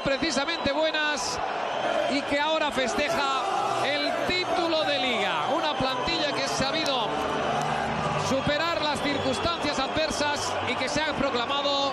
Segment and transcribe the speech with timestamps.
[0.00, 1.38] Precisamente buenas,
[2.10, 3.42] y que ahora festeja
[3.84, 5.48] el título de liga.
[5.54, 7.08] Una plantilla que ha sabido
[8.28, 11.92] superar las circunstancias adversas y que se ha proclamado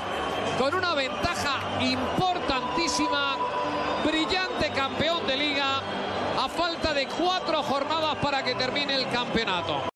[0.58, 3.38] con una ventaja importantísima,
[4.06, 5.82] brillante campeón de liga
[6.40, 9.91] a falta de cuatro jornadas para que termine el campeonato.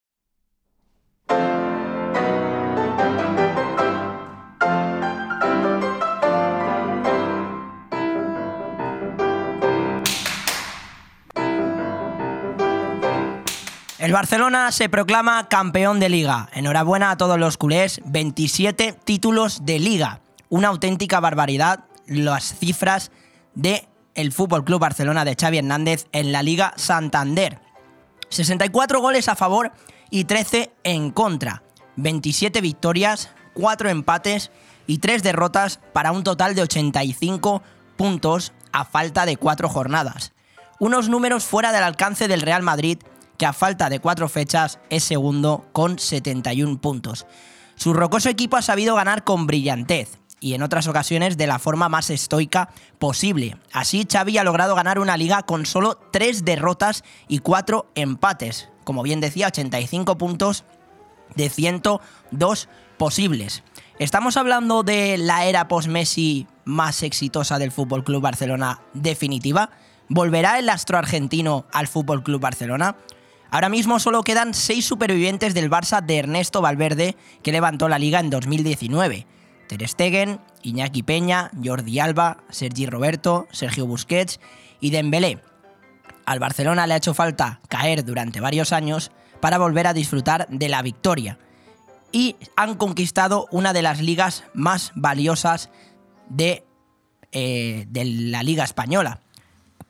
[14.05, 16.47] El Barcelona se proclama campeón de liga.
[16.53, 20.21] Enhorabuena a todos los culés, 27 títulos de liga.
[20.47, 23.09] Una auténtica barbaridad las cifras
[23.55, 27.59] de el Fútbol Club Barcelona de Xavi Hernández en la Liga Santander.
[28.29, 29.71] 64 goles a favor
[30.11, 31.63] y 13 en contra.
[31.95, 34.51] 27 victorias, 4 empates
[34.85, 37.63] y 3 derrotas para un total de 85
[37.97, 40.31] puntos a falta de 4 jornadas.
[40.77, 42.99] Unos números fuera del alcance del Real Madrid
[43.37, 47.25] que a falta de 4 fechas es segundo con 71 puntos.
[47.75, 51.89] Su rocoso equipo ha sabido ganar con brillantez y en otras ocasiones de la forma
[51.89, 52.69] más estoica
[52.99, 53.57] posible.
[53.71, 58.69] Así Xavi ha logrado ganar una liga con solo 3 derrotas y 4 empates.
[58.83, 60.63] Como bien decía, 85 puntos
[61.35, 63.63] de 102 posibles.
[63.97, 69.71] ¿Estamos hablando de la era post-Messi más exitosa del Fútbol Club Barcelona definitiva?
[70.09, 72.97] ¿Volverá el astro argentino al Fútbol Club Barcelona?
[73.51, 78.19] Ahora mismo solo quedan 6 supervivientes del Barça de Ernesto Valverde, que levantó la liga
[78.19, 79.27] en 2019.
[79.67, 84.39] Ter Stegen, Iñaki Peña, Jordi Alba, Sergi Roberto, Sergio Busquets
[84.79, 85.39] y Dembélé.
[86.25, 90.69] Al Barcelona le ha hecho falta caer durante varios años para volver a disfrutar de
[90.69, 91.37] la victoria.
[92.11, 95.69] Y han conquistado una de las ligas más valiosas
[96.29, 96.65] de,
[97.31, 99.21] eh, de la Liga Española,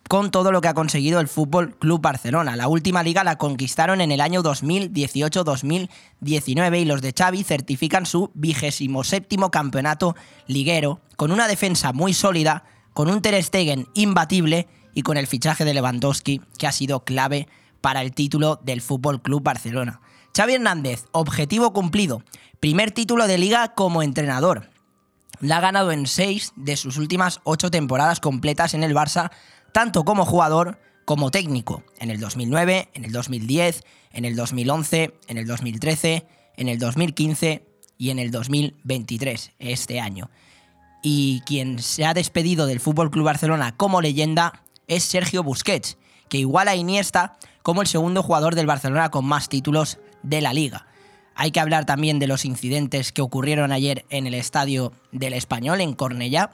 [0.08, 2.56] con todo lo que ha conseguido el Fútbol Club Barcelona.
[2.56, 8.30] La última liga la conquistaron en el año 2018-2019 y los de Xavi certifican su
[8.36, 10.16] vigésimo séptimo campeonato
[10.48, 15.66] liguero, con una defensa muy sólida, con un Ter Stegen imbatible y con el fichaje
[15.66, 17.50] de Lewandowski, que ha sido clave
[17.82, 20.00] para el título del Fútbol Club Barcelona.
[20.36, 22.24] Xavi Hernández, objetivo cumplido.
[22.60, 24.70] Primer título de liga como entrenador.
[25.40, 29.32] La ha ganado en seis de sus últimas ocho temporadas completas en el Barça,
[29.76, 31.84] tanto como jugador como técnico.
[32.00, 36.26] En el 2009, en el 2010, en el 2011, en el 2013,
[36.56, 40.30] en el 2015 y en el 2023, este año.
[41.04, 45.98] Y quien se ha despedido del Fútbol Club Barcelona como leyenda es Sergio Busquets,
[46.30, 50.54] que iguala a Iniesta como el segundo jugador del Barcelona con más títulos de la
[50.54, 50.88] liga.
[51.36, 55.82] Hay que hablar también de los incidentes que ocurrieron ayer en el estadio del Español,
[55.82, 56.52] en Cornellá.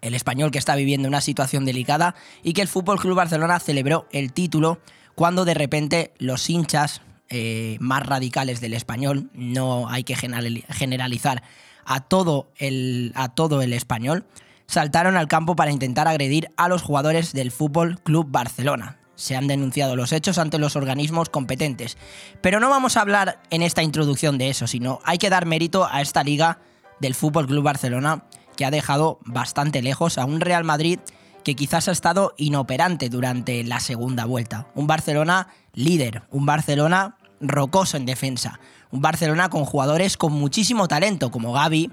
[0.00, 4.06] El español que está viviendo una situación delicada y que el Fútbol Club Barcelona celebró
[4.12, 4.80] el título
[5.14, 11.42] cuando de repente los hinchas eh, más radicales del español, no hay que generalizar
[11.84, 14.24] a todo, el, a todo el español,
[14.66, 19.48] saltaron al campo para intentar agredir a los jugadores del Fútbol Club Barcelona se han
[19.48, 21.98] denunciado los hechos ante los organismos competentes.
[22.40, 25.88] Pero no vamos a hablar en esta introducción de eso, sino hay que dar mérito
[25.90, 26.60] a esta liga
[27.00, 28.24] del Fútbol Club Barcelona
[28.58, 30.98] que ha dejado bastante lejos a un Real Madrid
[31.44, 34.66] que quizás ha estado inoperante durante la segunda vuelta.
[34.74, 38.58] Un Barcelona líder, un Barcelona rocoso en defensa,
[38.90, 41.92] un Barcelona con jugadores con muchísimo talento como Gaby,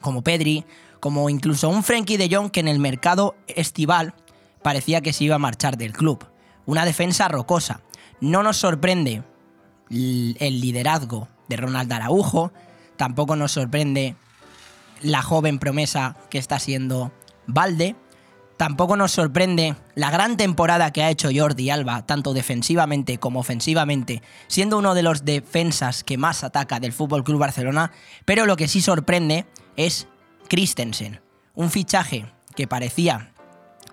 [0.00, 0.64] como Pedri,
[1.00, 4.14] como incluso un Frenkie de Jong que en el mercado estival
[4.62, 6.24] parecía que se iba a marchar del club
[6.64, 7.80] una defensa rocosa.
[8.20, 9.24] No nos sorprende
[9.90, 12.52] el liderazgo de Ronald Araujo,
[12.96, 14.14] tampoco nos sorprende
[15.02, 17.12] la joven promesa que está siendo
[17.46, 17.96] Valde,
[18.58, 24.22] tampoco nos sorprende la gran temporada que ha hecho Jordi Alba, tanto defensivamente como ofensivamente,
[24.48, 27.92] siendo uno de los defensas que más ataca del FC Club Barcelona,
[28.24, 29.46] pero lo que sí sorprende
[29.76, 30.08] es
[30.48, 31.20] Christensen,
[31.54, 33.32] un fichaje que parecía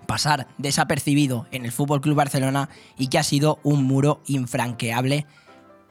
[0.06, 2.68] pasar desapercibido en el FC Barcelona
[2.98, 5.26] y que ha sido un muro infranqueable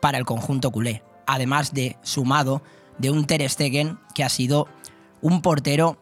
[0.01, 1.03] para el conjunto culé.
[1.27, 2.61] además de sumado
[2.99, 4.67] de un Ter Stegen que ha sido
[5.25, 5.97] un portero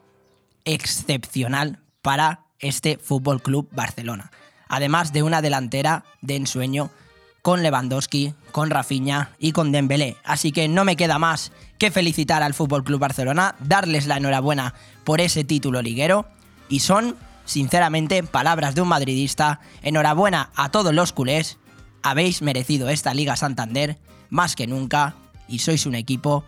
[0.66, 4.32] excepcional para este Fútbol Club Barcelona.
[4.68, 6.92] Además de una delantera de ensueño
[7.42, 10.18] con Lewandowski, con Rafinha y con Dembélé.
[10.26, 14.74] Así que no me queda más que felicitar al Fútbol Club Barcelona, darles la enhorabuena
[15.06, 16.26] por ese título liguero
[16.68, 17.16] y son,
[17.46, 19.62] sinceramente, palabras de un madridista.
[19.84, 21.60] Enhorabuena a todos los culés,
[22.02, 23.98] habéis merecido esta Liga Santander
[24.30, 25.16] más que nunca
[25.48, 26.44] y sois un equipo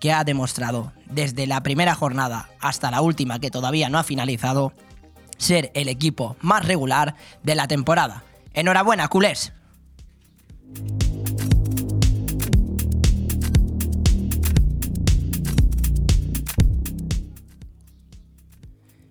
[0.00, 4.72] que ha demostrado desde la primera jornada hasta la última que todavía no ha finalizado
[5.36, 8.24] ser el equipo más regular de la temporada.
[8.52, 9.52] Enhorabuena, culés.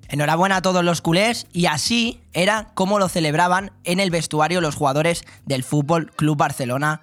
[0.09, 4.75] Enhorabuena a todos los culés y así era como lo celebraban en el vestuario los
[4.75, 7.01] jugadores del Fútbol Club Barcelona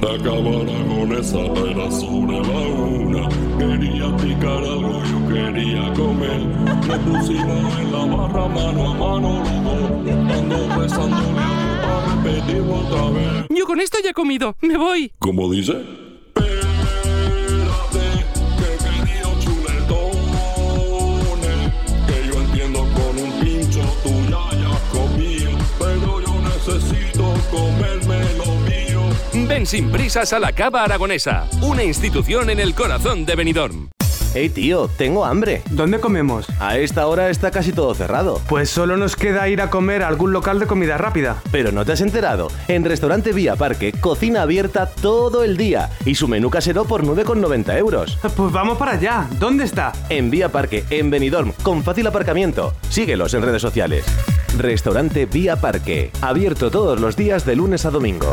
[0.00, 3.28] La cámara con esa era sobre la una.
[3.58, 6.40] Quería picar algo, yo quería comer.
[6.88, 9.90] Me pusimos en la barra mano a mano los dos.
[10.38, 13.46] Ando besándole a repetirlo otra vez.
[13.50, 14.56] Yo con esto ya he comido.
[14.62, 15.12] Me voy.
[15.18, 15.72] ¿Cómo dice?
[16.28, 16.70] Espérate,
[29.50, 33.88] Ven sin prisas a la Cava Aragonesa, una institución en el corazón de Benidorm.
[34.32, 35.62] Hey tío, tengo hambre.
[35.70, 36.46] ¿Dónde comemos?
[36.60, 38.40] A esta hora está casi todo cerrado.
[38.48, 41.42] Pues solo nos queda ir a comer a algún local de comida rápida.
[41.50, 42.46] Pero no te has enterado.
[42.68, 47.76] En Restaurante Vía Parque, cocina abierta todo el día y su menú casero por 9,90
[47.76, 48.18] euros.
[48.36, 49.26] Pues vamos para allá.
[49.40, 49.92] ¿Dónde está?
[50.10, 52.72] En Vía Parque, en Benidorm, con fácil aparcamiento.
[52.88, 54.04] Síguelos en redes sociales.
[54.56, 58.32] Restaurante Vía Parque, abierto todos los días de lunes a domingo.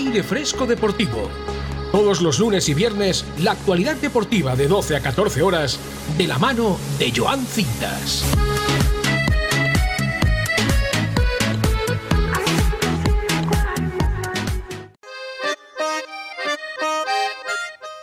[0.00, 1.28] Aire Fresco Deportivo.
[1.92, 5.78] Todos los lunes y viernes, la actualidad deportiva de 12 a 14 horas,
[6.16, 8.24] de la mano de Joan Cintas.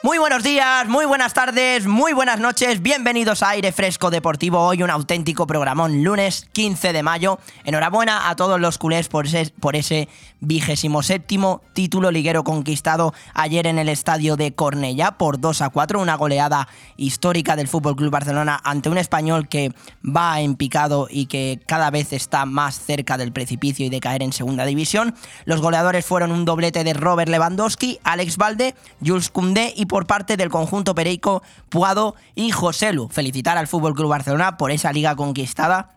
[0.08, 4.82] Muy buenos días, muy buenas tardes, muy buenas noches, bienvenidos a Aire Fresco Deportivo, hoy
[4.82, 7.40] un auténtico programón, lunes 15 de mayo.
[7.66, 10.08] Enhorabuena a todos los culés por ese, por ese
[10.40, 16.00] vigésimo séptimo título liguero conquistado ayer en el estadio de Cornellá por 2 a 4,
[16.00, 21.26] una goleada histórica del Fútbol Club Barcelona ante un español que va en picado y
[21.26, 25.16] que cada vez está más cerca del precipicio y de caer en segunda división.
[25.46, 28.76] Los goleadores fueron un doblete de Robert Lewandowski, Alex Valde,
[29.06, 33.10] Jules Koundé y por parte del conjunto Pereico, Puado y Joselu.
[33.10, 35.94] Felicitar al Fútbol Club Barcelona por esa liga conquistada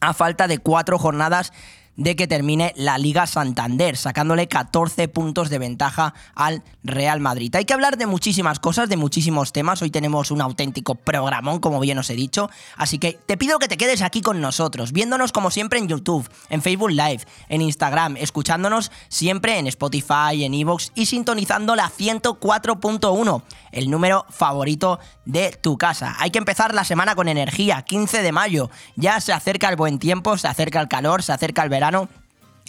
[0.00, 1.52] a falta de cuatro jornadas
[1.96, 7.54] de que termine la Liga Santander, sacándole 14 puntos de ventaja al Real Madrid.
[7.56, 9.82] Hay que hablar de muchísimas cosas, de muchísimos temas.
[9.82, 12.50] Hoy tenemos un auténtico programón, como bien os he dicho.
[12.76, 16.28] Así que te pido que te quedes aquí con nosotros, viéndonos como siempre en YouTube,
[16.50, 23.42] en Facebook Live, en Instagram, escuchándonos siempre en Spotify, en Evox y sintonizando la 104.1,
[23.72, 26.14] el número favorito de tu casa.
[26.18, 28.70] Hay que empezar la semana con energía, 15 de mayo.
[28.96, 31.85] Ya se acerca el buen tiempo, se acerca el calor, se acerca el verano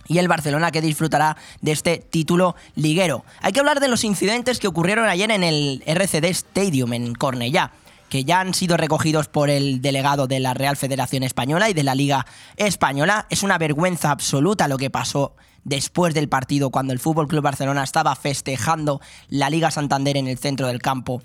[0.08, 3.26] y el Barcelona que disfrutará de este título liguero.
[3.42, 7.72] Hay que hablar de los incidentes que ocurrieron ayer en el RCD Stadium en Cornellá
[8.10, 11.84] que ya han sido recogidos por el delegado de la Real Federación Española y de
[11.84, 13.28] la Liga Española.
[13.30, 17.84] Es una vergüenza absoluta lo que pasó después del partido cuando el Fútbol Club Barcelona
[17.84, 21.22] estaba festejando la Liga Santander en el centro del campo.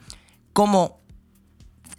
[0.53, 1.01] Como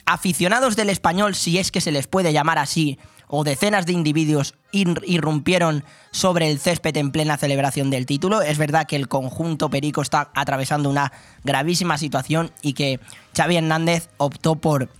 [0.05, 2.99] aficionados del español, si es que se les puede llamar así,
[3.35, 8.43] o decenas de individuos irrumpieron sobre el césped en plena celebración del título.
[8.43, 11.11] Es verdad que el conjunto Perico está atravesando una
[11.43, 12.99] gravísima situación y que
[13.35, 14.91] Xavi Hernández optó por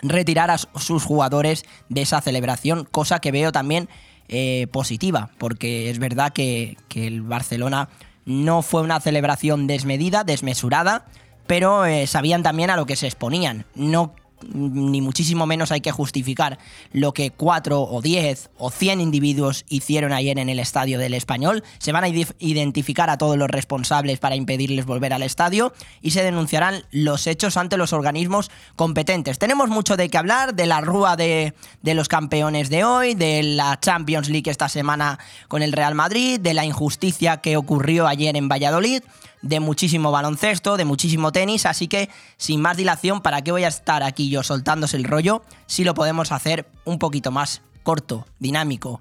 [0.00, 3.90] retirar a sus jugadores de esa celebración, cosa que veo también
[4.28, 7.90] eh, positiva, porque es verdad que, el Barcelona
[8.24, 11.04] no fue una celebración desmedida, desmesurada,
[11.46, 13.66] pero eh, sabían también a lo que se exponían.
[13.74, 14.14] No
[14.52, 16.58] ni muchísimo menos hay que justificar
[16.92, 21.64] lo que cuatro o diez o cien individuos hicieron ayer en el estadio del español.
[21.78, 25.72] Se van a identificar a todos los responsables para impedirles volver al estadio
[26.02, 29.38] y se denunciarán los hechos ante los organismos competentes.
[29.38, 33.42] Tenemos mucho de qué hablar, de la rúa de, de los campeones de hoy, de
[33.42, 38.36] la Champions League esta semana con el Real Madrid, de la injusticia que ocurrió ayer
[38.36, 39.02] en Valladolid
[39.42, 43.68] de muchísimo baloncesto, de muchísimo tenis, así que sin más dilación, ¿para qué voy a
[43.68, 49.00] estar aquí yo soltándose el rollo si lo podemos hacer un poquito más corto, dinámico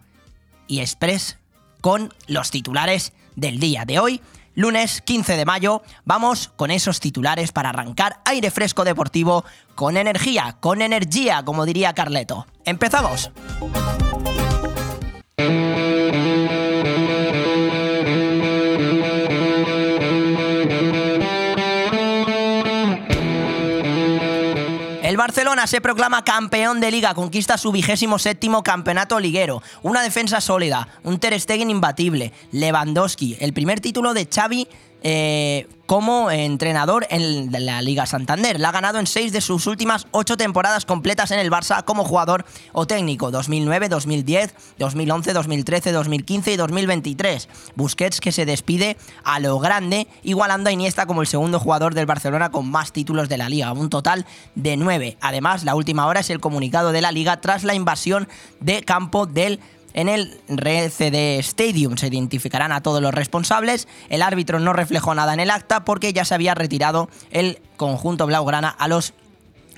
[0.67, 1.37] y express
[1.81, 4.21] con los titulares del día de hoy?
[4.55, 9.43] Lunes 15 de mayo, vamos con esos titulares para arrancar aire fresco deportivo
[9.75, 12.47] con energía, con energía, como diría Carleto.
[12.63, 13.31] ¡Empezamos!
[25.25, 30.87] Barcelona se proclama campeón de liga, conquista su vigésimo séptimo campeonato liguero, una defensa sólida,
[31.01, 34.67] un Ter Stegen imbatible, Lewandowski, el primer título de Xavi
[35.07, 38.59] eh, como entrenador en la Liga Santander.
[38.59, 42.03] La ha ganado en seis de sus últimas ocho temporadas completas en el Barça como
[42.03, 42.43] jugador
[42.73, 47.49] o técnico, 2009, 2010, 2011, 2013, 2015 y 2023.
[47.75, 52.07] Busquets que se despide a lo grande, igualando a Iniesta como el segundo jugador del
[52.07, 55.17] Barcelona con más títulos de la liga, un total de nueve.
[55.21, 58.27] Además, la última hora es el comunicado de la liga tras la invasión
[58.59, 59.59] de campo del
[59.95, 63.87] en el RCD Stadium se identificarán a todos los responsables.
[64.09, 68.27] El árbitro no reflejó nada en el acta porque ya se había retirado el conjunto
[68.27, 69.13] blaugrana a los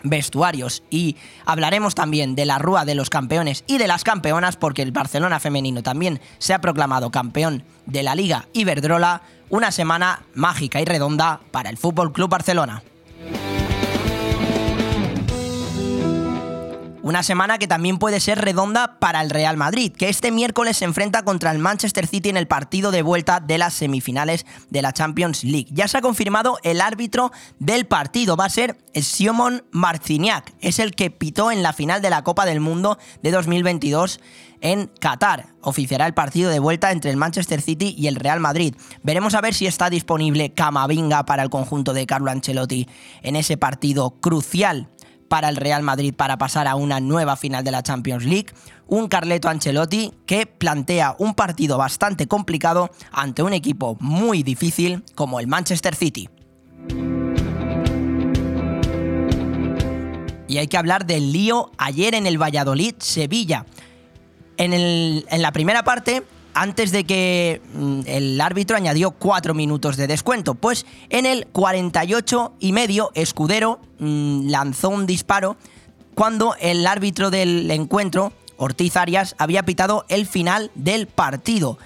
[0.04, 4.82] vestuarios y hablaremos también de la rúa de los campeones y de las campeonas porque
[4.82, 10.82] el Barcelona femenino también se ha proclamado campeón de la Liga Iberdrola, una semana mágica
[10.82, 12.82] y redonda para el Fútbol Club Barcelona.
[17.08, 20.84] Una semana que también puede ser redonda para el Real Madrid, que este miércoles se
[20.84, 24.92] enfrenta contra el Manchester City en el partido de vuelta de las semifinales de la
[24.92, 25.70] Champions League.
[25.72, 30.96] Ya se ha confirmado el árbitro del partido, va a ser Simon Marciniak, es el
[30.96, 34.20] que pitó en la final de la Copa del Mundo de 2022
[34.60, 35.54] en Qatar.
[35.62, 38.76] Oficiará el partido de vuelta entre el Manchester City y el Real Madrid.
[39.04, 42.86] Veremos a ver si está disponible Camavinga para el conjunto de Carlo Ancelotti
[43.22, 44.90] en ese partido crucial
[45.28, 48.48] para el Real Madrid para pasar a una nueva final de la Champions League.
[48.88, 55.40] Un Carleto Ancelotti que plantea un partido bastante complicado ante un equipo muy difícil como
[55.40, 56.30] el Manchester City.
[60.48, 63.66] Y hay que hablar del lío ayer en el Valladolid-Sevilla.
[64.56, 66.24] En, en la primera parte,
[66.58, 70.56] antes de que mm, el árbitro añadió cuatro minutos de descuento.
[70.56, 75.56] Pues en el 48 y medio, Escudero mm, lanzó un disparo
[76.16, 81.78] cuando el árbitro del encuentro, Ortiz Arias, había pitado el final del partido.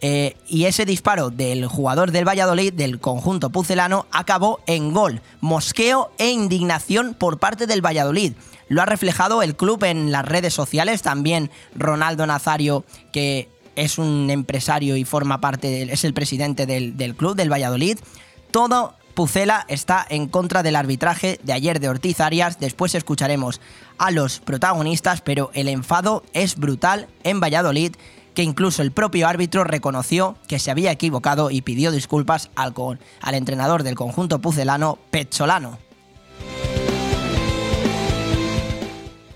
[0.00, 6.12] Eh, y ese disparo del jugador del Valladolid, del conjunto pucelano, acabó en gol, mosqueo
[6.18, 8.34] e indignación por parte del Valladolid.
[8.68, 14.30] Lo ha reflejado el club en las redes sociales, también Ronaldo Nazario, que es un
[14.30, 17.98] empresario y forma parte, es el presidente del, del club del Valladolid.
[18.50, 22.58] Todo Pucela está en contra del arbitraje de ayer de Ortiz Arias.
[22.58, 23.60] Después escucharemos
[23.96, 27.94] a los protagonistas, pero el enfado es brutal en Valladolid,
[28.34, 32.74] que incluso el propio árbitro reconoció que se había equivocado y pidió disculpas al,
[33.20, 35.78] al entrenador del conjunto pucelano, Petzolano.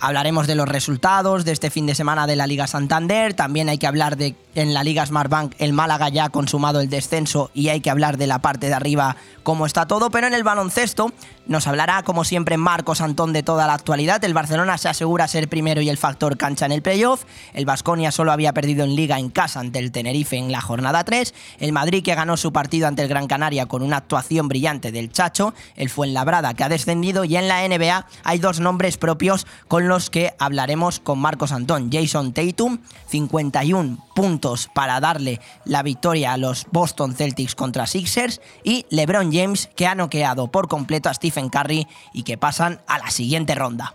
[0.01, 3.35] Hablaremos de los resultados de este fin de semana de la Liga Santander.
[3.35, 6.89] También hay que hablar de en la Liga Smartbank el Málaga ya ha consumado el
[6.89, 9.17] descenso y hay que hablar de la parte de arriba
[9.49, 10.11] cómo está todo.
[10.11, 11.11] Pero en el baloncesto
[11.47, 14.23] nos hablará como siempre Marcos Antón de toda la actualidad.
[14.23, 17.25] El Barcelona se asegura ser primero y el factor cancha en el playoff.
[17.55, 21.03] El Vasconia solo había perdido en Liga en casa ante el Tenerife en la jornada
[21.03, 21.33] 3.
[21.61, 25.11] El Madrid que ganó su partido ante el Gran Canaria con una actuación brillante del
[25.11, 25.55] Chacho.
[25.77, 30.11] El Fuenlabrada que ha descendido y en la NBA hay dos nombres propios con los
[30.11, 31.89] que hablaremos con Marcos Antón.
[31.91, 38.85] Jason Tatum, 51 puntos para darle la victoria a los Boston Celtics contra Sixers y
[38.91, 43.13] LeBron James que ha noqueado por completo a Stephen Curry y que pasan a la
[43.13, 43.95] siguiente ronda.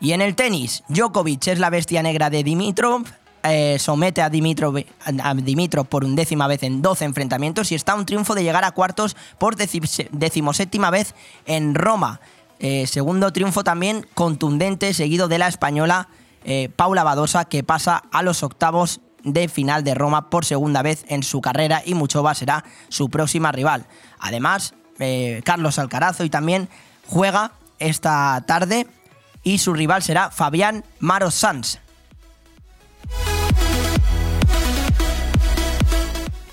[0.00, 3.04] Y en el tenis, Djokovic es la bestia negra de Dimitrov,
[3.44, 4.82] eh, somete a Dimitrov,
[5.22, 8.64] a Dimitrov por undécima vez en 12 enfrentamientos y está a un triunfo de llegar
[8.64, 11.14] a cuartos por decimoséptima vez
[11.46, 12.20] en Roma.
[12.58, 16.08] Eh, segundo triunfo también contundente, seguido de la española
[16.44, 21.04] eh, Paula Badosa, que pasa a los octavos de final de Roma por segunda vez
[21.08, 23.86] en su carrera y Muchova será su próxima rival.
[24.20, 24.74] Además,
[25.44, 26.70] Carlos Alcarazo y también
[27.06, 28.86] juega esta tarde
[29.42, 31.80] y su rival será Fabián Maros Sanz.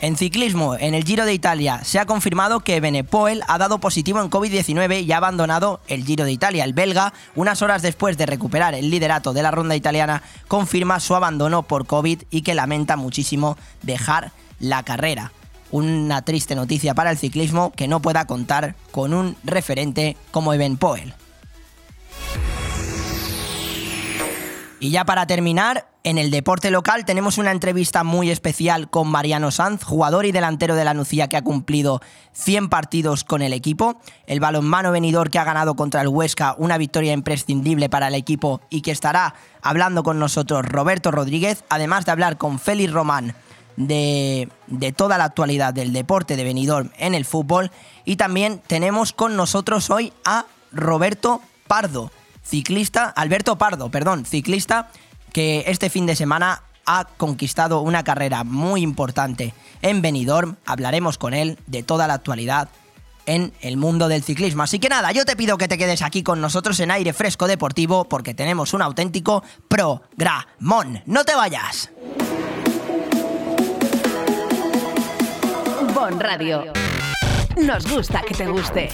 [0.03, 4.19] En ciclismo, en el Giro de Italia, se ha confirmado que Benepoel ha dado positivo
[4.19, 6.65] en COVID-19 y ha abandonado el Giro de Italia.
[6.65, 11.15] El belga, unas horas después de recuperar el liderato de la ronda italiana, confirma su
[11.15, 15.31] abandono por COVID y que lamenta muchísimo dejar la carrera.
[15.71, 21.13] Una triste noticia para el ciclismo que no pueda contar con un referente como Evenpoel.
[24.83, 29.49] Y ya para terminar, en el deporte local tenemos una entrevista muy especial con Mariano
[29.49, 32.01] Sanz, jugador y delantero de la Nucía que ha cumplido
[32.33, 36.77] 100 partidos con el equipo, el balonmano venidor que ha ganado contra el Huesca, una
[36.77, 42.11] victoria imprescindible para el equipo y que estará hablando con nosotros Roberto Rodríguez, además de
[42.11, 43.35] hablar con Félix Román
[43.77, 47.71] de, de toda la actualidad del deporte de Benidorm en el fútbol.
[48.03, 52.11] Y también tenemos con nosotros hoy a Roberto Pardo
[52.43, 54.89] ciclista, Alberto Pardo, perdón, ciclista
[55.31, 60.57] que este fin de semana ha conquistado una carrera muy importante en Benidorm.
[60.65, 62.69] Hablaremos con él de toda la actualidad
[63.25, 64.63] en el mundo del ciclismo.
[64.63, 67.47] Así que nada, yo te pido que te quedes aquí con nosotros en aire fresco
[67.47, 71.01] deportivo porque tenemos un auténtico programón.
[71.05, 71.89] No te vayas.
[75.93, 76.73] Bon Radio.
[77.57, 78.89] Nos gusta que te guste.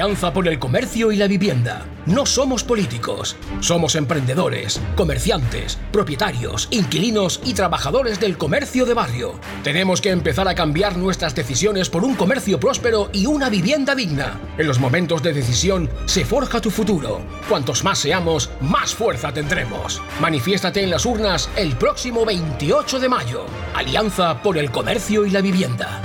[0.00, 1.84] Alianza por el Comercio y la Vivienda.
[2.06, 9.34] No somos políticos, somos emprendedores, comerciantes, propietarios, inquilinos y trabajadores del comercio de barrio.
[9.62, 14.40] Tenemos que empezar a cambiar nuestras decisiones por un comercio próspero y una vivienda digna.
[14.56, 17.20] En los momentos de decisión se forja tu futuro.
[17.46, 20.00] Cuantos más seamos, más fuerza tendremos.
[20.18, 23.44] Manifiéstate en las urnas el próximo 28 de mayo.
[23.74, 26.00] Alianza por el Comercio y la Vivienda.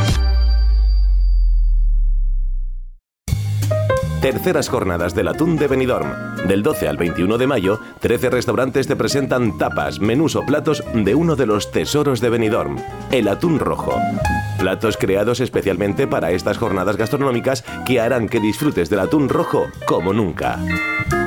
[4.25, 6.11] Terceras jornadas del atún de Benidorm.
[6.47, 11.13] Del 12 al 21 de mayo, 13 restaurantes te presentan tapas, menús o platos de
[11.13, 12.77] uno de los tesoros de Benidorm,
[13.11, 13.93] el atún rojo.
[14.57, 20.11] Platos creados especialmente para estas jornadas gastronómicas que harán que disfrutes del atún rojo como
[20.11, 20.57] nunca.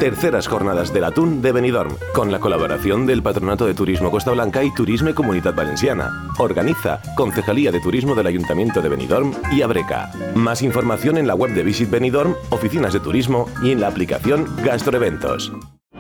[0.01, 4.65] Terceras jornadas del atún de Benidorm, con la colaboración del Patronato de Turismo Costa Blanca
[4.65, 6.11] y Turisme Comunidad Valenciana.
[6.39, 10.11] Organiza Concejalía de Turismo del Ayuntamiento de Benidorm y Abreca.
[10.35, 12.35] Más información en la web de Visit Benidorm,
[12.93, 15.53] de turismo y en la aplicación Gastroeventos.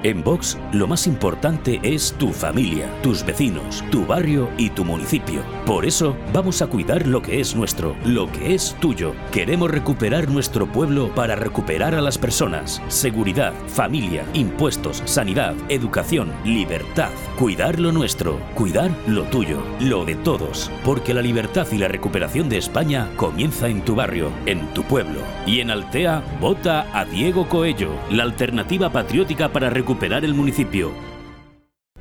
[0.04, 5.42] En Vox, lo más importante es tu familia, tus vecinos, tu barrio y tu municipio.
[5.66, 9.12] Por eso, vamos a cuidar lo que es nuestro, lo que es tuyo.
[9.32, 12.80] Queremos recuperar nuestro pueblo para recuperar a las personas.
[12.86, 17.10] Seguridad, familia, impuestos, sanidad, educación, libertad.
[17.36, 20.70] Cuidar lo nuestro, cuidar lo tuyo, lo de todos.
[20.84, 25.18] Porque la libertad y la recuperación de España comienza en tu barrio, en tu pueblo.
[25.44, 30.92] Y en Altea, vota a Diego Coello, la alternativa patriótica para recuperar recuperar el municipio.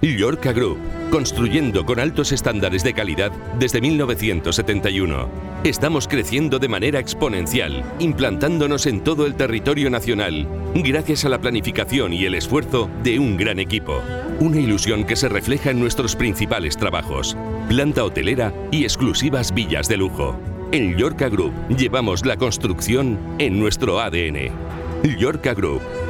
[0.01, 0.77] Llorca Group,
[1.09, 5.29] construyendo con altos estándares de calidad desde 1971.
[5.63, 12.11] Estamos creciendo de manera exponencial, implantándonos en todo el territorio nacional, gracias a la planificación
[12.11, 14.01] y el esfuerzo de un gran equipo.
[14.41, 17.37] Una ilusión que se refleja en nuestros principales trabajos,
[17.69, 20.37] planta hotelera y exclusivas villas de lujo.
[20.73, 24.51] En Llorca Group llevamos la construcción en nuestro ADN.
[25.17, 25.81] Llorca Group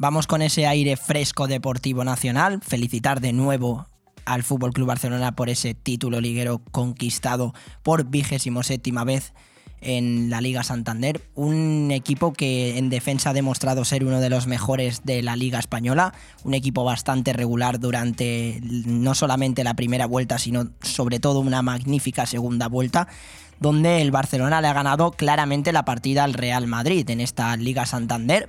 [0.00, 2.62] Vamos con ese aire fresco deportivo nacional.
[2.66, 3.86] Felicitar de nuevo
[4.24, 9.34] al Fútbol Club Barcelona por ese título liguero conquistado por vigésimo séptima vez
[9.82, 14.46] en la Liga Santander, un equipo que en defensa ha demostrado ser uno de los
[14.46, 20.38] mejores de la Liga Española, un equipo bastante regular durante no solamente la primera vuelta,
[20.38, 23.06] sino sobre todo una magnífica segunda vuelta,
[23.58, 27.84] donde el Barcelona le ha ganado claramente la partida al Real Madrid en esta Liga
[27.84, 28.48] Santander.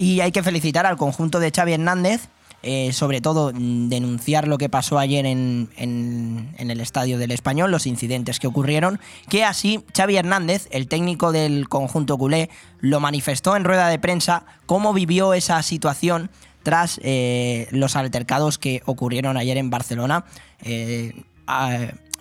[0.00, 2.30] Y hay que felicitar al conjunto de Xavi Hernández,
[2.62, 7.86] eh, sobre todo mm, denunciar lo que pasó ayer en, el estadio del Español, los
[7.86, 13.64] incidentes que ocurrieron, que así Xavi Hernández, el técnico del conjunto culé, lo manifestó en
[13.64, 16.30] rueda de prensa, cómo vivió esa situación
[16.62, 20.24] tras eh, los altercados que ocurrieron ayer en Barcelona.
[20.62, 21.12] Eh,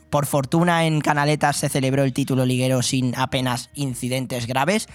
[0.09, 4.89] por fortuna en Canaletas se celebró el título liguero sin apenas incidentes graves.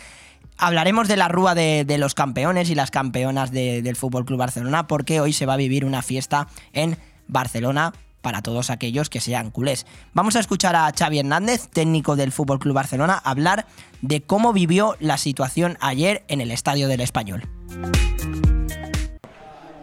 [0.56, 5.20] Hablaremos de la rúa de, los campeones y las campeonas del Fútbol Club Barcelona, porque
[5.20, 9.86] hoy se va a vivir una fiesta en Barcelona para todos aquellos que sean culés.
[10.14, 13.66] Vamos a escuchar a Xavi Hernández, técnico del Fútbol Club Barcelona, hablar
[14.00, 17.42] de cómo vivió la situación ayer en el Estadio del Español.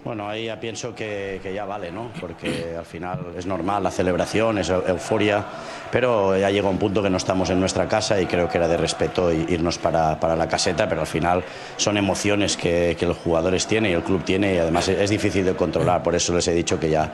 [0.04, 2.12] Bueno, ahí ya pienso que, ya vale, ¿no?
[2.20, 5.46] Porque al final es normal la celebración, es euforia,
[5.92, 8.68] pero ya llega un punto que no estamos en nuestra casa y creo que era
[8.68, 11.44] de respeto irnos para, la caseta, pero al final
[11.78, 15.56] son emociones que, los jugadores tienen y el club tiene y además es, difícil de
[15.56, 17.12] controlar, por eso les he dicho que ya,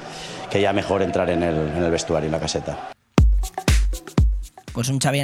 [0.50, 2.90] que ya mejor entrar en el, en el vestuario, en la caseta.
[4.72, 5.20] Pues un Xavi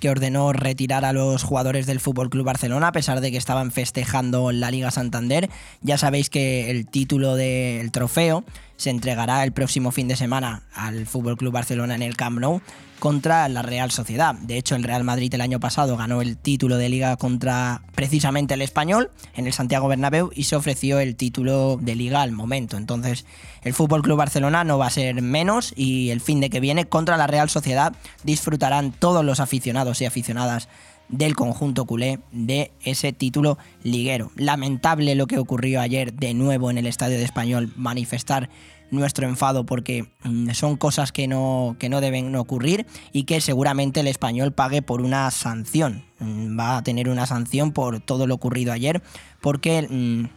[0.00, 3.72] que ordenó retirar a los jugadores del Fútbol Club Barcelona a pesar de que estaban
[3.72, 5.50] festejando la Liga Santander.
[5.80, 8.44] Ya sabéis que el título del trofeo
[8.78, 12.62] se entregará el próximo fin de semana al Club Barcelona en el Camp Nou
[12.98, 14.34] contra la Real Sociedad.
[14.34, 18.54] De hecho, el Real Madrid el año pasado ganó el título de liga contra precisamente
[18.54, 22.76] el Español en el Santiago Bernabéu y se ofreció el título de liga al momento.
[22.76, 23.24] Entonces,
[23.62, 26.86] el Fútbol Club Barcelona no va a ser menos y el fin de que viene
[26.86, 30.68] contra la Real Sociedad disfrutarán todos los aficionados y aficionadas
[31.08, 34.30] del conjunto culé de ese título liguero.
[34.36, 38.50] Lamentable lo que ocurrió ayer de nuevo en el Estadio de Español, manifestar
[38.90, 44.00] nuestro enfado porque mm, son cosas que no, que no deben ocurrir y que seguramente
[44.00, 46.04] el español pague por una sanción.
[46.20, 49.02] Mm, va a tener una sanción por todo lo ocurrido ayer
[49.40, 50.28] porque...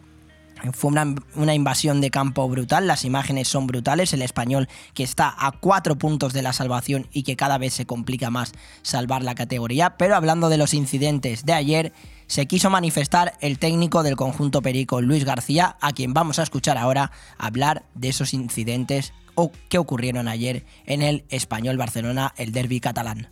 [0.74, 5.34] Fue una, una, invasión de campo brutal, las imágenes son brutales, el español que está
[5.38, 9.36] a cuatro puntos de la salvación y que cada vez se complica más salvar la
[9.36, 11.94] categoría, pero hablando de los incidentes de ayer,
[12.28, 16.78] se quiso manifestar el técnico del conjunto Perico, Luis García, a quien vamos a escuchar
[16.78, 22.80] ahora hablar de esos incidentes o que ocurrieron ayer en el Español Barcelona, el derby
[22.80, 23.28] catalán.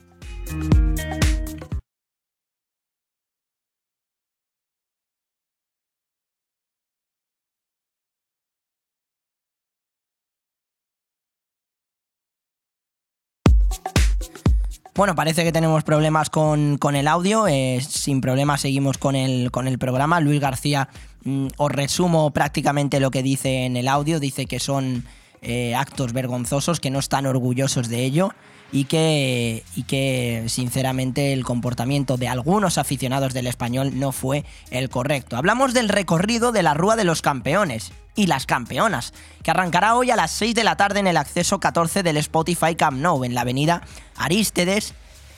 [15.00, 17.48] Bueno, parece que tenemos problemas con, el audio.
[17.48, 20.20] Eh, sin problemas seguimos con el, con el programa.
[20.20, 20.90] Luis García,
[21.24, 24.20] mm, os resumo prácticamente lo que dice en el audio.
[24.20, 25.06] Dice que son
[25.42, 28.34] eh, actos vergonzosos, que no están orgullosos de ello
[28.72, 34.90] y que, y que sinceramente el comportamiento de algunos aficionados del español no fue el
[34.90, 35.38] correcto.
[35.38, 40.12] Hablamos del recorrido de la Rúa de los Campeones y las campeonas, que arrancará hoy
[40.12, 43.34] a las 6 de la tarde en el acceso 14 del Spotify Camp Nou, en
[43.34, 43.82] la avenida
[44.18, 44.94] Aristides,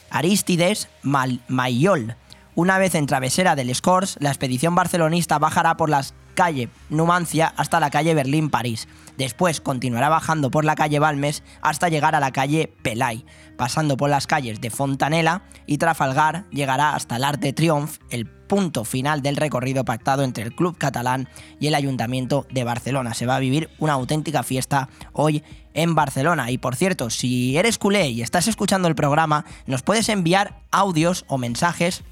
[0.10, 2.16] Aristides Mayol.
[2.56, 7.80] Una vez en travesera del Scores, la expedición barcelonista bajará por las calle Numancia hasta
[7.80, 8.88] la calle Berlín-París.
[9.18, 13.26] Después continuará bajando por la calle Balmes hasta llegar a la calle Pelay.
[13.58, 18.84] Pasando por las calles de Fontanela y Trafalgar, llegará hasta el Arte Triomf, el punto
[18.84, 23.14] final del recorrido pactado entre el Club Catalán y el Ayuntamiento de Barcelona.
[23.14, 26.52] Se va a vivir una auténtica fiesta hoy en Barcelona.
[26.52, 31.26] Y por cierto, si eres culé y estás escuchando el programa, nos puedes enviar audios
[31.28, 32.04] o mensajes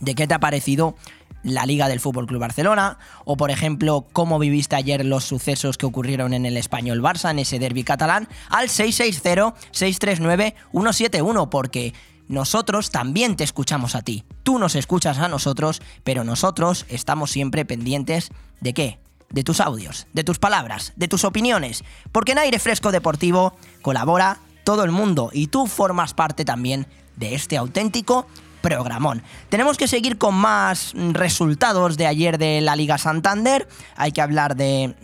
[0.00, 0.96] de qué te ha parecido
[1.42, 5.86] la Liga del Fútbol Club Barcelona, o por ejemplo, cómo viviste ayer los sucesos que
[5.86, 11.94] ocurrieron en el Español Barça, en ese derby catalán, al 660-639-171, porque
[12.28, 14.24] nosotros también te escuchamos a ti.
[14.42, 18.98] Tú nos escuchas a nosotros, pero nosotros estamos siempre pendientes de qué?
[19.30, 24.38] De tus audios, de tus palabras, de tus opiniones, porque en Aire Fresco Deportivo colabora
[24.64, 28.28] todo el mundo y tú formas parte también de este auténtico
[28.62, 29.22] programón.
[29.50, 33.68] Tenemos que seguir con más resultados de ayer de la Liga Santander.
[33.96, 34.94] Hay que hablar de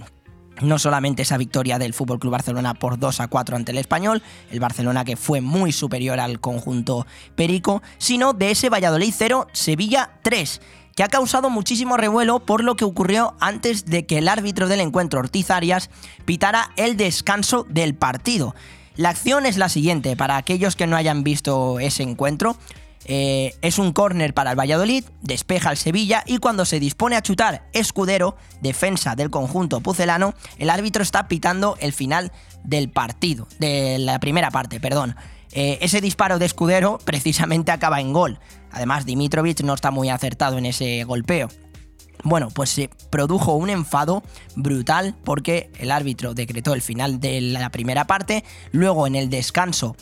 [0.63, 4.23] no solamente esa victoria del Fútbol Club Barcelona por 2 a 4 ante el Español,
[4.51, 10.11] el Barcelona que fue muy superior al conjunto Perico, sino de ese Valladolid 0 Sevilla
[10.23, 10.61] 3
[10.97, 14.81] que ha causado muchísimo revuelo por lo que ocurrió antes de que el árbitro del
[14.81, 15.91] encuentro, Ortiz Arias,
[16.25, 18.57] pitara el descanso del partido.
[18.97, 22.57] La acción es la siguiente, para aquellos que no hayan visto ese encuentro,
[23.11, 27.23] eh, es un córner para el Valladolid, despeja el Sevilla y cuando se dispone a
[27.23, 32.33] chutar Escudero, defensa del conjunto pucelano, el árbitro está pitando el final
[32.65, 35.17] del partido, de la primera parte, perdón.
[35.53, 38.39] Eh, ese disparo de Escudero precisamente acaba en gol.
[38.71, 41.49] Además, Dimitrovic no está muy acertado en ese golpeo.
[42.25, 44.23] Bueno, pues se produjo un enfado
[44.57, 49.97] brutal porque el árbitro decretó el final de la primera parte, luego en el descanso,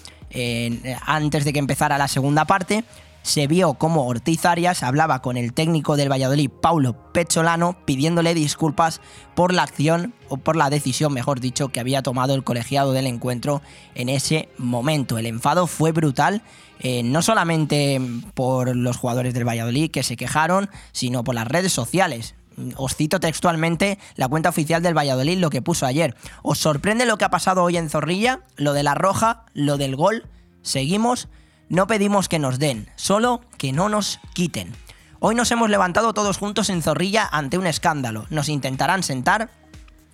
[1.07, 2.85] antes de que empezara la segunda parte,
[3.27, 9.01] se vio como Ortiz Arias hablaba con el técnico del Valladolid, Paulo Pecholano, pidiéndole disculpas
[9.35, 13.09] por la acción o por la decisión, mejor dicho, que había tomado el colegiado del
[13.09, 13.62] encuentro
[13.97, 15.19] en ese momento.
[15.19, 16.43] El enfado fue brutal,
[16.79, 18.01] eh, no solamente
[18.35, 22.37] por los jugadores del Valladolid que se quejaron, sino por las redes sociales.
[22.77, 26.16] Os cito textualmente la cuenta oficial del Valladolid, lo que puso ayer.
[26.42, 28.40] ¿Os sorprende lo que ha pasado hoy en Zorrilla?
[28.57, 30.27] Lo de la roja, lo del gol.
[30.62, 31.29] Seguimos
[31.69, 34.73] no pedimos que nos den, solo que no nos quiten.
[35.19, 38.27] Hoy nos hemos levantado todos juntos en Zorrilla ante un escándalo.
[38.31, 39.51] Nos intentarán sentar,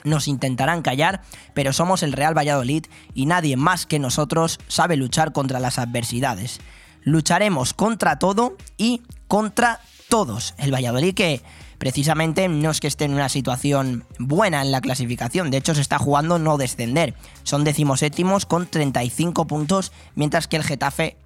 [0.02, 1.20] nos intentarán callar,
[1.52, 6.60] pero somos el Real Valladolid y nadie más que nosotros sabe luchar contra las adversidades.
[7.02, 10.54] Lucharemos contra todo y contra todos.
[10.56, 11.42] El Valladolid que
[11.82, 15.80] precisamente no es que esté en una situación buena en la clasificación, de hecho se
[15.80, 17.14] está jugando no descender.
[17.42, 21.16] Son decimoséptimos con 35 puntos, mientras que el Getafe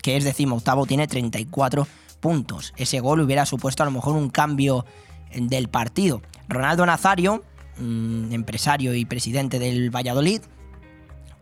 [0.00, 1.88] que es decimoctavo, tiene 34
[2.20, 2.72] puntos.
[2.76, 4.86] Ese gol hubiera supuesto a lo mejor un cambio
[5.34, 6.22] del partido.
[6.48, 7.42] Ronaldo Nazario,
[7.78, 10.40] mm, empresario y presidente del Valladolid,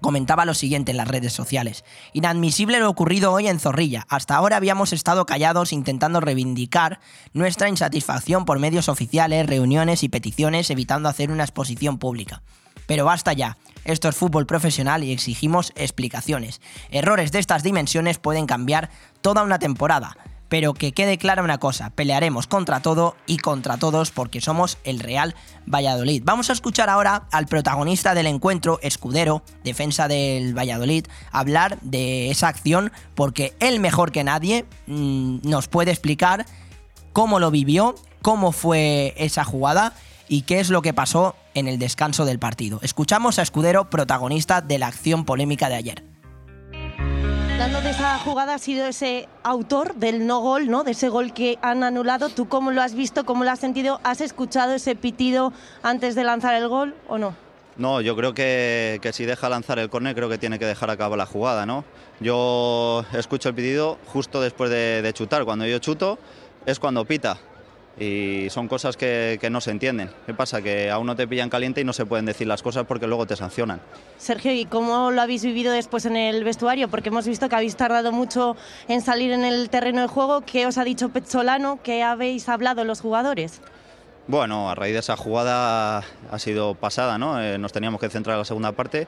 [0.05, 1.83] comentaba lo siguiente en las redes sociales.
[2.13, 4.05] Inadmisible lo ocurrido hoy en Zorrilla.
[4.11, 7.01] Hasta ahora habíamos estado callados intentando reivindicar
[7.33, 12.43] nuestra insatisfacción por medios oficiales, reuniones y peticiones, evitando hacer una exposición pública.
[12.87, 13.57] Pero basta ya.
[13.87, 16.61] Esto es fútbol profesional y exigimos explicaciones.
[16.91, 18.91] Errores de estas dimensiones pueden cambiar
[19.23, 20.19] toda una temporada.
[20.55, 25.01] Pero que quede clara una cosa, pelearemos contra todo y contra todos porque somos el
[25.01, 25.35] Real
[25.67, 26.23] Valladolid.
[26.25, 32.47] Vamos a escuchar ahora al protagonista del encuentro, Escudero, defensa del Valladolid, hablar de esa
[32.47, 36.47] acción porque él mejor que nadie mm, nos puede explicar
[37.13, 39.93] cómo lo vivió, cómo fue esa jugada
[40.29, 42.79] y qué es lo que pasó en el descanso del partido.
[42.83, 46.14] Escuchamos a Escudero, protagonista de la acción polémica de ayer.
[47.59, 50.83] Dando de esa jugada ha sido ese autor del no gol, ¿no?
[50.83, 52.29] De ese gol que han anulado.
[52.29, 53.25] ¿Tú cómo lo has visto?
[53.25, 54.01] ¿Cómo lo has sentido?
[54.03, 57.37] ¿Has escuchado ese pitido antes de lanzar el gol o no?
[57.77, 61.17] No, yo creo que, si deja lanzar el córner, creo que tiene que dejar acabar
[61.17, 61.85] la jugada, ¿no?
[62.19, 65.45] Yo escucho el pitido justo después de, de chutar.
[65.45, 66.19] Cuando yo chuto
[66.67, 67.39] es cuando pita
[67.99, 70.11] y son cosas que, no se entienden.
[70.27, 70.63] ¿Qué pasa?
[70.63, 73.27] Que aún no te pillan caliente y no se pueden decir las cosas porque luego
[73.27, 73.81] te sancionan.
[74.19, 76.89] Sergio, ¿y cómo lo habéis vivido después en el vestuario?
[76.89, 78.57] Porque hemos visto que habéis tardado mucho
[78.89, 80.41] en salir en el terreno de juego.
[80.41, 81.81] ¿Qué os ha dicho Pezzolano?
[81.83, 83.61] ¿Qué habéis hablado los jugadores?
[84.27, 87.41] Bueno, a raíz de esa jugada ha sido pasada, ¿no?
[87.41, 89.07] Eh, nos teníamos que centrar en la segunda parte.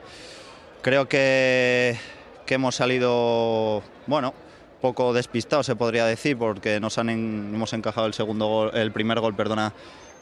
[0.82, 1.96] Creo que,
[2.44, 4.34] que hemos salido, bueno,
[4.80, 9.34] poco despistado se podría decir porque nos han hemos encajado el segundo el primer gol,
[9.34, 9.72] perdona,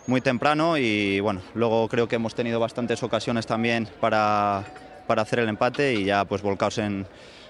[0.06, 4.64] muy temprano y bueno, luego creo que hemos tenido bastantes ocasiones también para,
[5.06, 7.06] para hacer el empate y ya pues volcados en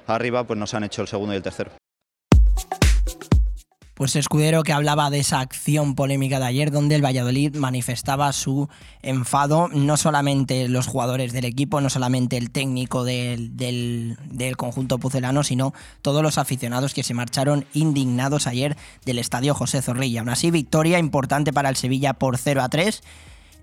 [0.06, 1.70] arriba pues nos han hecho el segundo y el tercero.
[3.94, 8.68] Pues Escudero que hablaba de esa acción polémica de ayer donde el Valladolid manifestaba su
[9.02, 15.44] enfado, no solamente los jugadores del equipo, no solamente el técnico del, del, conjunto pucelano,
[15.44, 20.20] sino todos los aficionados que se marcharon indignados ayer del estadio José Zorrilla.
[20.20, 23.00] Aún así, victoria importante para el Sevilla por 0 a 3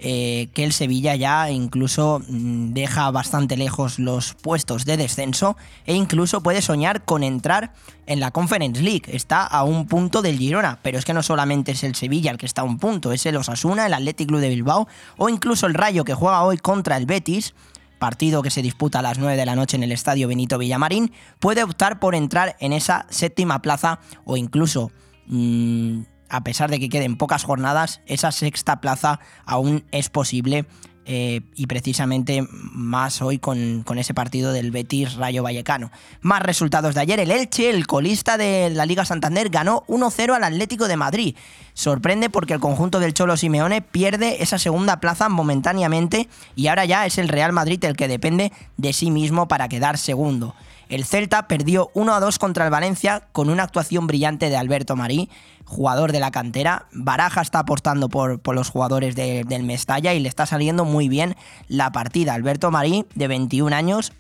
[0.04, 5.94] eh, que el Sevilla ya incluso mm, deja bastante lejos los puestos de descenso e
[5.94, 7.74] incluso puede soñar con entrar
[8.08, 9.04] en la Conference League.
[9.08, 12.40] Está a un punto del Girona, pero es que no solamente es el Sevilla el
[12.40, 14.88] que está a un punto, es el Osasuna, el Athletic Club de Bilbao
[15.18, 17.54] o incluso el Rayo que juega hoy contra el Betis
[18.00, 21.12] partido que se disputa a las 9 de la noche en el estadio Benito Villamarín,
[21.38, 24.92] puede optar por entrar en esa séptima plaza o incluso
[25.28, 30.65] mm, a pesar de que queden pocas jornadas, esa sexta plaza aún es posible
[31.04, 35.91] eh, y precisamente más hoy con, con, ese partido del Betis Rayo Vallecano.
[36.22, 40.44] Más resultados de ayer, el Elche, el colista de la Liga Santander, ganó 1-0 al
[40.44, 41.36] Atlético de Madrid.
[41.74, 47.06] Sorprende porque el conjunto del Cholo Simeone pierde esa segunda plaza momentáneamente y ahora ya
[47.06, 50.56] es el Real Madrid el que depende de sí mismo para quedar segundo.
[50.92, 55.30] El Celta perdió 1 2 contra el Valencia con una actuación brillante de Alberto Marí,
[55.64, 56.88] jugador de la cantera.
[56.92, 61.38] Baraja está apostando por, por los jugadores del Mestalla y le está saliendo muy bien
[61.70, 62.34] la partida.
[62.34, 64.12] Alberto Marí, de 21 años,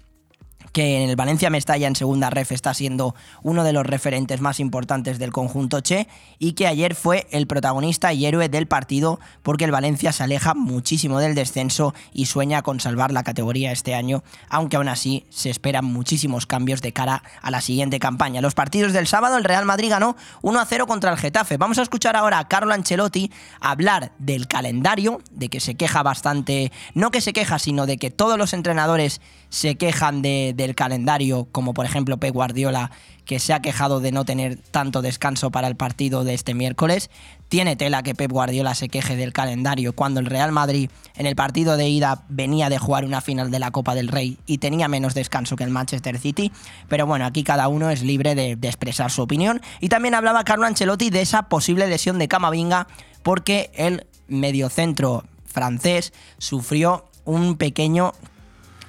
[0.71, 4.59] que en el Valencia Mestalla en segunda ref está siendo uno de los referentes más
[4.59, 6.07] importantes del conjunto Che
[6.39, 10.53] y que ayer fue el protagonista y héroe del partido porque el Valencia se aleja
[10.53, 15.49] muchísimo del descenso y sueña con salvar la categoría este año, aunque aún así se
[15.49, 18.41] esperan muchísimos cambios de cara a la siguiente campaña.
[18.41, 21.57] Los partidos del sábado el Real Madrid ganó 1 a 0 contra el Getafe.
[21.57, 26.71] Vamos a escuchar ahora a Carlo Ancelotti hablar del calendario, de que se queja bastante,
[26.93, 31.47] no que se queja, sino de que todos los entrenadores se quejan de, del calendario,
[31.51, 32.89] como por ejemplo Pep Guardiola,
[33.25, 37.09] que se ha quejado de no tener tanto descanso para el partido de este miércoles.
[37.49, 41.35] Tiene tela que Pep Guardiola se queje del calendario cuando el Real Madrid en el
[41.35, 44.87] partido de ida venía de jugar una final de la Copa del Rey y tenía
[44.87, 46.51] menos descanso que el Manchester City.
[46.87, 49.61] Pero bueno, aquí cada uno es libre de, expresar su opinión.
[49.81, 52.87] Y también hablaba Carlo Ancelotti de esa posible lesión de Camavinga
[53.21, 58.13] porque el mediocentro francés sufrió un pequeño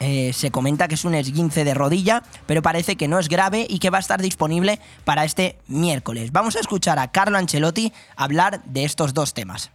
[0.05, 3.67] eh, se comenta que es un esguince de rodilla, pero parece que no es grave
[3.69, 6.33] y que va a estar disponible para este miércoles.
[6.33, 9.71] Vamos a escuchar a Carlo Ancelotti hablar de estos dos temas.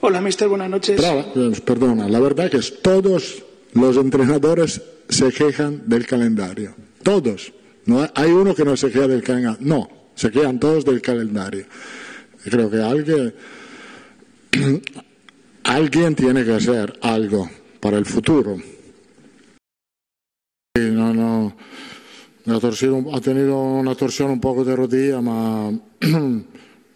[0.00, 1.00] Hola, mister, buenas noches.
[1.34, 6.76] Pues, perdona, la verdad que es todos los entrenadores se quejan del calendario.
[7.02, 7.52] Todos.
[7.86, 9.58] No hay uno que no se queja del calendario.
[9.60, 11.66] No, se quejan todos del calendario.
[12.44, 13.34] Creo que alguien
[15.64, 17.48] alguien tiene que hacer algo
[17.80, 18.56] para el futuro.
[20.74, 21.54] No, no,
[22.46, 25.80] ha, tenido una torsión un poco de rodilla, pero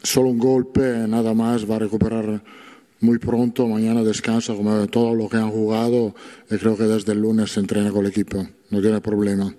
[0.02, 2.42] solo un golpe, nada más, va a recuperar
[3.00, 6.14] muy pronto, mañana descansa como todo lo que han jugado
[6.50, 9.54] y creo que desde el lunes se entrena con el equipo, no tiene problema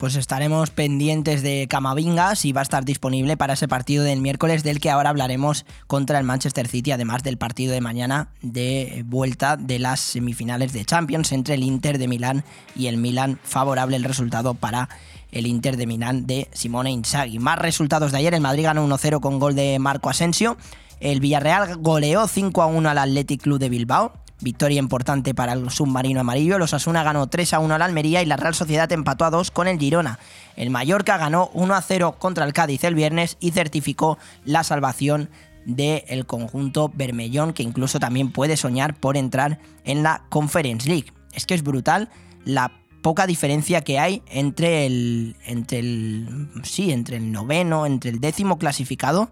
[0.00, 4.62] pues estaremos pendientes de Camavinga si va a estar disponible para ese partido del miércoles
[4.62, 9.58] del que ahora hablaremos contra el Manchester City, además del partido de mañana de vuelta
[9.58, 14.04] de las semifinales de Champions entre el Inter de Milán y el Milán, favorable el
[14.04, 14.88] resultado para
[15.32, 17.38] el Inter de Milán de Simone Inzaghi.
[17.38, 20.56] Más resultados de ayer, el Madrid ganó 1-0 con gol de Marco Asensio,
[21.00, 26.58] el Villarreal goleó 5-1 al Athletic Club de Bilbao, Victoria importante para el submarino amarillo.
[26.58, 29.50] Los Asuna ganó 3 a 1 al Almería y la Real Sociedad empató a 2
[29.50, 30.18] con el Girona.
[30.56, 35.30] El Mallorca ganó 1 a 0 contra el Cádiz el viernes y certificó la salvación
[35.66, 41.12] del conjunto Bermellón, que incluso también puede soñar por entrar en la Conference League.
[41.32, 42.08] Es que es brutal
[42.44, 42.72] la
[43.02, 48.58] poca diferencia que hay entre el, entre el, sí, entre el noveno, entre el décimo
[48.58, 49.30] clasificado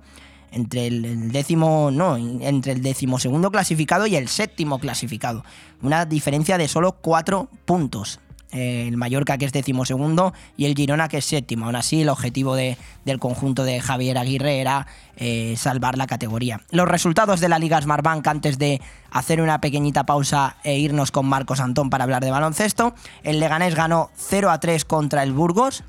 [0.52, 5.44] entre el, décimo, no, entre el decimosegundo clasificado y el séptimo clasificado.
[5.82, 8.20] Una diferencia de solo cuatro puntos.
[8.50, 11.66] el Mallorca que es decimosegundo y el Girona que es séptimo.
[11.66, 16.62] Aún así, el objetivo de, del conjunto de Javier Aguirre era eh, salvar la categoría.
[16.70, 18.80] Los resultados de la Liga Smartbank antes de
[19.10, 22.94] hacer una pequeñita pausa e irnos con Marcos Antón para hablar de baloncesto.
[23.22, 25.84] El Leganés ganó 0 a 3 contra el Burgos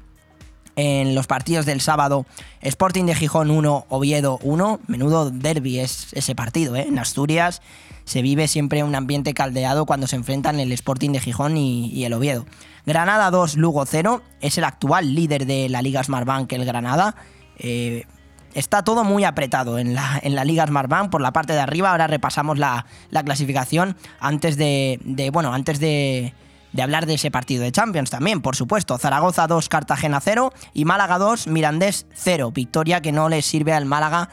[0.79, 2.25] en los partidos del sábado.
[2.61, 4.79] Sporting de Gijón 1, Oviedo 1.
[4.87, 6.85] Menudo derby es ese partido, ¿eh?
[6.87, 7.61] En Asturias
[8.05, 12.13] se vive siempre un ambiente caldeado cuando se enfrentan el Sporting de Gijón y, el
[12.13, 12.45] Oviedo.
[12.85, 14.23] Granada 2, Lugo 0.
[14.39, 17.15] Es el actual líder de la Liga Smartbank, el Granada.
[17.57, 18.05] Eh,
[18.53, 21.91] está todo muy apretado en la, en la Liga Smartbank por la parte de arriba.
[21.91, 22.85] Ahora repasamos la,
[23.25, 26.33] clasificación antes de bueno, antes de
[26.73, 28.97] de hablar de ese partido de Champions también, por supuesto.
[28.97, 32.51] Zaragoza 2, Cartagena 0 y Málaga 2, Mirandés 0.
[32.51, 34.29] Victoria que no le sirve al Málaga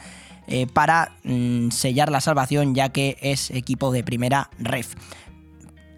[0.47, 4.95] eh, para mm, sellar la salvación ya que es equipo de primera ref.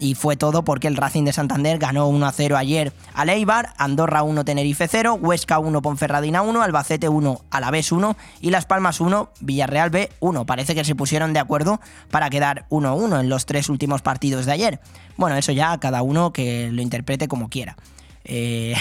[0.02, 3.74] Y fue todo porque el Racing de Santander ganó 1 a 0 ayer a Eibar,
[3.76, 9.02] Andorra 1, Tenerife 0, Huesca 1, Ponferradina 1, Albacete 1, Alavés 1 y Las Palmas
[9.02, 10.46] 1, Villarreal B 1.
[10.46, 14.52] Parece que se pusieron de acuerdo para quedar 1-1 en los tres últimos partidos de
[14.52, 14.80] ayer.
[15.18, 17.76] Bueno, eso ya cada uno que lo interprete como quiera.
[18.24, 18.74] Eh,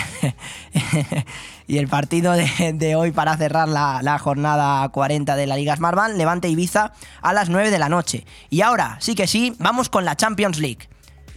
[1.68, 6.48] y el partido de, hoy para cerrar la, jornada 40 de la Liga Smartbank, Levante
[6.48, 8.26] Ibiza a las 9 de la noche.
[8.50, 10.88] Y ahora, sí que sí, vamos con la Champions League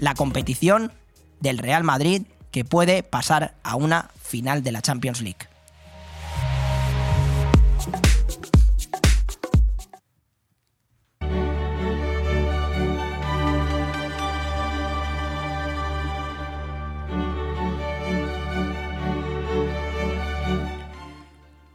[0.03, 0.93] la competición
[1.39, 5.47] del Real Madrid que puede pasar a una final de la Champions League.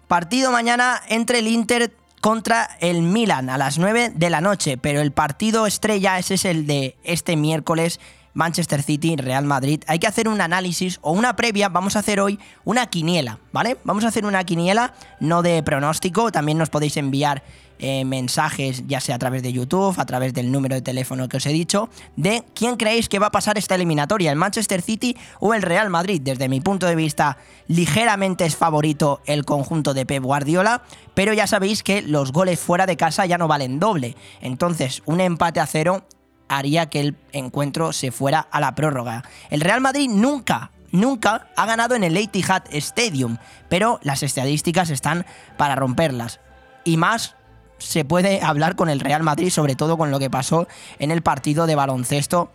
[0.10, 5.02] Partido mañana entre el Inter contra el Milan a las 9 de la noche, pero
[5.02, 8.00] el partido estrella ese es el de este miércoles
[8.34, 9.84] Manchester City, Real Madrid.
[9.88, 13.78] Hay que hacer un análisis o una previa, vamos a hacer hoy una quiniela, ¿vale?
[13.84, 17.42] Vamos a hacer una quiniela, no de pronóstico, también nos podéis enviar
[17.80, 21.38] eh, mensajes, ya sea a través de YouTube, a través del número de teléfono que
[21.38, 25.16] os he dicho, de quién creéis que va a pasar esta eliminatoria, el Manchester City
[25.40, 26.22] o el Real Madrid.
[26.24, 31.48] Desde mi punto de vista, ligeramente es favorito el conjunto de Pep Guardiola, pero ya
[31.48, 34.16] sabéis que los goles fuera de casa ya no valen doble.
[34.42, 36.04] Entonces, un empate a cero
[36.48, 39.24] haría que el encuentro se fuera a la prórroga.
[39.50, 43.38] El Real Madrid nunca, nunca ha ganado en el Etihad Stadium,
[43.70, 45.26] pero las estadísticas están
[45.58, 46.40] para romperlas.
[46.84, 47.36] Y más
[47.78, 50.68] se puede hablar con el Real Madrid, sobre todo con lo que pasó
[51.00, 52.52] en el partido de baloncesto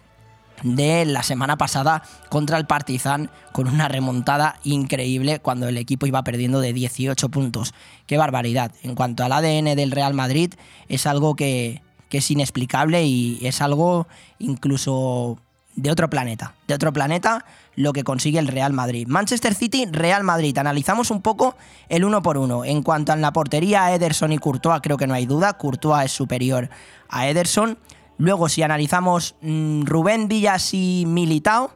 [0.62, 6.22] de la semana pasada contra el Partizan con una remontada increíble cuando el equipo iba
[6.22, 7.74] perdiendo de 18 puntos.
[8.06, 8.72] Qué barbaridad.
[8.82, 10.54] En cuanto al ADN del Real Madrid,
[10.88, 14.06] es algo que, que es inexplicable y es algo
[14.38, 15.38] incluso
[15.74, 16.54] de otro planeta.
[16.68, 17.44] De otro planeta
[17.74, 19.06] lo que consigue el Real Madrid.
[19.08, 20.56] Manchester City, Real Madrid.
[20.58, 21.56] Analizamos un poco
[21.88, 22.64] el uno por uno.
[22.64, 25.54] En cuanto a la portería, Ederson y Courtois, creo que no hay duda.
[25.54, 26.68] Courtois es superior
[27.08, 27.78] a Ederson.
[28.18, 31.72] Luego, si analizamos mmm, Rubén Díaz y Militao,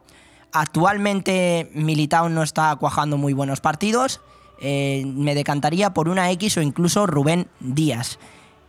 [0.53, 4.21] actualmente Militao no está cuajando muy buenos partidos.
[4.61, 8.19] Eh, me decantaría por una X o incluso Rubén Díaz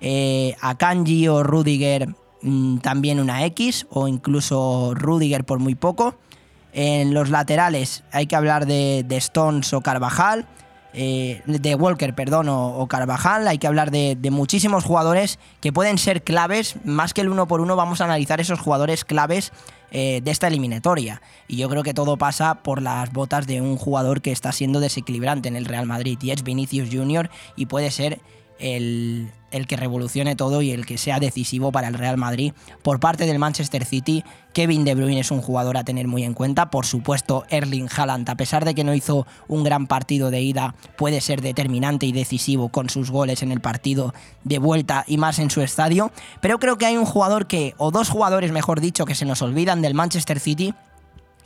[0.01, 2.09] eh, a Kanji o Rudiger
[2.41, 6.15] mmm, también una X o incluso Rudiger por muy poco.
[6.80, 10.45] En los laterales hay que hablar de, Stones o Carvajal,
[10.93, 13.47] eh, de Walker, perdón, o, Carvajal.
[13.47, 16.75] Hay que hablar de, muchísimos jugadores que pueden ser claves.
[16.86, 19.51] Más que el uno por uno, vamos a analizar esos jugadores claves
[19.89, 21.23] eh, de esta eliminatoria.
[21.47, 24.80] Y yo creo que todo pasa por las botas de un jugador que está siendo
[24.80, 28.19] desequilibrante en el Real Madrid y es Vinicius Junior y puede ser
[28.60, 29.32] el,
[29.68, 32.53] que revolucione todo y el que sea decisivo para el Real Madrid.
[32.84, 36.34] Por parte del Manchester City, Kevin De Bruyne es un jugador a tener muy en
[36.34, 36.70] cuenta.
[36.70, 40.76] Por supuesto, Erling Haaland, a pesar de que no hizo un gran partido de ida,
[40.97, 45.39] puede ser determinante y decisivo con sus goles en el partido de vuelta y más
[45.39, 46.12] en su estadio.
[46.41, 49.41] Pero creo que hay un jugador que, o dos jugadores mejor dicho, que se nos
[49.41, 50.74] olvidan del Manchester City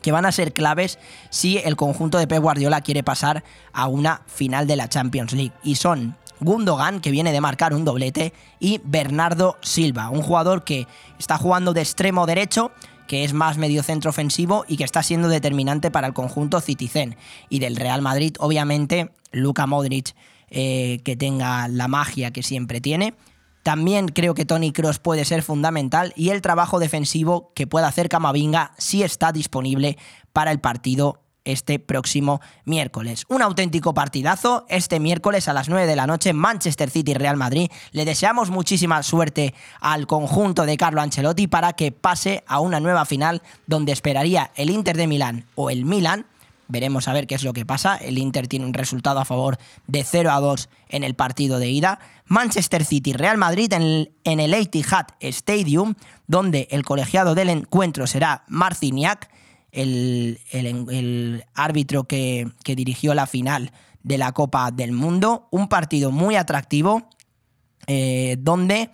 [0.01, 0.99] que van a ser claves
[1.29, 5.53] si el conjunto de Pep Guardiola quiere pasar a una final de la Champions League.
[5.63, 10.87] Y son Gundogan, que viene de marcar un doblete, y Bernardo Silva, un jugador que
[11.17, 12.71] está jugando de extremo derecho,
[13.07, 17.15] que es más medio centro ofensivo y que está siendo determinante para el conjunto Citizen.
[17.49, 20.15] Y del Real Madrid, obviamente, Luka Modric,
[20.49, 23.13] eh, que tenga la magia que siempre tiene.
[23.63, 28.09] También creo que Tony Cross puede ser fundamental y el trabajo defensivo que pueda hacer
[28.09, 29.97] Camavinga sí está disponible
[30.33, 33.25] para el partido este próximo miércoles.
[33.27, 37.69] Un auténtico partidazo este miércoles a las 9 de la noche Manchester City Real Madrid.
[37.91, 43.05] Le deseamos muchísima suerte al conjunto de Carlo Ancelotti para que pase a una nueva
[43.05, 46.25] final donde esperaría el Inter de Milán o el Milan.
[46.67, 47.97] Veremos a ver qué es lo que pasa.
[47.97, 51.69] El Inter tiene un resultado a favor de 0 a 2 en el partido de
[51.69, 51.99] ida.
[52.27, 55.95] Manchester City Real Madrid en el, en el Etihad Stadium,
[56.27, 59.29] donde el colegiado del encuentro será Marciniak
[59.71, 63.71] el, el, árbitro que, que, dirigió la final
[64.03, 65.47] de la Copa del Mundo.
[65.51, 67.07] Un partido muy atractivo
[67.87, 68.91] eh, donde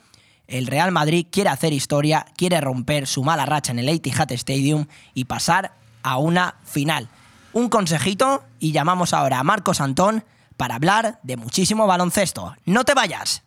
[0.47, 4.88] el Real Madrid quiere hacer historia, quiere romper su mala racha en el Etihad Stadium
[5.13, 5.73] y pasar
[6.03, 7.09] a una final.
[7.53, 10.23] Un consejito y llamamos ahora a Marcos Antón
[10.55, 12.55] para hablar de muchísimo baloncesto.
[12.65, 13.43] No te vayas.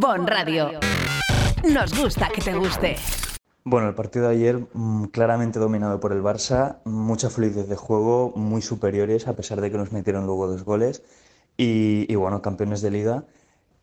[0.00, 0.72] Bon Radio.
[1.72, 2.96] Nos gusta que te guste.
[3.64, 8.32] Bueno, el partido de ayer mmm, claramente dominado por el Barça, mucha fluidez de juego,
[8.36, 11.02] muy superiores a pesar de que nos metieron luego dos goles
[11.56, 13.24] y, y bueno, campeones de liga.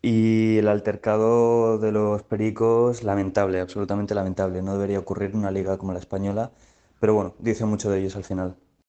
[0.04, 4.62] Y el altercado de los Pericos, lamentable, absolutamente lamentable.
[4.62, 6.52] No debería ocurrir en una liga como la española,
[7.00, 8.56] pero bueno, dice mucho de ellos al final.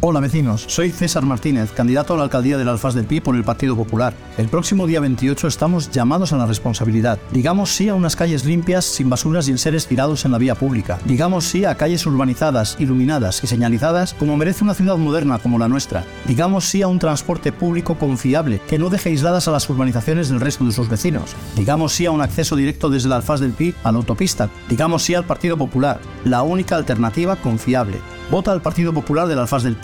[0.00, 3.44] Hola vecinos, soy César Martínez, candidato a la alcaldía del Alfaz del Pi por el
[3.44, 4.12] Partido Popular.
[4.36, 7.18] El próximo día 28 estamos llamados a la responsabilidad.
[7.30, 10.98] Digamos sí a unas calles limpias, sin basuras y enseres tirados en la vía pública.
[11.06, 15.68] Digamos sí a calles urbanizadas, iluminadas y señalizadas como merece una ciudad moderna como la
[15.68, 16.04] nuestra.
[16.26, 20.40] Digamos sí a un transporte público confiable que no deje aisladas a las urbanizaciones del
[20.40, 21.34] resto de sus vecinos.
[21.56, 24.50] Digamos sí a un acceso directo desde el Alfaz del Pi a la autopista.
[24.68, 28.00] Digamos sí al Partido Popular, la única alternativa confiable.
[28.30, 29.83] Vota al Partido Popular del Alfaz del Pi.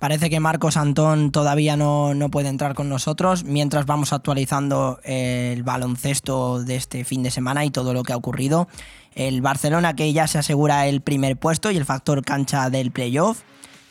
[0.00, 5.62] Parece que Marcos Antón todavía no, no, puede entrar con nosotros, mientras vamos actualizando el
[5.62, 8.66] baloncesto de este fin de semana y todo lo que ha ocurrido.
[9.14, 13.42] El Barcelona que ya se asegura el primer puesto y el factor cancha del playoff,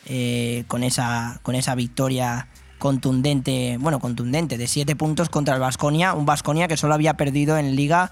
[0.06, 2.48] eh, con, esa, con esa victoria
[2.80, 7.56] contundente, bueno, contundente, de 7 puntos contra el Vasconia, un Vasconia que solo había perdido
[7.56, 8.10] en liga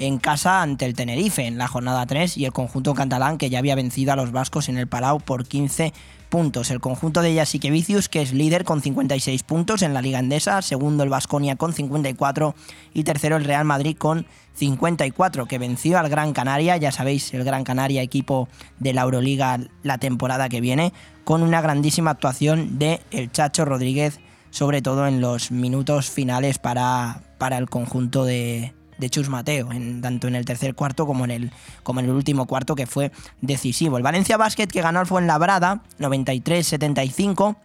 [0.00, 3.58] en casa ante el Tenerife en la jornada 3 y el conjunto catalán que ya
[3.58, 5.92] había vencido a los vascos en el Palau por 15
[6.30, 6.70] puntos.
[6.70, 11.04] El conjunto de Vicius, que es líder con 56 puntos en la Liga Endesa, segundo
[11.04, 12.54] el Vasconia con 54
[12.94, 17.44] y tercero el Real Madrid con 54, que venció al Gran Canaria, ya sabéis, el
[17.44, 18.48] Gran Canaria, equipo
[18.78, 20.94] de la Euroliga la temporada que viene,
[21.24, 24.20] con una grandísima actuación de el Chacho Rodríguez,
[24.50, 29.68] sobre todo en los minutos finales para, para el conjunto de, de Chus Mateo,
[30.00, 33.10] tanto en el tercer cuarto como en el, como en el último cuarto que fue
[33.40, 33.96] decisivo.
[33.96, 37.56] El Valencia Basket que ganó al Fuenlabrada 93-75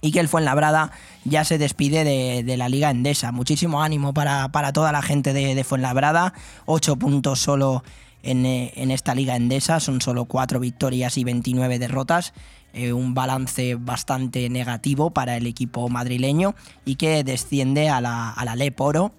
[0.00, 0.92] y que el Fuenlabrada
[1.24, 3.32] ya se despide de, la Liga Endesa.
[3.32, 6.32] Muchísimo ánimo para, toda la gente de, de Fuenlabrada,
[6.66, 7.84] 8 puntos solo
[8.22, 12.32] en, en, esta Liga Endesa, son solo 4 victorias y 29 derrotas.
[12.72, 16.54] Eh, un balance bastante negativo para el equipo madrileño
[16.84, 19.12] y que desciende a la, a la Leporo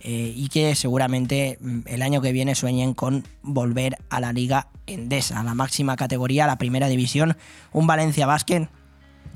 [0.00, 4.68] eh, y que seguramente mm, el año que viene sueñen con volver a la Liga
[4.86, 7.36] Endesa, a la máxima categoría, a la primera división.
[7.72, 8.68] Un Valencia Basket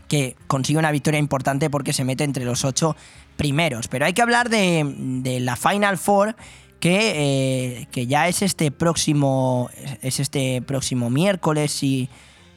[0.09, 2.97] que consigue una victoria importante porque se mete entre los ocho
[3.37, 3.89] primeros.
[3.89, 6.37] Pero hay que hablar de, la Final Four.
[6.79, 12.09] Que, eh, que, ya es este próximo es este próximo miércoles y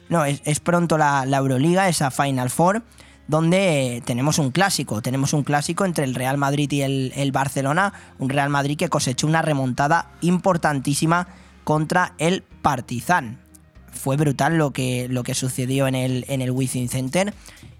[0.08, 2.82] no es, pronto la, la Euroliga esa Final Four
[3.28, 8.28] donde tenemos un clásico, tenemos un clásico entre el Real Madrid y el, Barcelona, un
[8.28, 11.28] Real Madrid que cosechó una remontada importantísima
[11.64, 13.38] contra el Partizan.
[13.90, 17.34] Fue brutal lo que, lo que sucedió en el, en el Wizzing Center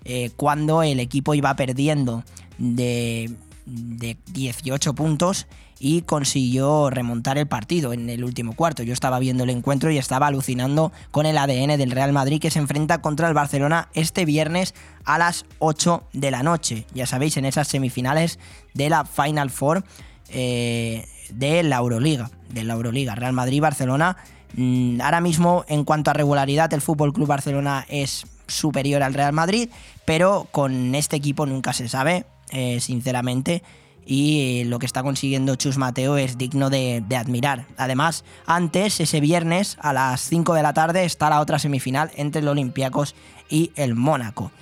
[0.05, 2.25] eh, cuando el equipo iba perdiendo
[2.59, 3.31] de,
[3.67, 5.47] de 18 puntos
[5.79, 8.83] y consiguió remontar el partido en el último cuarto.
[8.83, 12.51] Yo estaba viendo el encuentro y estaba alucinando con el ADN del Real Madrid que
[12.51, 16.87] se enfrenta contra el Barcelona este viernes a las 8 de la noche.
[16.95, 18.39] Ya sabéis, en esas semifinales
[18.73, 19.85] de la Final Four
[20.31, 22.31] eh, de la Euroliga.
[22.49, 23.15] De la Euroliga.
[23.15, 24.17] Real Madrid-Barcelona.
[24.55, 29.33] Mm, ahora mismo, en cuanto a regularidad, el Fútbol Club Barcelona es superior al Real
[29.33, 29.69] Madrid,
[30.05, 33.63] pero con este equipo nunca se sabe, eh, sinceramente
[34.07, 37.67] y lo que está consiguiendo Chus Mateo es digno de, admirar.
[37.77, 42.41] Además, antes, ese viernes a las 5 de la tarde, está la otra semifinal entre
[42.41, 43.17] el Olympiacos
[43.51, 44.53] y el Mónaco.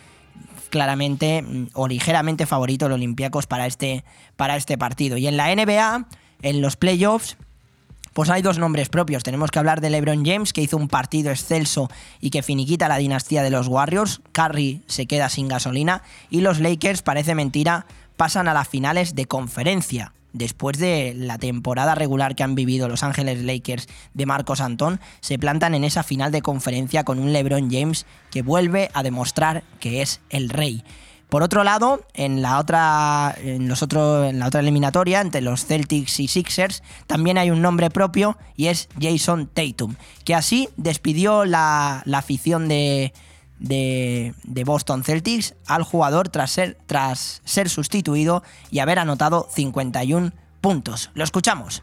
[0.71, 4.03] Claramente mm, o ligeramente favorito el Olympiacos para este,
[4.37, 5.19] para este partido.
[5.19, 6.07] Y en la NBA,
[6.41, 7.37] en los playoffs,
[8.15, 9.25] pues hay dos nombres propios.
[9.25, 11.91] Tenemos que hablar de LeBron James, que hizo un partido excelso
[12.21, 14.23] y que finiquita la dinastía de los Warriors.
[14.33, 16.03] Curry se queda sin gasolina.
[16.31, 17.87] Y los Lakers, parece mentira,
[18.17, 20.13] pasan a las finales de conferencia.
[20.35, 25.39] después de la temporada regular que han vivido Los Ángeles Lakers de Marcos Antón, se
[25.39, 30.03] plantan en esa final de conferencia con un LeBron James que vuelve a demostrar que
[30.03, 30.85] es el rey.
[31.35, 35.67] Por otro lado, en la otra, en los otro, en la otra eliminatoria, entre los
[35.67, 41.45] Celtics y Sixers, también hay un nombre propio y es Jason Tatum, que así despidió
[41.45, 43.13] la, la afición de,
[43.59, 50.31] de, de, Boston Celtics al jugador tras ser, tras ser sustituido y haber anotado 51
[50.61, 51.11] puntos.
[51.15, 51.83] Lo escuchamos.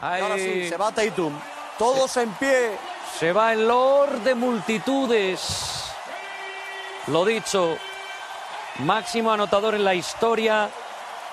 [0.00, 0.22] Ahí.
[0.22, 1.32] Ahora sí, se va Tatum.
[1.78, 2.72] Todos en pie.
[3.18, 5.84] Se va el Lord de multitudes.
[7.08, 7.76] Lo dicho,
[8.80, 10.70] máximo anotador en la historia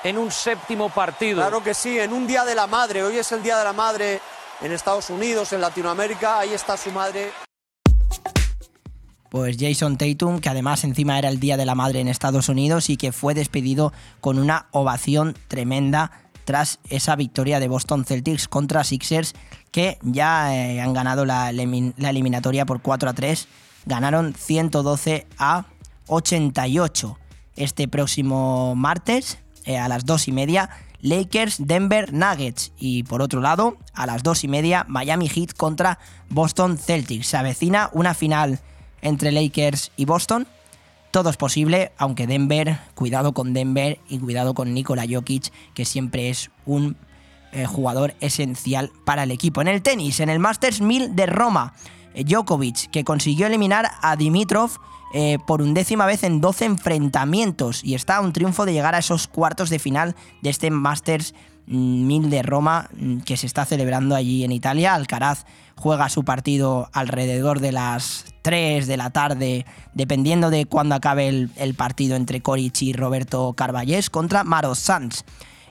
[0.03, 1.37] en un séptimo partido.
[1.37, 3.03] Claro que sí, en un día de la madre.
[3.03, 4.19] Hoy es el día de la madre
[4.61, 6.39] en Estados Unidos, en Latinoamérica.
[6.39, 7.31] Ahí está su madre.
[9.29, 12.89] Pues Jason Tatum, que además encima era el Día de la Madre en Estados Unidos
[12.89, 13.91] y que fue despedido
[14.21, 16.11] con una ovación tremenda
[16.47, 19.35] tras esa victoria de Boston Celtics contra Sixers,
[19.69, 23.47] que ya eh, han ganado la, eliminatoria por 4 a 3.
[23.85, 25.65] Ganaron 112 a
[26.07, 27.19] 88.
[27.57, 30.69] Este próximo martes, eh, a las 2 y media,
[31.01, 32.71] Lakers, Denver Nuggets.
[32.77, 37.27] Y por otro lado, a las 2 y media, Miami Heat contra Boston Celtics.
[37.27, 38.61] Se avecina una final
[39.01, 40.47] entre Lakers y Boston
[41.11, 46.29] todo es posible, aunque Denver, cuidado con Denver y cuidado con Nikola Jokic, que siempre
[46.29, 46.97] es un
[47.51, 49.61] eh, jugador esencial para el equipo.
[49.61, 51.73] En el tenis, en el Masters 1000 de Roma,
[52.13, 54.71] eh, Djokovic, que consiguió eliminar a Dimitrov
[55.13, 58.99] eh, por undécima vez en 12 enfrentamientos y está a un triunfo de llegar a
[58.99, 61.33] esos cuartos de final de este Masters
[61.67, 64.93] 1000 de Roma mm, que se está celebrando allí en Italia.
[64.93, 65.45] Alcaraz
[65.75, 71.73] juega su partido alrededor de las 3 de la tarde, dependiendo de cuándo acabe el,
[71.75, 75.25] partido entre Coric y Roberto Carballés contra Maros Sanz.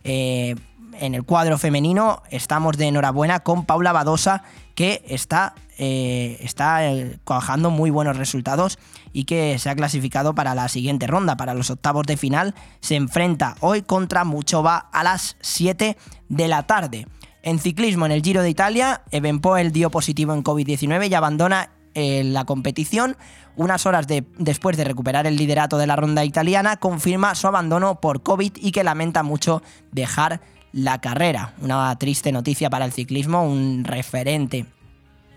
[0.05, 0.57] Eh,
[1.01, 4.43] en el cuadro femenino estamos de enhorabuena con Paula Badosa,
[4.75, 8.79] que está, eh, está eh, cojando muy buenos resultados
[9.11, 12.55] y que se ha clasificado para la siguiente ronda, para los octavos de final.
[12.81, 15.97] Se enfrenta hoy contra Muchova a las 7
[16.29, 17.07] de la tarde.
[17.43, 22.23] En ciclismo, en el Giro de Italia, Evenpoel dio positivo en COVID-19 y abandona eh,
[22.25, 23.17] la competición.
[23.57, 28.23] Unas horas después de recuperar el liderato de la ronda italiana, confirma su abandono por
[28.23, 30.43] COVID y que lamenta mucho dejar
[30.73, 31.55] la carrera.
[31.63, 34.67] Una triste noticia para el ciclismo, un referente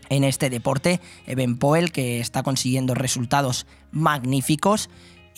[0.09, 4.89] en este deporte, Evenpoel, que está consiguiendo resultados magníficos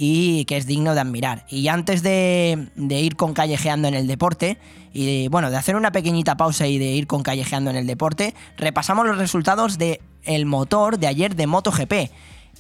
[0.04, 1.46] y que es digno de admirar.
[1.48, 4.58] Y antes de, ir con callejeando en el deporte,
[4.92, 8.34] y bueno, de hacer una pequeñita pausa y de ir con callejeando en el deporte,
[8.58, 11.94] repasamos los resultados de el motor de ayer de MotoGP.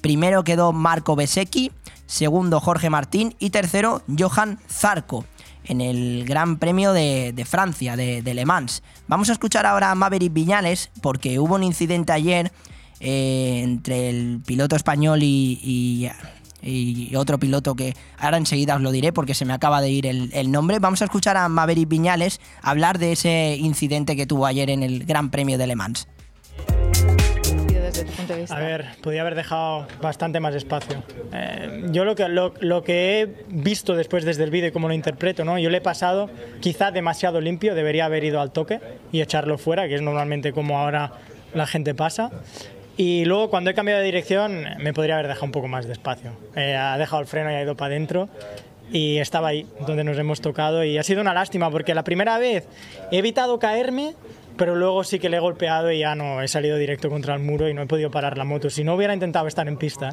[0.01, 1.71] Primero quedó Marco Besecchi,
[2.05, 5.25] segundo Jorge Martín y tercero Johan Zarco
[5.63, 8.83] en el Gran Premio de, Francia, de, Le Mans.
[9.07, 12.51] Vamos a escuchar ahora a Maverick Viñales porque hubo un incidente ayer
[12.99, 16.07] eh, entre el piloto español y
[17.15, 20.51] otro piloto que ahora enseguida os lo diré porque se me acaba de ir el,
[20.51, 20.79] nombre.
[20.79, 25.05] Vamos a escuchar a Maverick Viñales hablar de ese incidente que tuvo ayer en el
[25.05, 26.07] Gran Premio de Le Mans.
[28.49, 31.03] A ver, podía haber dejado bastante más espacio.
[31.33, 34.87] Eh, yo lo que, lo, lo, que he visto después desde el vídeo y cómo
[34.87, 35.59] lo interpreto, ¿no?
[35.59, 36.29] yo le he pasado
[36.61, 38.79] quizá demasiado limpio, debería haber ido al toque
[39.11, 41.13] y echarlo fuera, que es normalmente como ahora
[41.53, 42.31] la gente pasa.
[42.97, 45.93] Y luego cuando he cambiado de dirección me podría haber dejado un poco más de
[45.93, 46.31] espacio.
[46.55, 48.29] Eh, ha dejado el freno y ha ido para adentro
[48.91, 52.37] y estaba ahí donde nos hemos tocado y ha sido una lástima porque la primera
[52.37, 52.67] vez
[53.09, 54.15] he evitado caerme
[54.57, 57.41] pero luego sí que le he golpeado y ya no he salido directo contra el
[57.41, 58.69] muro y no he podido parar la moto.
[58.69, 60.11] Si no hubiera intentado estar en pista.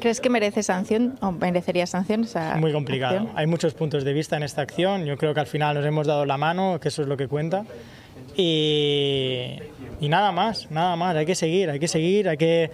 [0.00, 2.26] ¿Crees que merece sanción o merecería sanción?
[2.58, 3.28] Muy complicado.
[3.34, 5.04] Hay muchos puntos de vista en esta acción.
[5.04, 7.28] Yo creo que al final nos hemos dado la mano, que eso es lo que
[7.28, 7.64] cuenta.
[8.34, 9.58] Y,
[10.00, 11.16] y nada más, nada más.
[11.16, 12.70] Hay que seguir, hay que seguir, hay que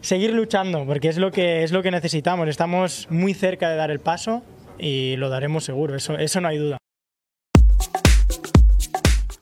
[0.00, 2.48] seguir luchando porque es lo que es lo que necesitamos.
[2.48, 4.42] Estamos muy cerca de dar el paso
[4.78, 5.96] y lo daremos seguro.
[5.96, 6.78] Eso, eso no hay duda.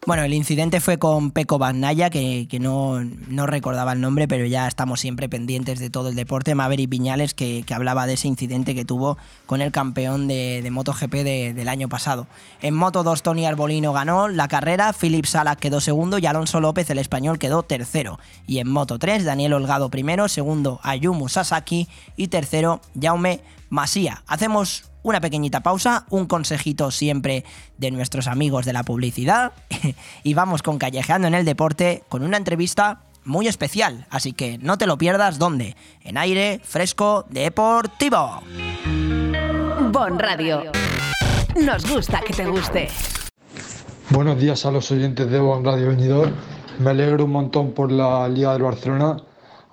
[0.07, 3.01] Bueno, el incidente fue con Peco Bagnaya, que, no,
[3.45, 6.55] recordaba el nombre, pero ya estamos siempre pendientes de todo el deporte.
[6.55, 11.13] Maverick Viñales, que, hablaba de ese incidente que tuvo con el campeón de, de MotoGP
[11.57, 12.29] del año pasado.
[12.63, 16.89] En Moto 2, Tony Arbolino ganó la carrera, Philip Salas quedó segundo y Alonso López,
[16.91, 18.21] el español, quedó tercero.
[18.47, 24.23] Y en Moto 3, Daniel Holgado primero, segundo Ayumu Sasaki y tercero Jaume Masía.
[24.27, 27.45] Hacemos una pequeñita pausa, un consejito siempre
[27.79, 29.53] de nuestros amigos de la publicidad
[30.25, 34.79] y vamos con Callejeando en el Deporte con una entrevista muy especial, así que no
[34.79, 38.43] te lo pierdas donde, en aire fresco deportivo.
[39.91, 40.73] Bon Radio.
[41.61, 42.89] Nos gusta que te guste.
[44.11, 46.31] Buenos días a los oyentes de Bon Radio Venidor.
[46.79, 49.17] Me alegro un montón por la Liga del Barcelona,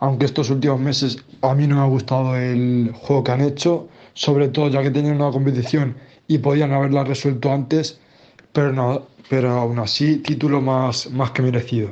[0.04, 3.88] aunque estos últimos meses a mí no me ha gustado el juego que han hecho,
[4.14, 5.95] sobre todo ya que tenían una competición
[6.28, 8.01] y podían haberla resuelto antes,
[8.51, 11.91] pero, no, pero aún así título más, más que merecido.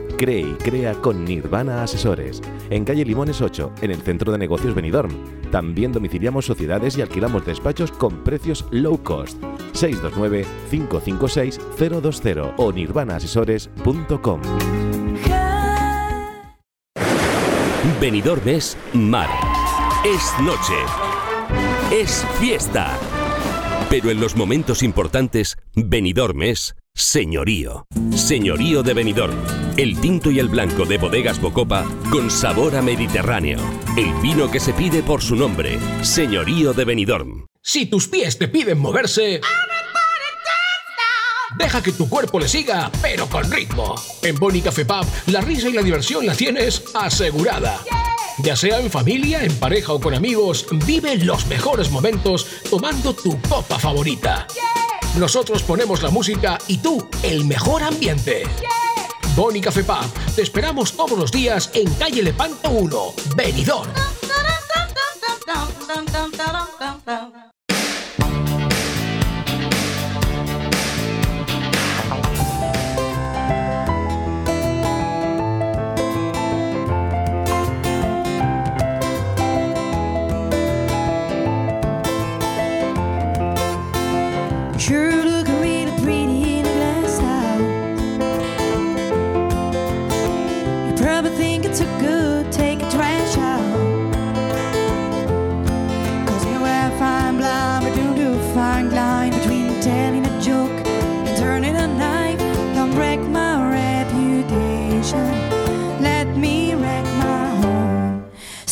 [0.21, 2.43] Cree y crea con Nirvana Asesores.
[2.69, 5.11] En calle Limones 8, en el centro de negocios Benidorm.
[5.49, 9.41] También domiciliamos sociedades y alquilamos despachos con precios low cost.
[9.73, 14.41] 629-556-020 o nirvanaasesores.com.
[17.99, 19.29] Benidorm es mar.
[20.05, 20.75] Es noche.
[21.91, 22.95] Es fiesta.
[23.89, 26.75] Pero en los momentos importantes, Benidorm es
[27.11, 27.85] señorío.
[28.15, 29.35] Señorío de Benidorm.
[29.75, 33.59] El tinto y el blanco de bodegas Bocopa con sabor a Mediterráneo.
[33.97, 35.77] El vino que se pide por su nombre.
[36.03, 37.47] Señorío de Benidorm.
[37.61, 39.41] Si tus pies te piden moverse...
[41.57, 43.95] Deja que tu cuerpo le siga, pero con ritmo.
[44.21, 47.81] En Boni Café Pub, la risa y la diversión la tienes asegurada.
[48.39, 53.39] Ya sea en familia, en pareja o con amigos, vive los mejores momentos tomando tu
[53.41, 54.47] copa favorita.
[55.17, 58.43] Nosotros ponemos la música y tú el mejor ambiente.
[59.35, 60.05] Boni Café Pub,
[60.35, 63.91] te esperamos todos los días en calle Lepanto 1, Benidorm.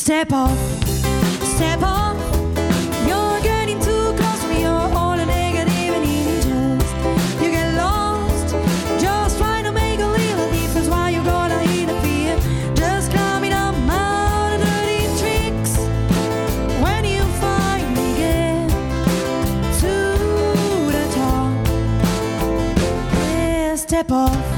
[0.10, 0.58] Step off,
[1.44, 2.18] step off.
[3.08, 4.62] You're getting too close to me.
[4.62, 6.82] You're all a negative and.
[7.40, 8.56] You get lost,
[9.00, 12.40] just to make a little difference while you're gonna interfere.
[12.74, 13.76] Just climbing up
[14.58, 15.78] dirty tricks.
[16.82, 18.68] When you finally get
[19.82, 19.94] to
[20.92, 21.54] the top,
[23.78, 24.49] step off.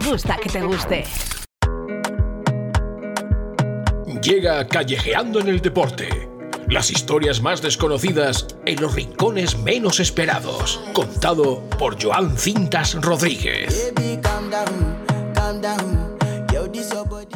[0.00, 1.04] Gusta que te guste.
[4.22, 6.08] Llega callejeando en el deporte.
[6.68, 10.80] Las historias más desconocidas en los rincones menos esperados.
[10.94, 13.91] Contado por Joan Cintas Rodríguez.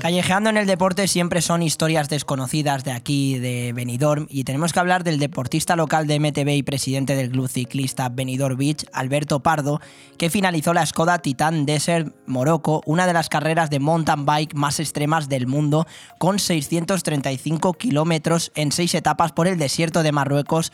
[0.06, 4.78] Callejeando en el deporte siempre son historias desconocidas de aquí, de Benidorm, y tenemos que
[4.78, 9.80] hablar del deportista local de MTB y presidente del club ciclista Benidorm Beach, Alberto Pardo,
[10.16, 14.78] que finalizó la Skoda Titan Desert Morocco, una de las carreras de mountain bike más
[14.78, 15.88] extremas del mundo,
[16.18, 20.72] con 635 kilómetros en seis etapas por el desierto de Marruecos,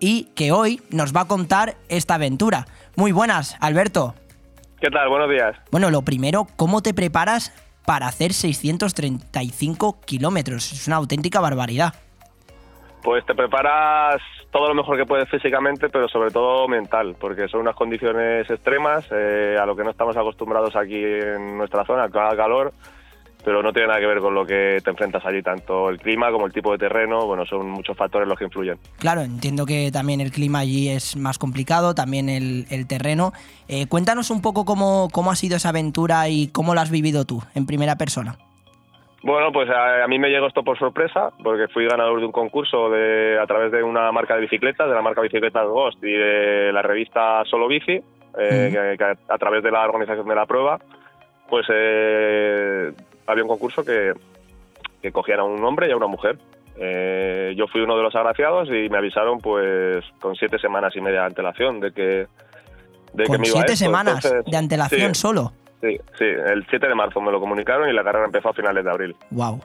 [0.00, 2.66] y que hoy nos va a contar esta aventura.
[2.96, 4.14] Muy buenas, Alberto.
[4.80, 5.10] ¿Qué tal?
[5.10, 5.56] Buenos días.
[5.70, 7.52] Bueno, lo primero, ¿cómo te preparas
[7.84, 10.72] para hacer 635 kilómetros?
[10.72, 11.94] Es una auténtica barbaridad.
[13.02, 14.22] Pues te preparas
[14.52, 19.04] todo lo mejor que puedes físicamente, pero sobre todo mental, porque son unas condiciones extremas
[19.10, 22.72] eh, a lo que no estamos acostumbrados aquí en nuestra zona, haga calor,
[23.44, 26.30] pero no tiene nada que ver con lo que te enfrentas allí, tanto el clima
[26.30, 28.78] como el tipo de terreno, bueno, son muchos factores los que influyen.
[28.98, 33.32] Claro, entiendo que también el clima allí es más complicado, también el, el terreno.
[33.68, 37.24] Eh, cuéntanos un poco cómo, cómo ha sido esa aventura y cómo lo has vivido
[37.24, 38.36] tú en primera persona.
[39.24, 42.32] Bueno, pues a, a mí me llegó esto por sorpresa, porque fui ganador de un
[42.32, 46.10] concurso de, a través de una marca de bicicletas, de la marca Bicicletas Ghost y
[46.12, 47.92] de la revista Solo Bici,
[48.38, 50.80] eh, que- que a, a través de la organización de la prueba,
[51.48, 52.92] pues eh,
[53.26, 54.12] había un concurso que,
[55.00, 56.38] que cogían a un hombre y a una mujer.
[56.76, 61.00] Eh, yo fui uno de los agraciados y me avisaron pues con siete semanas y
[61.00, 62.26] media de antelación de que,
[63.12, 63.84] de que Con me iba a siete esto.
[63.84, 65.52] semanas Entonces, de antelación sí, solo.
[65.82, 68.84] Sí, sí, el 7 de marzo me lo comunicaron y la carrera empezó a finales
[68.84, 69.16] de abril.
[69.30, 69.60] Wow.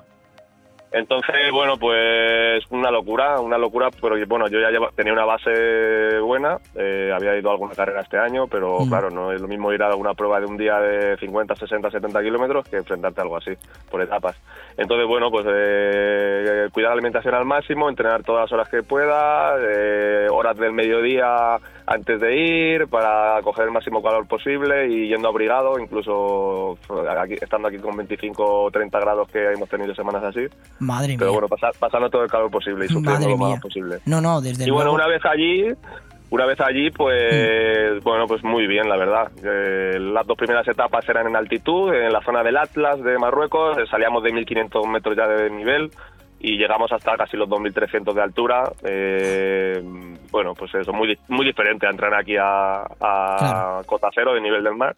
[0.91, 6.17] Entonces, bueno, pues una locura, una locura, pero bueno, yo ya lleva- tenía una base
[6.21, 8.89] buena, eh, había ido a alguna carrera este año, pero Mm.
[8.89, 11.91] claro, no es lo mismo ir a alguna prueba de un día de 50, 60,
[11.91, 13.51] 70 kilómetros que enfrentarte a algo así,
[13.91, 14.37] por etapas.
[14.77, 19.55] Entonces, bueno, pues eh, cuidar la alimentación al máximo, entrenar todas las horas que pueda,
[19.59, 21.57] eh, horas del mediodía
[21.89, 26.77] antes de ir para coger el máximo calor posible y yendo abrigado, incluso
[27.17, 30.41] aquí, estando aquí con 25 o 30 grados que hemos tenido semanas así.
[30.79, 31.39] Madre Pero mía.
[31.39, 33.99] bueno, pasar, pasando todo el calor posible y sufriendo lo más posible.
[34.05, 34.95] No, no, desde y bueno, luego.
[34.95, 35.65] una vez allí,
[36.29, 36.93] una vez allí, Mm.
[36.97, 39.31] pues bueno, pues muy bien, la verdad.
[39.41, 43.77] Eh, las dos primeras etapas eran en altitud, en la zona del Atlas de Marruecos,
[43.77, 45.89] eh, salíamos de 1500 metros ya de nivel
[46.39, 48.71] y llegamos hasta casi los 2300 de altura.
[48.83, 49.81] Eh,
[50.31, 54.63] bueno, pues eso, muy, muy diferente a entrar aquí a, a cota cero de nivel
[54.63, 54.95] del mar.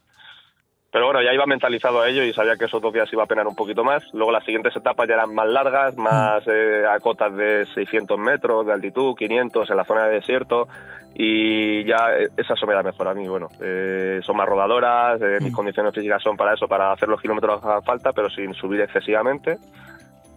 [0.91, 3.27] Pero bueno, ya iba mentalizado a ello y sabía que esos dos días iba a
[3.27, 4.03] penar un poquito más.
[4.11, 8.65] Luego las siguientes etapas ya eran más largas, más eh, a cotas de 600 metros
[8.65, 10.67] de altitud, 500 en la zona de desierto.
[11.13, 13.27] Y ya eh, esa eso me da mejor a mí.
[13.27, 17.21] Bueno, eh, son más rodadoras, eh, mis condiciones físicas son para eso, para hacer los
[17.21, 19.57] kilómetros que haga falta, pero sin subir excesivamente.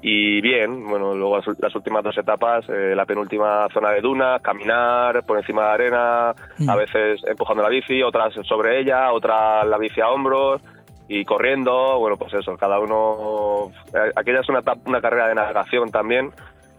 [0.04, 5.24] Y bien, bueno, luego las, últimas dos etapas, eh, la penúltima zona de dunas, caminar
[5.24, 10.00] por encima de arena, a veces empujando la bici, otras sobre ella, otras la bici
[10.00, 10.60] a hombros
[11.06, 13.70] y corriendo, bueno, pues eso, cada uno...
[13.94, 16.30] eh, Aquella es una, una carrera de navegación también,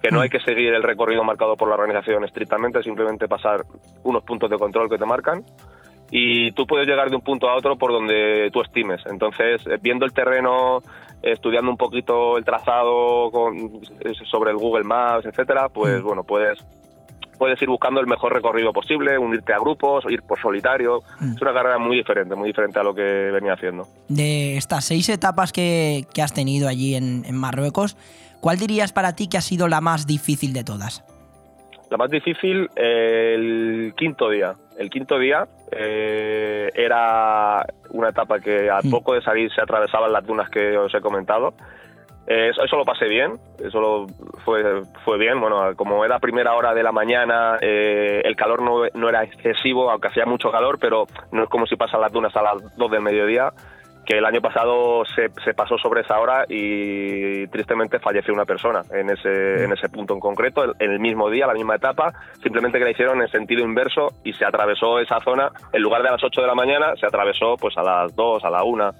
[0.01, 3.63] que no hay que seguir el recorrido marcado por la organización estrictamente, simplemente pasar
[4.03, 5.45] unos puntos de control que te marcan
[6.15, 9.01] y tú puedes llegar de un punto a otro por donde tú estimes.
[9.07, 10.83] Entonces, eh, viendo el terreno,
[11.23, 13.79] estudiando un poquito el trazado con-
[14.29, 16.59] sobre el Google Maps, etcétera, pues bueno, puedes
[17.39, 21.01] puedes ir buscando el mejor recorrido posible, unirte a grupos, ir por solitario.
[21.19, 23.87] Es una carrera muy diferente, muy diferente a lo que venía haciendo.
[24.07, 27.97] De estas seis etapas que, que has tenido allí en, en Marruecos,
[28.39, 31.03] ¿cuál dirías para ti que ha sido la más difícil de todas?
[31.89, 34.53] La más difícil, eh, el quinto día.
[34.77, 40.25] El quinto día eh, era una etapa que al poco de salir se atravesaban las
[40.25, 41.53] dunas que os he comentado.
[42.25, 44.07] Eh, eso, eso lo pasé bien, eso lo-
[44.45, 44.63] fue,
[45.03, 45.39] fue bien.
[45.41, 49.91] Bueno, como era primera hora de la mañana, eh, el calor no, no era excesivo,
[49.91, 52.91] aunque hacía mucho calor, pero no es como si pasan las dunas a las 2
[52.91, 53.51] del mediodía,
[54.05, 58.81] que el año pasado se, se pasó sobre esa hora y tristemente falleció una persona
[58.91, 62.79] en ese, en ese punto en concreto, en el mismo día, la misma etapa, simplemente
[62.79, 66.11] que la hicieron en sentido inverso y se atravesó esa zona, en lugar de a
[66.13, 68.91] las 8 de la mañana, se atravesó pues a las 2, a la 1.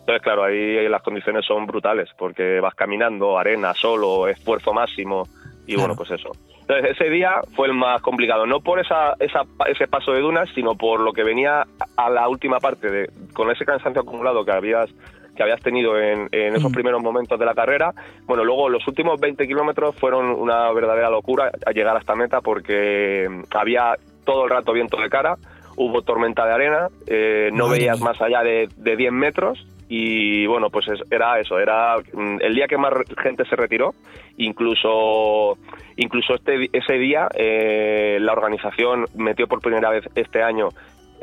[0.00, 5.24] Entonces, claro, ahí las condiciones son brutales, porque vas caminando, arena, solo, esfuerzo máximo,
[5.66, 6.32] y bueno, pues eso.
[6.68, 10.50] Entonces, ese día fue el más complicado, no por esa, esa, ese paso de dunas,
[10.54, 11.66] sino por lo que venía
[11.96, 14.90] a la última parte, de, con ese cansancio acumulado que habías
[15.34, 17.94] que habías tenido en, en esos primeros momentos de la carrera.
[18.26, 22.40] Bueno, luego los últimos 20 kilómetros fueron una verdadera locura a llegar a esta meta
[22.40, 23.94] porque mm, había
[24.24, 25.36] todo el rato viento de cara,
[25.76, 30.68] hubo tormenta de arena, eh, no veías más allá de, de 10 metros y bueno,
[30.70, 33.94] pues es- era eso, era mm, el día que más gente se retiró,
[34.36, 35.56] incluso
[35.96, 40.68] incluso este ese día eh, la organización metió por primera vez este año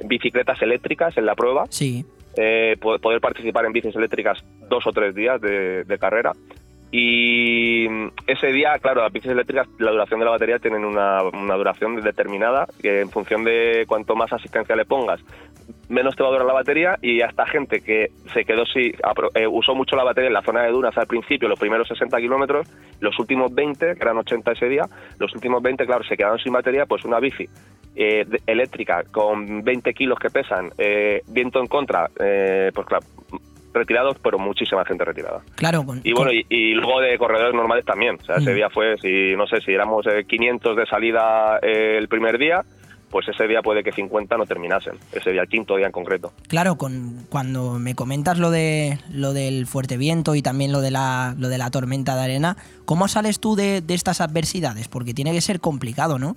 [0.06, 1.66] bicicletas eléctricas en la prueba.
[1.70, 2.06] Sí.
[2.38, 6.34] eh, po- poder participar en bicis eléctricas dos o tres días de, de carrera.
[6.92, 7.88] Y
[8.28, 11.20] ese día, claro, las bicis eléctricas, la duración de la batería tienen una,
[11.58, 15.20] duración determinada, que en función de cuanto más asistencia le pongas,
[15.90, 18.94] menos te va a durar la batería y hasta gente que se quedó si
[19.34, 22.18] eh, usó mucho la batería en la zona de dunas al principio, los primeros 60
[22.18, 22.68] kilómetros,
[23.00, 24.84] los últimos 20, que eran 80 ese día,
[25.20, 27.48] los últimos 20, claro, se quedaron sin batería, pues una bici
[27.98, 33.06] eh, eléctrica con 20 kilos que pesan, eh, viento en contra, eh, pues claro,
[33.76, 35.42] retirados, pero muchísima gente retirada.
[35.56, 38.18] Claro, con- Y bueno, y, y luego de corredores normales también.
[38.22, 38.56] O sea, ese Mm.
[38.56, 42.64] día fue, si no sé, si éramos eh, 500 de salida eh, el primer día,
[43.12, 44.96] pues ese día puede que 50 no terminasen.
[45.14, 46.34] Ese día, el quinto día en concreto.
[46.48, 50.92] Claro, con, cuando me comentas lo de lo del fuerte viento y también lo de
[50.92, 54.88] la, lo de la tormenta de arena, ¿cómo sales tú de, de estas adversidades?
[54.90, 56.36] Porque tiene que ser complicado, ¿no?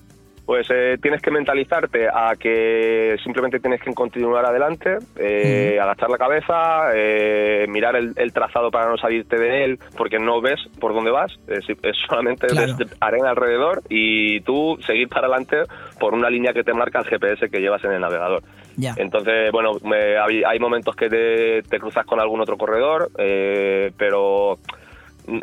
[0.48, 6.16] Pues eh, tienes que mentalizarte a que simplemente tienes que continuar adelante, eh, agachar la
[6.16, 10.94] cabeza, eh, mirar el, el trazado para no salirte de él, porque no ves por
[10.94, 12.74] dónde vas, es, es solamente Claro.
[12.78, 15.64] ves arena alrededor y tú seguir para adelante
[16.00, 18.42] por una línea que te marca el GPS que llevas en el navegador.
[18.78, 18.94] Ya.
[18.96, 23.92] Entonces, bueno, me- hay, hay momentos que te, te cruzas con algún otro corredor, eh,
[23.98, 24.56] pero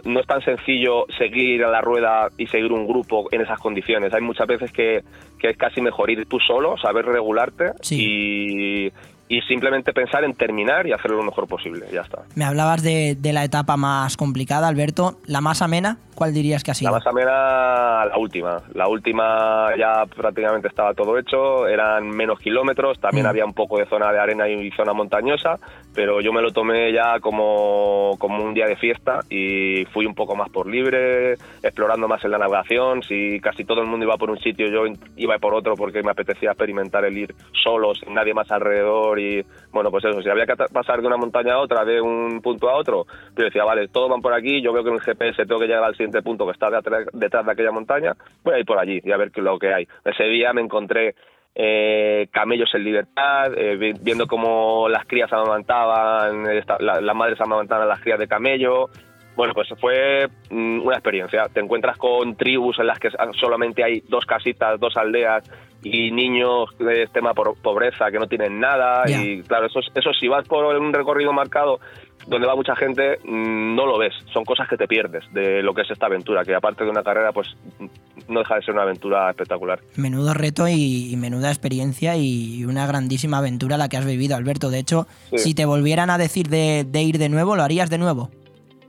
[0.03, 4.13] no es tan sencillo seguir a la rueda y seguir un grupo en esas condiciones.
[4.13, 5.03] Hay muchas veces que,
[5.39, 8.91] que es casi mejor ir tú solo, saber regularte y,
[9.28, 11.86] y simplemente pensar en terminar y hacerlo lo mejor posible.
[11.91, 12.23] Ya está.
[12.36, 15.17] Me hablabas de, de la etapa más complicada, Alberto.
[15.26, 15.97] ¿La más amena?
[16.13, 16.91] ¿Cuál dirías que ha sido?
[16.91, 18.61] La más amena, la última.
[18.73, 23.30] La última ya prácticamente estaba todo hecho, eran menos kilómetros, también Mm.
[23.30, 25.59] había un poco de zona de arena y zona montañosa,
[25.93, 30.15] pero yo me lo tomé ya como, como un día de fiesta y fui un
[30.15, 33.03] poco más por libre, explorando más en la navegación.
[33.03, 34.84] Si casi todo el mundo iba por un sitio, yo
[35.17, 39.45] iba por otro porque me apetecía experimentar el ir solo, sin nadie más alrededor y
[39.72, 42.70] bueno, pues eso, si había que pasar de una montaña a otra, de un punto
[42.70, 43.05] a otro,
[43.38, 45.68] yo decía, vale, todos van por aquí, yo veo que en el GPS tengo que
[45.68, 48.13] llegar al siguiente punto que está detrás, detrás de aquella montaña,
[48.43, 49.88] voy a ir por allí y a ver qué lo que hay.
[50.03, 51.16] Ese día me encontré
[51.57, 56.43] eh, camellos en libertad, eh, vi- viendo cómo las crías amamantaban,
[56.80, 58.89] la- las madres amamantaban a las crías de camello.
[59.36, 61.47] Bueno, pues fue mm, una experiencia.
[61.53, 63.09] Te encuentras con tribus en las que
[63.39, 65.43] solamente hay dos casitas, dos aldeas
[65.88, 69.03] y niños de extrema por- pobreza que no tienen nada.
[69.07, 71.79] Y claro, eso, es- eso si vas por un recorrido marcado
[72.25, 74.13] donde va mucha gente, mm, no lo ves.
[74.33, 77.03] Son cosas que te pierdes de lo que es esta aventura, que aparte de una
[77.03, 77.86] carrera, pues mm,
[78.33, 79.79] no deja de ser una aventura espectacular.
[79.95, 84.71] Menudo reto y, y menuda experiencia y una grandísima aventura la que has vivido, Alberto.
[84.71, 85.38] De hecho, Sí.
[85.38, 88.31] si te volvieran a decir de, de ir de nuevo, ¿lo harías de nuevo?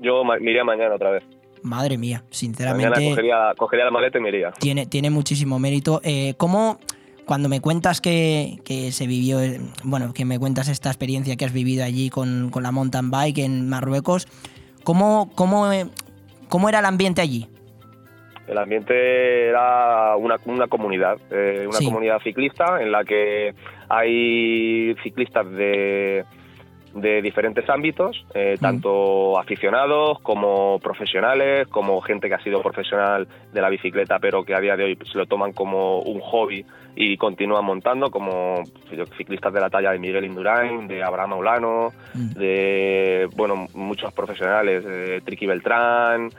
[0.01, 1.24] Yo me iría mañana otra vez.
[1.67, 4.53] Madre mía, Mañana sinceramente cogería, cogería la maleta y me iría.
[4.53, 6.01] tiene, tiene muchísimo mérito.
[6.05, 6.79] Eh, ¿Cómo,
[7.27, 11.45] cuando me cuentas que, que se vivió, eh, bueno, que me cuentas esta experiencia que
[11.45, 14.27] has vivido allí con, con la mountain bike en Marruecos,
[14.85, 15.87] ¿cómo, cómo, eh,
[16.49, 17.49] cómo era el ambiente allí?
[18.47, 21.85] El ambiente era una, una comunidad, eh, una Sí.
[21.85, 23.55] comunidad ciclista en la que
[23.89, 26.25] hay ciclistas de,
[26.97, 33.61] de diferentes ámbitos, eh, tanto aficionados como profesionales, como gente que ha sido profesional de
[33.61, 36.64] la bicicleta pero que a día de hoy se lo toman como un hobby
[36.97, 38.62] y continúan montando, como
[39.18, 45.20] ciclistas de la talla de Miguel Indurain, de Abraham Maulano, de bueno muchos profesionales, eh,
[45.22, 46.30] Triqui Beltrán,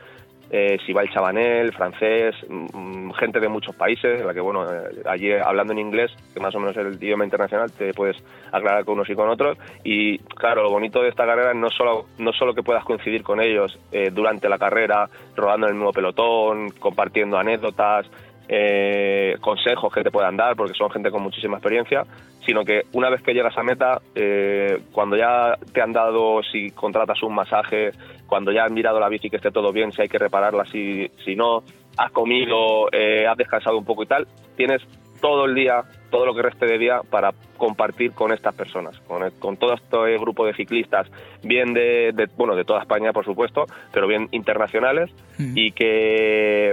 [0.50, 5.32] eh, Sival Chabanel, francés, mm, gente de muchos países, en la que, bueno, eh, allí
[5.32, 8.16] hablando en inglés, que más o menos es el idioma internacional, te puedes
[8.50, 9.58] aclarar con unos y con otros.
[9.84, 13.22] Y claro, lo bonito de esta carrera es no solo, no solo que puedas coincidir
[13.22, 18.06] con ellos eh, durante la carrera, rodando en el mismo pelotón, compartiendo anécdotas,
[18.48, 22.04] eh, consejos que te puedan dar, porque son gente con muchísima experiencia,
[22.46, 26.70] sino que una vez que llegas a meta, eh, cuando ya te han dado, si
[26.70, 27.90] contratas un masaje,
[28.28, 31.08] cuando ya han mirado la bici que esté todo bien, si hay que repararla, si,
[31.24, 31.62] si no,
[31.96, 34.82] has comido, eh, has descansado un poco y tal, tienes
[35.20, 39.24] todo el día, todo lo que reste de día para compartir con estas personas, con,
[39.24, 41.10] el- con todo este grupo de ciclistas,
[41.42, 45.10] bien de, de- bueno, de toda España, por supuesto, pero bien internacionales,
[45.56, 46.72] y que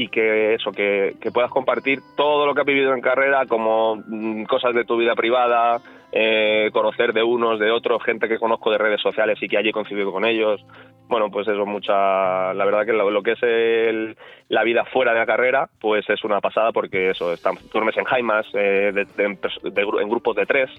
[0.00, 3.96] y que eso, que, que puedas compartir todo lo que has vivido en carrera, como
[3.96, 5.80] mm, cosas de tu vida privada,
[6.12, 9.68] eh, conocer de unos, de otros, gente que conozco de redes sociales y que allí
[9.70, 10.64] he coincidido con ellos.
[11.08, 12.52] Bueno, pues eso, mucha.
[12.54, 14.16] La verdad que lo, lo que es el-
[14.48, 18.04] la vida fuera de la carrera, pues es una pasada porque eso, están, duermes en
[18.04, 19.38] jaimas, eh, de- de- en
[19.74, 20.70] de grupos de tres.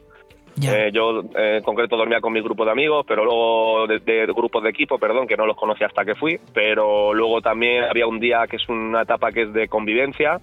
[0.76, 4.26] Eh, yo eh, en concreto dormía con mi grupo de amigos, pero luego de, de
[4.26, 8.08] grupos de equipo, perdón, que no los conocía hasta que fui, pero luego también había
[8.08, 10.40] un día que es una etapa que es de convivencia,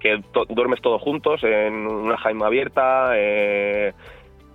[0.00, 3.92] que to- duermes todos juntos en una jaima abierta, eh,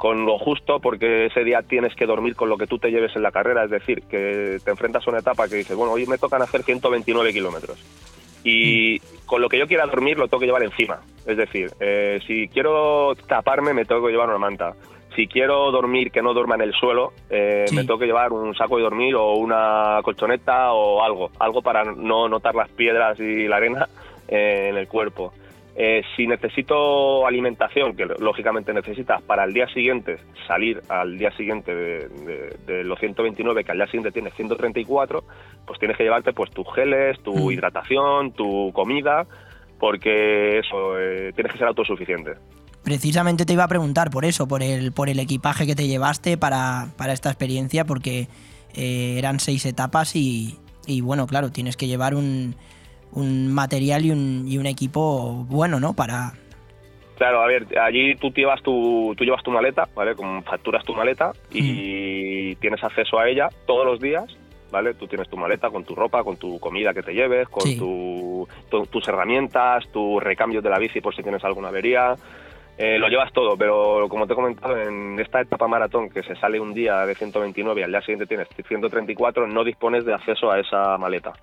[0.04, 3.16] con lo justo porque ese día tienes que dormir con lo que tú te lleves
[3.16, 6.06] en la carrera, es decir, que te enfrentas a una etapa que dices, bueno, hoy
[6.08, 7.82] me tocan hacer 129 kilómetros
[8.44, 12.20] y con lo que yo quiera dormir lo tengo que llevar encima, es decir, eh,
[12.28, 14.74] si quiero taparme me tengo que llevar una manta,
[15.16, 18.54] si quiero dormir que no duerma en el suelo, eh, me tengo que llevar un
[18.56, 23.48] saco de dormir o una colchoneta o algo, algo para no notar las piedras y
[23.48, 23.88] la arena
[24.28, 25.32] eh, en el cuerpo.
[25.76, 30.18] Eh, si necesito alimentación, que lógicamente necesitas para el día siguiente,
[30.48, 35.24] salir al día siguiente de, de- de los 129, que al día siguiente tienes 134,
[35.66, 39.26] pues tienes que llevarte pues tus geles, tu hidratación, tu comida,
[39.80, 42.34] porque eso, eh, tienes que ser autosuficiente.
[42.84, 46.38] Precisamente te iba a preguntar por eso, por el, por el equipaje que te llevaste
[46.38, 48.28] para, para esta experiencia, porque
[48.76, 52.56] eh, eran seis etapas y, y, bueno, claro, tienes que llevar un,
[53.16, 55.94] un material y un, y un equipo bueno, ¿no?
[55.94, 56.34] Para...
[57.18, 60.16] Claro, a ver, allí tú llevas tu, tú llevas tu maleta, ¿vale?
[60.16, 64.26] Con, facturas tu maleta y tienes acceso a ella todos los días,
[64.72, 64.96] ¿vale?
[64.96, 67.78] Tú tienes tu maleta con tu ropa, con tu comida que te lleves, con Sí.
[67.78, 72.16] tu- tu- tus herramientas, tus recambios de la bici por si tienes alguna avería.
[72.80, 76.36] Eh, lo llevas todo, pero como te he comentado, en esta etapa maratón que se
[76.38, 80.50] sale un día de 129 y al día siguiente tienes 134, no dispones de acceso
[80.52, 81.34] a esa maleta.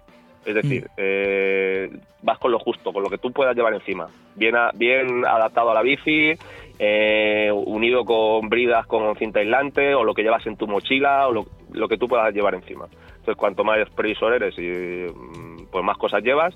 [0.44, 1.90] Es decir, eh,
[2.22, 4.08] vas con lo justo, con lo que tú puedas llevar encima.
[4.34, 6.32] Bien, a- bien adaptado a la bici,
[6.78, 11.32] eh, unido con bridas con cinta aislante, o lo que llevas en tu mochila, o
[11.32, 12.86] lo, lo que tú puedas llevar encima.
[13.18, 16.54] Entonces, cuanto más previsor eres y mm, pues más cosas llevas,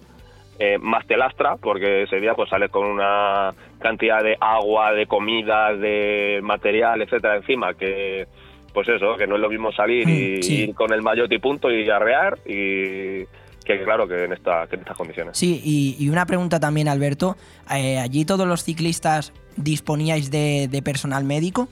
[0.59, 5.07] eh, más te lastra, porque ese día pues sales con una cantidad de agua, de
[5.07, 8.27] comida, de material, etcétera, encima, que
[8.73, 10.55] pues eso, que no es lo mismo salir y Mm, sí.
[10.69, 13.25] ir con el maillot y punto y arrear y
[13.65, 15.37] que claro que en esta que en estas condiciones.
[15.39, 17.37] Sí, y, y una pregunta también, Alberto.
[17.75, 21.69] eh, ¿Allí todos los ciclistas disponíais de, de personal médico?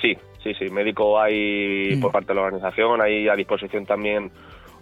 [0.00, 2.00] Sí, sí, sí, médico hay Mm.
[2.00, 4.30] por parte de la organización, hay a disposición también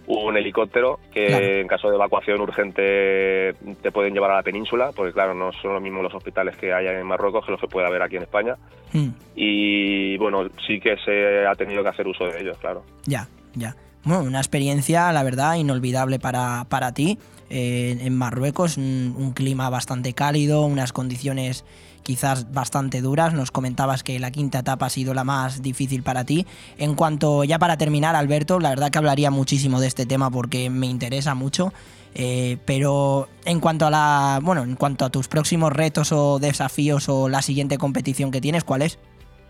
[0.07, 1.45] un helicóptero que Claro.
[1.45, 5.73] en caso de evacuación urgente te pueden llevar a la península, porque claro, no son
[5.73, 8.23] los mismos los hospitales que hay en Marruecos que los que puede haber aquí en
[8.23, 8.55] España.
[8.93, 12.83] Mm, Y bueno, sí que se ha tenido que hacer uso de ellos, claro.
[13.05, 13.75] ya, ya.
[14.03, 17.19] Bueno, una experiencia, la verdad, inolvidable para, para ti.
[17.49, 21.65] Eh, en Marruecos, un, un clima bastante cálido, unas condiciones
[22.03, 23.33] quizás bastante duras.
[23.33, 26.47] Nos comentabas que la quinta etapa ha sido la más difícil para ti.
[26.77, 30.69] En cuanto, ya para terminar, Alberto, la verdad que hablaría muchísimo de este tema porque
[30.69, 31.73] me interesa mucho.
[32.15, 34.39] Eh, pero en cuanto a la.
[34.41, 38.63] Bueno, en cuanto a tus próximos retos o desafíos o la siguiente competición que tienes,
[38.63, 38.97] ¿cuál es?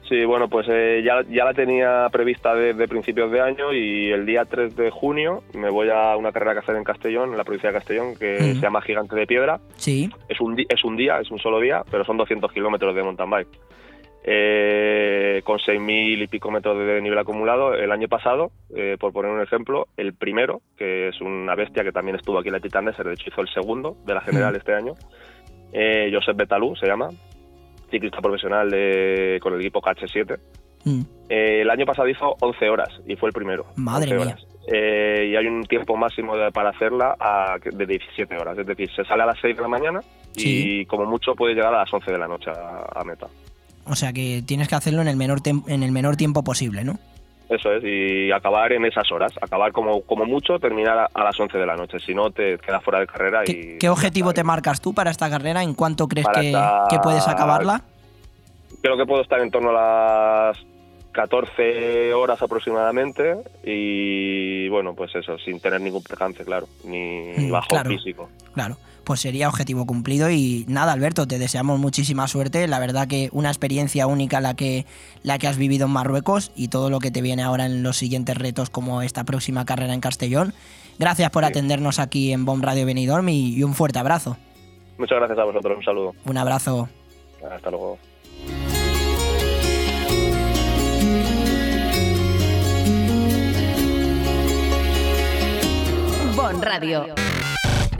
[0.09, 4.25] Sí, bueno, pues eh, ya, ya la tenía prevista desde principios de año y el
[4.25, 7.43] día 3 de junio me voy a una carrera que hacer en Castellón, en la
[7.43, 9.59] provincia de Castellón, que se llama Gigante de Piedra.
[9.75, 10.09] Sí.
[10.27, 13.29] Es un, es un día, es un solo día, pero son 200 kilómetros de mountain
[13.29, 13.59] bike.
[14.23, 17.75] Eh, con 6.000 y pico metros de nivel acumulado.
[17.75, 21.91] El año pasado, eh, por poner un ejemplo, el primero, que es una bestia que
[21.91, 24.55] también estuvo aquí en la Titan Desert, de hecho hizo el segundo de la general
[24.55, 24.95] este año,
[25.71, 27.09] eh, Josep Betalú se llama,
[27.89, 30.37] ciclista profesional de- con el equipo KH7.
[30.85, 31.01] Mm.
[31.29, 33.65] Eh, el año pasado hizo 11 horas y fue el primero.
[33.75, 34.37] Madre 11 mía.
[34.71, 38.57] Eh, y hay un tiempo máximo de- para hacerla a- de 17 horas.
[38.57, 39.99] Es decir, se sale a las 6 de la mañana
[40.35, 43.27] y como mucho puede llegar a las 11 de la noche a, a meta.
[43.85, 46.99] O sea que tienes que hacerlo en el menor, en el menor tiempo posible, ¿no?
[47.49, 49.31] Eso es, y acabar en esas horas.
[49.41, 51.99] Acabar como, como mucho, terminar a, a las 11 de la noche.
[51.99, 55.29] Si no, te quedas fuera de carrera y ¿Qué objetivo te marcas tú para esta
[55.31, 55.63] carrera?
[55.63, 57.81] ¿En cuánto crees que, esta- que puedes acabarla?
[58.81, 60.57] creo que puedo estar en torno a las
[61.11, 63.35] 14 horas aproximadamente
[63.65, 67.89] y bueno, pues eso, sin tener ningún percance, claro, ni Mm, bajo claro.
[67.89, 68.29] físico.
[68.53, 68.77] Claro,
[69.09, 72.67] pues sería objetivo cumplido y nada, Alberto, te deseamos muchísima suerte.
[72.67, 74.85] La verdad que una experiencia única la que,
[75.23, 77.97] la que has vivido en Marruecos y todo lo que te viene ahora en los
[77.97, 80.53] siguientes retos como esta próxima carrera en Castellón.
[80.99, 84.37] Gracias por atendernos aquí en Bomb Radio Benidorm y, y un fuerte abrazo.
[84.99, 86.13] Muchas gracias a vosotros, un saludo.
[86.25, 86.87] Un abrazo.
[87.51, 87.97] Hasta luego.
[96.35, 97.28] Bon Radio.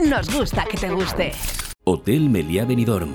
[0.08, 1.32] Nos gusta que te guste.
[1.84, 3.14] Hotel Meliá Benidorm,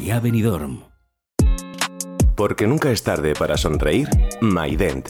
[0.21, 0.81] Benidorm.
[2.35, 4.09] Porque nunca es tarde para sonreír,
[4.41, 5.09] MyDent,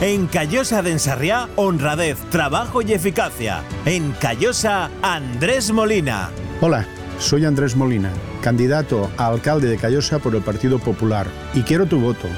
[0.00, 3.62] En Callosa de Ensarriá, honradez, trabajo y eficacia.
[3.84, 6.30] En Callosa, Andrés Molina.
[6.62, 6.86] Hola,
[7.18, 8.10] soy Andrés Molina,
[8.40, 11.26] candidato a alcalde de Callosa por el Partido Popular.
[11.52, 12.28] Y quiero tu voto,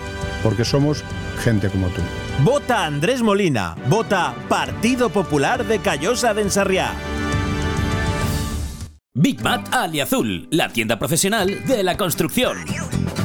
[0.43, 1.05] porque somos
[1.45, 2.01] gente como tú.
[2.43, 3.77] Vota Andrés Molina.
[3.87, 6.91] Vota Partido Popular de Callosa de Ensarriá.
[9.15, 12.57] Big Mat Aliazul, la tienda profesional de la construcción.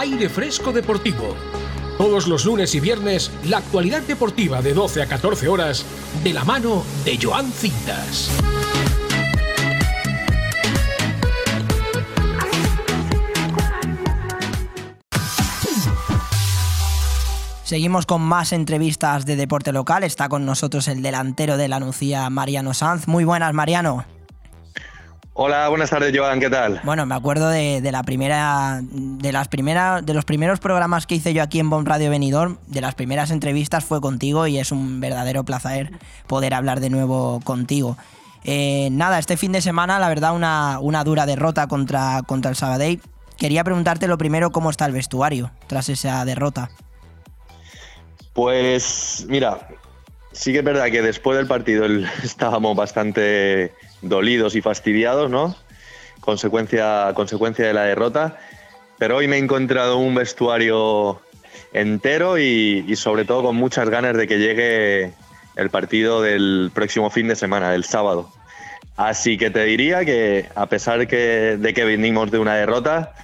[0.00, 1.36] Aire Fresco Deportivo.
[1.98, 5.84] Todos los lunes y viernes, la actualidad deportiva de 12 a 14 horas,
[6.24, 8.30] de la mano de Joan Cintas.
[17.62, 20.02] Seguimos con más entrevistas de deporte local.
[20.02, 23.06] Está con nosotros el delantero de la Nucía, Mariano Sanz.
[23.06, 24.06] Muy buenas, Mariano.
[25.42, 26.82] Hola, buenas tardes, Joan, ¿qué tal?
[26.84, 31.14] Bueno, me acuerdo de, de la primera, de las primeras, de los primeros programas que
[31.14, 34.70] hice yo aquí en Bon Radio Benidorm, de las primeras entrevistas fue contigo y es
[34.70, 35.92] un verdadero placer
[36.26, 37.96] poder hablar de nuevo contigo.
[38.44, 42.56] Eh, nada, este fin de semana, la verdad, una, una dura derrota contra, contra el
[42.56, 43.00] Sabadell.
[43.38, 46.68] Quería preguntarte lo primero cómo está el vestuario tras esa derrota.
[48.34, 49.68] Pues mira,
[50.32, 51.86] sí que es verdad que después del partido
[52.24, 55.56] estábamos bastante dolidos y fastidiados, ¿no?
[56.20, 58.38] Consecuencia, consecuencia de la derrota.
[58.98, 61.20] Pero hoy me he encontrado un vestuario
[61.72, 65.12] entero y, sobre todo con muchas ganas de que llegue
[65.56, 68.30] el partido del próximo fin de semana, del sábado.
[68.96, 73.14] Así que te diría que a pesar de que venimos de una derrota,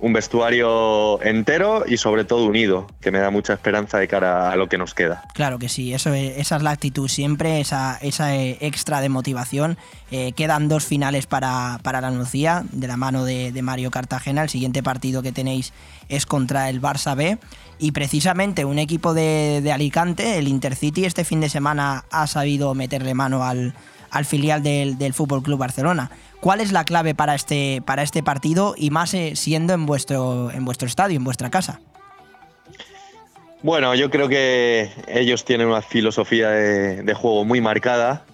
[0.00, 4.56] un vestuario entero y sobre todo unido, que me da mucha esperanza de cara a
[4.56, 5.22] lo que nos queda.
[5.34, 9.08] Claro que sí, eso es- esa es la actitud siempre, esa, esa eh, extra de
[9.08, 9.76] motivación.
[10.10, 14.42] Eh, quedan dos finales para, para la Nucía, de la mano de, de Mario Cartagena.
[14.42, 15.72] El siguiente partido que tenéis
[16.08, 17.38] es contra el Barça B.
[17.78, 22.74] Y precisamente un equipo de, de Alicante, el Intercity, este fin de semana ha sabido
[22.74, 23.74] meterle mano al,
[24.10, 26.10] al filial del, del Fútbol Club Barcelona.
[26.40, 30.50] ¿Cuál es la clave para este, para este partido y más eh, siendo en vuestro,
[30.50, 31.80] en vuestro estadio, en vuestra casa?
[33.62, 38.24] Bueno, yo creo que ellos tienen una filosofía de, de juego muy marcada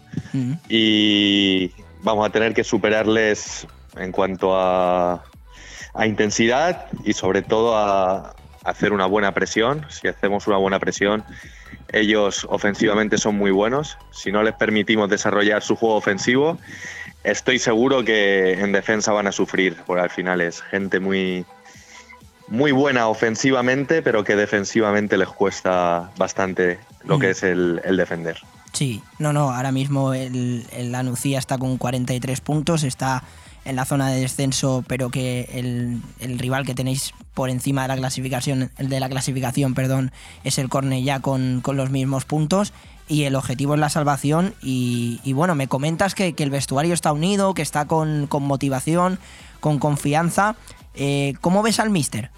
[0.68, 1.72] y
[2.02, 3.66] vamos a tener que superarles
[3.96, 5.24] en cuanto a,
[5.94, 9.84] a intensidad y sobre todo a hacer una buena presión.
[9.88, 11.24] Si hacemos una buena presión,
[11.98, 13.98] ellos ofensivamente son muy buenos.
[14.10, 16.58] Si no les permitimos desarrollar su juego ofensivo,
[17.24, 21.44] estoy seguro que en defensa van a sufrir, porque al final es gente muy,
[22.48, 27.30] muy buena ofensivamente, pero que defensivamente les cuesta bastante lo que Mm.
[27.30, 28.38] es el, el defender.
[28.72, 30.94] Sí, no, no, ahora mismo el, el
[31.34, 33.22] está con 43 puntos, está
[33.66, 37.88] en la zona de descenso, pero que el, el rival que tenéis por encima de
[37.88, 40.12] la clasificación, el de la clasificación, perdón,
[40.44, 42.72] es el Cornellá con, con los mismos puntos
[43.08, 46.94] y el objetivo es la salvación y, y bueno, me comentas que, que el vestuario
[46.94, 49.18] está unido, que está con, con motivación,
[49.60, 50.56] con confianza.
[50.94, 52.30] Eh, ¿Cómo ves al míster?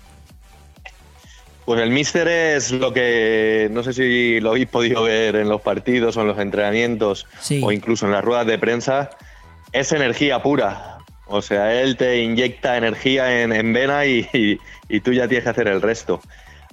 [1.64, 5.60] Pues el míster es lo que no sé si lo habéis podido ver en los
[5.60, 7.60] partidos o en los entrenamientos Sí.
[7.62, 9.10] o incluso en las ruedas de prensa,
[9.72, 10.97] es energía pura.
[11.28, 15.44] O sea, él te inyecta energía en, en vena y, y- y tú ya tienes
[15.44, 16.20] que hacer el resto.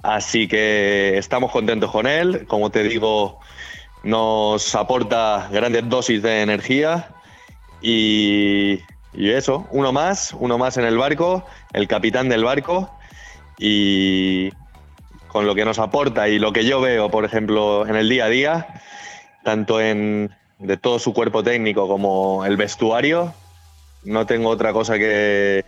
[0.02, 2.46] Así que estamos contentos con él.
[2.46, 3.38] Como te digo,
[4.02, 7.08] nos aporta grandes dosis de energía
[7.82, 8.80] y,
[9.14, 12.90] y eso, uno más, uno más en el barco, el capitán del barco
[13.58, 14.50] y
[15.28, 18.24] con lo que nos aporta y lo que yo veo, por ejemplo, en el día
[18.26, 18.66] a día,
[19.44, 23.34] tanto en de todo su cuerpo técnico como el vestuario,
[24.06, 25.64] no tengo otra cosa que,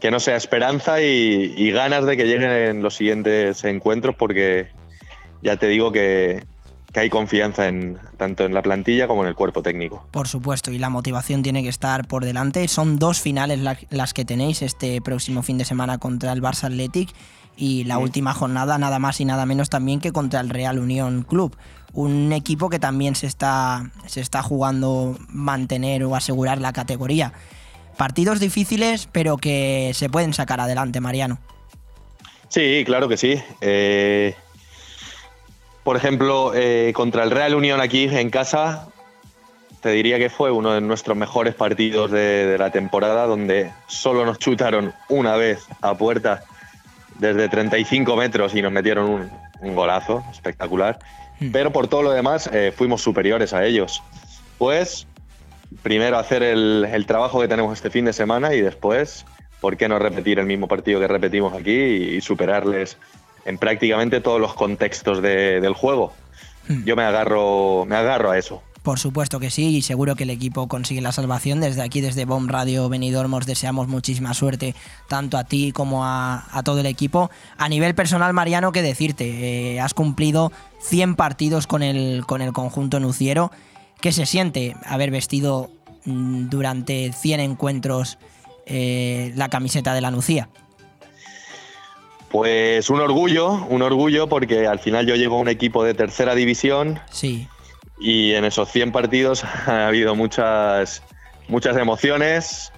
[0.00, 4.68] que no sea esperanza y, y ganas de que lleguen en los siguientes encuentros porque
[5.42, 6.44] ya te digo que,
[6.92, 10.06] que hay confianza en, tanto en la plantilla como en el cuerpo técnico.
[10.10, 12.66] Por supuesto, y la motivación tiene que estar por delante.
[12.68, 16.64] Son dos finales la- las que tenéis este próximo fin de semana contra el Barça
[16.64, 17.10] Athletic
[17.56, 18.02] y la Sí.
[18.02, 21.56] última jornada nada más y nada menos también que contra el Real Unión Club.
[21.92, 27.32] Un equipo que también se está, se está jugando mantener o asegurar la categoría.
[27.96, 31.38] Partidos difíciles, pero que se pueden sacar adelante, Mariano.
[32.48, 33.42] Sí, claro que sí.
[33.60, 34.34] Eh,
[35.82, 38.88] por ejemplo, eh, contra el Real Unión aquí en casa,
[39.80, 44.38] te diría que fue uno de nuestros mejores partidos de, la temporada, donde solo nos
[44.38, 46.44] chutaron una vez a puerta
[47.18, 49.30] desde 35 metros y nos metieron
[49.60, 50.98] un golazo espectacular.
[51.52, 54.02] Pero por todo lo demás, eh, fuimos superiores a ellos.
[54.58, 55.06] Pues,
[55.82, 59.26] primero hacer el, el trabajo que tenemos este fin de semana y después,
[59.60, 62.96] ¿por qué no repetir el mismo partido que repetimos aquí y, y superarles
[63.44, 66.14] en prácticamente todos los contextos de- del juego?
[66.84, 68.62] Yo me agarro, me agarro a eso.
[68.86, 71.58] Por supuesto que sí, y seguro que el equipo consigue la salvación.
[71.58, 74.76] Desde aquí, desde Bomb Radio Benidorm, os deseamos muchísima suerte,
[75.08, 77.28] tanto a ti como a, a todo el equipo.
[77.58, 80.52] A nivel personal, Mariano, qué decirte, eh, has cumplido
[80.82, 83.50] 100 partidos con el, con el conjunto nuciero.
[84.00, 85.68] ¿Qué se siente haber vestido
[86.04, 88.18] mm, durante 100 encuentros
[88.66, 90.48] eh, la camiseta de la Nucía?
[92.28, 96.36] Pues un orgullo, un orgullo porque al final yo llevo a un equipo de tercera
[96.36, 97.48] división Sí.
[97.98, 101.02] Y en esos 100 partidos ha habido muchas,
[101.48, 102.72] muchas emociones,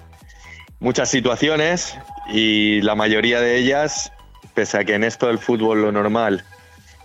[0.79, 1.97] muchas situaciones
[2.31, 4.11] y la mayoría de ellas,
[4.53, 6.43] pese a que en esto del fútbol lo normal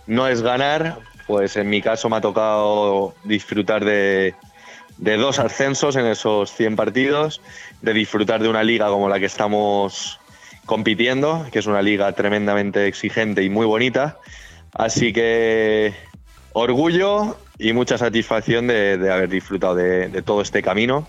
[0.07, 4.35] no es ganar, pues en mi caso me ha tocado disfrutar de,
[4.97, 7.41] de dos ascensos en esos 100 partidos,
[7.81, 10.19] de disfrutar de una liga como la que estamos
[10.65, 14.19] compitiendo, que es una liga tremendamente exigente y muy bonita.
[14.71, 15.93] Así que
[16.53, 21.07] orgullo y mucha satisfacción de, haber disfrutado de, todo este camino.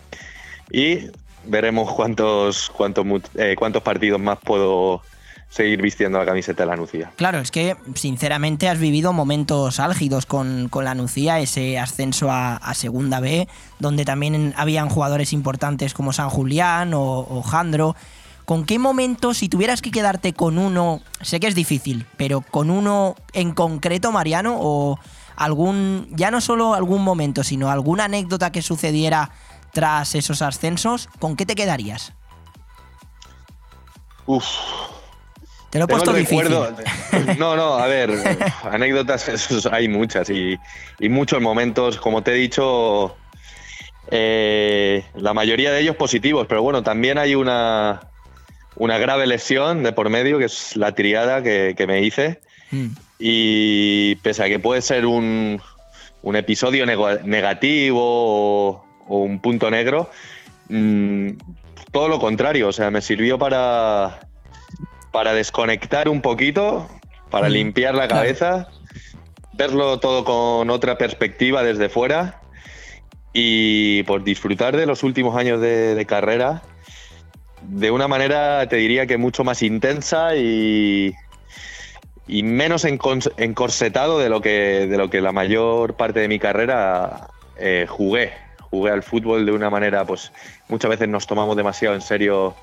[0.71, 1.11] Y
[1.45, 3.07] veremos cuántos, cuántos,
[3.37, 5.03] eh, cuántos partidos más puedo
[5.49, 7.13] seguir vistiendo la camiseta de la Nucía.
[7.17, 12.57] Claro, es que sinceramente has vivido momentos álgidos con, con la Nucía, ese ascenso a,
[12.57, 13.49] a Segunda B,
[13.79, 17.95] donde también habían jugadores importantes como San Julián o, o Jandro.
[18.45, 22.71] ¿Con qué momento, si tuvieras que quedarte con uno, sé que es difícil, pero con
[22.71, 24.99] uno en concreto, Mariano, o
[25.37, 29.31] algún, ya no solo algún momento, sino alguna anécdota que sucediera
[29.73, 32.13] tras esos ascensos, ¿con qué te quedarías?
[34.27, 34.47] Uf.
[35.71, 36.43] Te lo he puesto difícil.
[36.49, 38.11] recuerdo- No, no, a ver,
[38.71, 40.57] anécdotas hay muchas y,
[40.99, 43.17] y muchos momentos, como te he dicho,
[44.11, 48.01] eh, la mayoría de ellos positivos, pero bueno, también hay una,
[48.77, 52.41] una grave lesión de por medio, que es la triada que, que me hice.
[53.19, 55.61] Y pese a que puede ser un,
[56.23, 60.11] un episodio negativo o, o un punto negro,
[60.69, 61.31] mm,
[61.93, 64.21] todo lo contrario, o sea, me sirvió para,
[65.13, 66.89] para desconectar un poquito,
[67.31, 68.69] para Mm, limpiar la cabeza,
[69.55, 72.41] verlo todo con otra perspectiva desde fuera
[73.33, 76.63] y por disfrutar de los últimos años de, de carrera
[77.69, 81.15] de una manera, te diría que mucho más intensa y,
[82.29, 87.29] y menos encorsetado de lo, que, de lo que la mayor parte de mi carrera
[87.59, 88.33] eh, jugué.
[88.71, 90.33] Jugué al fútbol de una manera, pues
[90.69, 92.55] muchas veces nos tomamos demasiado en serio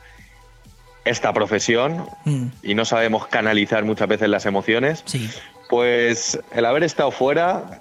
[1.06, 5.02] esta profesión Mm, y no sabemos canalizar muchas veces las emociones.
[5.06, 5.30] Sí.
[5.70, 7.80] Pues el haber estado fuera,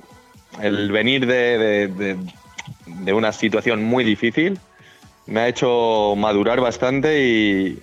[0.61, 2.17] el venir de, de- de-
[2.87, 4.59] de una situación muy difícil,
[5.27, 7.81] me ha hecho madurar bastante y,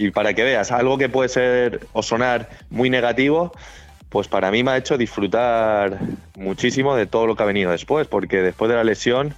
[0.00, 3.52] y para que veas, algo que puede ser o sonar muy negativo,
[4.08, 5.98] pues para mí me ha hecho disfrutar
[6.36, 9.34] muchísimo de todo lo que ha venido después, porque después de la lesión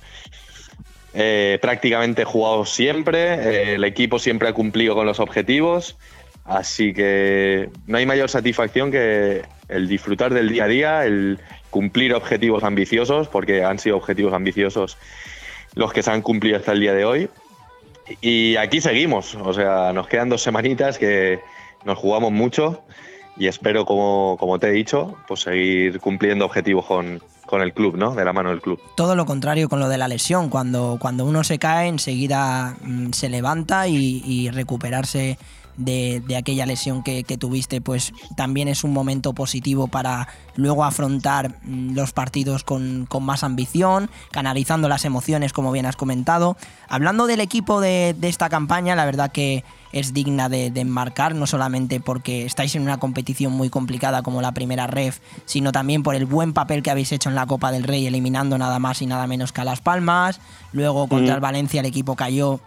[1.14, 5.97] eh, prácticamente he jugado siempre, eh, el equipo siempre ha cumplido con los objetivos,
[6.44, 11.40] así que no hay mayor satisfacción que el disfrutar del día a día, el
[11.70, 14.97] cumplir objetivos ambiciosos, porque han sido objetivos ambiciosos
[15.74, 17.28] los que se han cumplido hasta el día de hoy.
[18.20, 21.40] Y aquí seguimos, o sea, nos quedan dos semanitas que
[21.84, 22.82] nos jugamos mucho
[23.36, 27.97] y espero, como, como te he dicho, pues seguir cumpliendo objetivos con, con el club,
[27.97, 28.14] ¿no?
[28.14, 28.80] De la mano del club.
[28.97, 30.48] todo lo contrario con lo de la lesión.
[30.48, 35.39] Cuando, cuando uno se cae, enseguida mm, se levanta y, y recuperarse
[35.77, 40.85] de, de aquella lesión que, que tuviste, pues también es un momento positivo para luego
[40.85, 46.57] afrontar mm, los partidos con, con más ambición, canalizando las emociones, como bien has comentado.
[46.89, 51.35] Hablando del equipo de, de esta campaña, la verdad que es digna de, de enmarcar,
[51.35, 56.03] no solamente porque estáis en una competición muy complicada como la primera ref, sino también
[56.03, 59.03] por el buen papel que habéis hecho en la Copa del Rey, eliminando nada más
[59.03, 60.40] y nada menos que a Las Palmas.
[60.73, 61.36] Luego contra Mm.
[61.36, 62.61] el Valencia el equipo cayó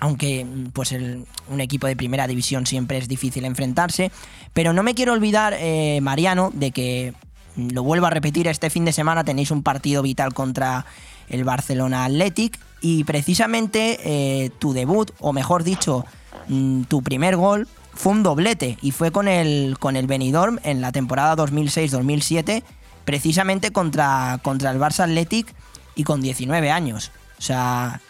[0.00, 4.10] aunque pues un equipo de primera división siempre es difícil enfrentarse.
[4.52, 7.14] Pero no me quiero olvidar, eh, Mariano, de que,
[7.56, 10.86] mm, lo vuelvo a repetir, este fin de semana tenéis un partido vital contra
[11.28, 16.04] el Barcelona Athletic y precisamente eh, tu debut, o mejor dicho,
[16.48, 20.80] mm, tu primer gol fue un doblete y fue con el, con el Benidorm en
[20.80, 22.62] la temporada 2006-2007,
[23.04, 25.52] precisamente contra, contra el Barça Athletic
[25.96, 27.10] y con 19 años.
[27.38, 28.00] O sea,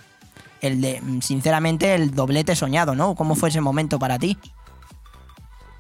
[0.60, 3.14] el de, sinceramente, el doblete soñado, ¿no?
[3.14, 4.36] ¿Cómo fue ese momento para ti?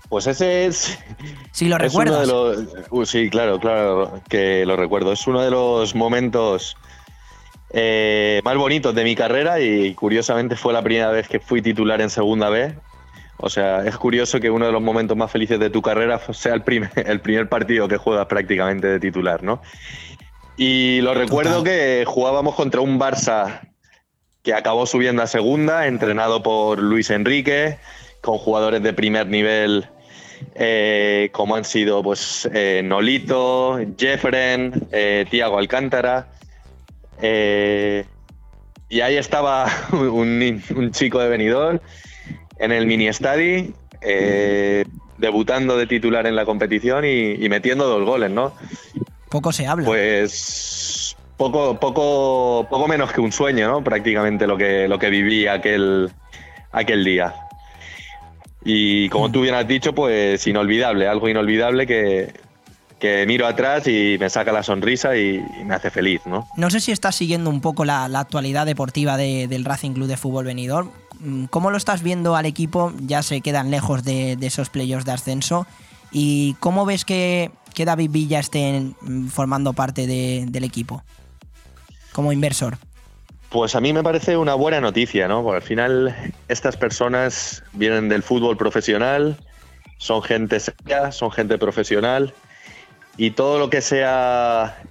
[0.08, 0.98] Pues ese es.
[1.52, 2.20] Si lo es uno recuerdas.
[2.20, 5.12] de los- uh, sí, claro, claro que lo recuerdo.
[5.12, 6.76] Es uno de los momentos
[7.70, 12.00] eh, más bonitos de mi carrera y curiosamente fue la primera vez que fui titular
[12.00, 12.74] en Segunda B.
[13.38, 16.54] O sea, es curioso que uno de los momentos más felices de tu carrera sea
[16.54, 19.60] el primer, el primer partido que juegas prácticamente de titular, ¿no?
[20.56, 23.67] Y lo recuerdo que jugábamos contra un Barça
[24.42, 27.78] que acabó subiendo a segunda, entrenado por Luis Enrique,
[28.20, 29.88] con jugadores de primer nivel
[30.54, 36.28] eh, como han sido pues eh, Nolito, Jeffren, eh, Tiago Alcántara.
[37.20, 41.80] y ahí estaba un, chico de Benidorm
[42.58, 43.72] en el mini estadi,
[45.16, 48.52] debutando de titular en la competición y, y metiendo dos goles, ¿no?
[49.28, 49.84] Poco se habla.
[49.84, 53.82] Pues poco, poco, poco menos que un sueño, ¿no?
[53.82, 56.10] Prácticamente lo que, lo que viví aquel,
[56.72, 57.34] aquel día.
[58.64, 62.34] Y como tú bien has dicho, pues inolvidable, algo inolvidable que,
[62.98, 66.46] que miro atrás y me saca la sonrisa y, y me hace feliz, ¿no?
[66.56, 70.08] No sé si estás siguiendo un poco la, la actualidad deportiva de- del Racing Club
[70.08, 70.90] de Fútbol Benidorm.
[71.20, 72.92] Mm, ¿Cómo lo estás viendo al equipo?
[73.00, 75.66] Ya se quedan lejos de, de esos playoffs de ascenso.
[76.10, 81.02] ¿Y cómo ves que, que David Villa esté mm, formando parte de- del equipo?
[82.18, 82.78] Como inversor.
[83.48, 85.44] Pues a mí me parece una buena noticia, ¿no?
[85.44, 89.36] Porque al final estas personas vienen del fútbol profesional,
[89.98, 92.34] son gente seria, son gente profesional
[93.16, 94.82] y todo lo que sea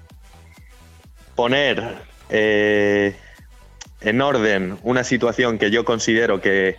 [1.35, 1.97] poner
[2.29, 3.17] eh,
[3.99, 6.77] en orden una situación que yo considero que,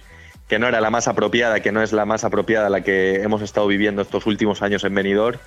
[0.49, 3.43] que no era la más apropiada, que no es la más apropiada la que hemos
[3.43, 5.39] estado viviendo estos últimos años en Benidorm,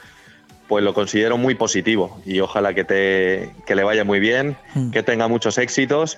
[0.72, 4.56] pues lo considero muy positivo y ojalá que, te, que le vaya muy bien,
[4.94, 6.18] que tenga muchos éxitos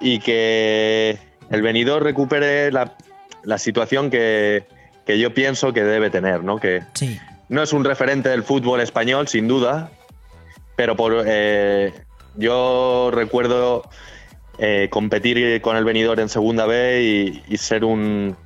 [0.00, 1.18] y que
[1.50, 2.94] el venidor recupere la,
[3.42, 4.62] la situación que,
[5.04, 6.60] que yo pienso que debe tener, ¿no?
[6.60, 6.84] Que
[7.48, 9.90] no es un referente del fútbol español, sin duda,
[10.76, 11.92] pero por eh,
[12.36, 13.82] yo recuerdo
[14.60, 18.36] eh, competir con el venidor en Segunda B y, y ser un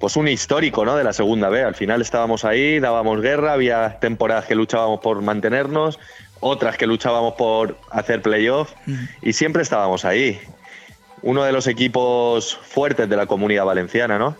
[0.00, 0.96] pues un histórico ¿no?
[0.96, 1.62] de la Segunda B.
[1.62, 5.98] Al final estábamos ahí, dábamos guerra, había temporadas que luchábamos por mantenernos,
[6.40, 8.72] otras que luchábamos por hacer playoff
[9.22, 10.40] y siempre estábamos ahí.
[11.22, 14.36] Uno de los equipos fuertes de la comunidad valenciana, ¿no?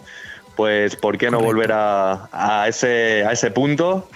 [0.56, 4.08] Pues ¿por qué no volver a, a ese, a ese punto?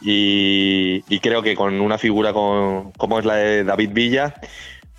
[0.00, 4.34] Y, y creo que con una figura con- como es la de David Villa,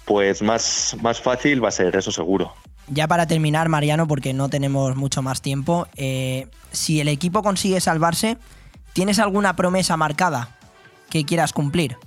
[0.06, 2.54] pues más, más fácil va a ser, eso seguro.
[2.88, 7.80] Ya para terminar, Mariano, porque no tenemos mucho más tiempo, eh, si el equipo consigue
[7.80, 8.38] salvarse,
[8.94, 10.50] ¿tienes alguna promesa marcada
[11.10, 11.98] que quieras cumplir?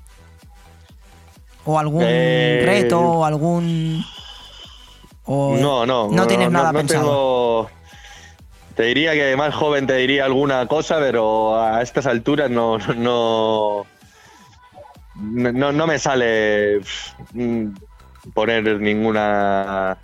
[1.64, 4.04] ¿O algún Eh, reto o algún...
[5.24, 7.02] o no, no, no tienes nada no pensado?
[7.04, 7.70] tengo-
[8.76, 13.86] Te diría que más joven te diría alguna cosa, pero a estas alturas no, no,
[15.16, 16.80] no, no me sale
[17.32, 17.68] mm,
[18.34, 19.96] poner ninguna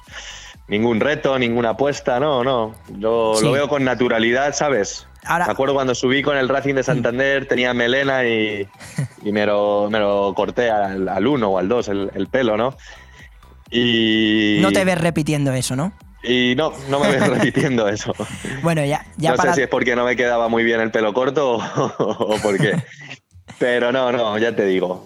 [0.72, 2.74] ningún reto, ninguna apuesta, no, no.
[2.98, 3.44] Yo Sí.
[3.44, 5.06] lo veo con naturalidad, ¿sabes?
[5.24, 8.66] Ahora- Me acuerdo cuando subí con el Racing de Santander, tenía melena y,
[9.22, 12.56] y me, lo, me lo corté al, al uno o al dos el, el pelo,
[12.56, 12.74] ¿no?
[13.70, 15.92] Y, No te ves repitiendo eso, ¿no?
[16.24, 18.14] y no, no me veo repitiendo eso.
[18.62, 19.50] Bueno, ya, ya no para...
[19.50, 21.56] sé si es porque no me quedaba muy bien el pelo corto o,
[21.98, 22.74] o por qué.
[23.58, 25.04] Pero no, no, ya te digo.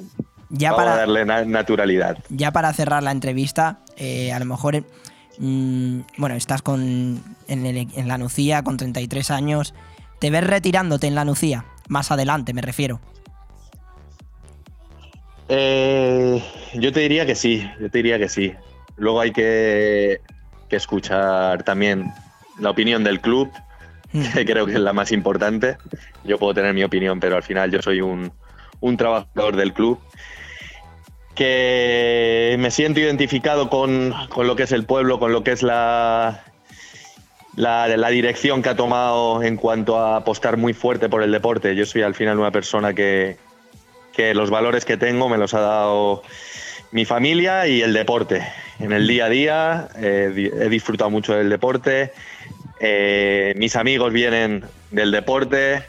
[0.50, 2.18] Ya Vamos para- a darle na- naturalidad.
[2.28, 4.84] ya para cerrar la entrevista, eh, a lo mejor,
[5.38, 9.74] mm, bueno, estás con, en, el- en la Nucía con 33 años.
[10.20, 11.64] ¿Te ves retirándote en la Nucía?
[11.88, 13.00] Más adelante, me refiero.
[15.48, 16.42] Eh,
[16.74, 18.52] yo te diría que sí, yo te diría que sí.
[18.96, 20.20] Luego hay que,
[20.68, 22.12] que escuchar también
[22.58, 23.50] la opinión del club,
[24.34, 25.76] que creo que es la más importante.
[26.24, 28.32] Yo puedo tener mi opinión, pero al final yo soy un,
[28.80, 30.00] un trabajador del club
[31.36, 35.62] que me siento identificado con, con lo que es el pueblo, con lo que es
[35.62, 36.42] la,
[37.54, 41.76] la, dirección que ha tomado en cuanto a apostar muy fuerte por el deporte.
[41.76, 43.36] Yo soy al final una persona que,
[44.12, 46.22] que los valores que tengo me los ha dado
[46.90, 48.42] mi familia y el deporte.
[48.80, 52.12] En el día a día eh, he disfrutado mucho del deporte,
[52.80, 55.82] eh, mis amigos vienen del deporte,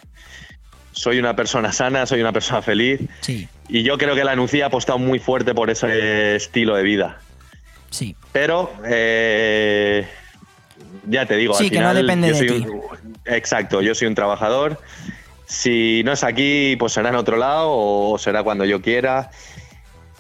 [0.98, 3.48] soy una persona sana, soy una persona feliz Sí.
[3.69, 7.19] y yo creo que la Nucía ha apostado muy fuerte por ese estilo de vida.
[7.91, 8.15] Sí.
[8.32, 10.07] Pero eh,
[11.07, 12.68] ya te digo, Sí, al que no final depende yo de soy ti.
[12.68, 12.82] un-
[13.26, 14.80] exacto, yo soy un trabajador.
[15.45, 19.30] Si no es aquí, pues será en otro lado o será cuando yo quiera.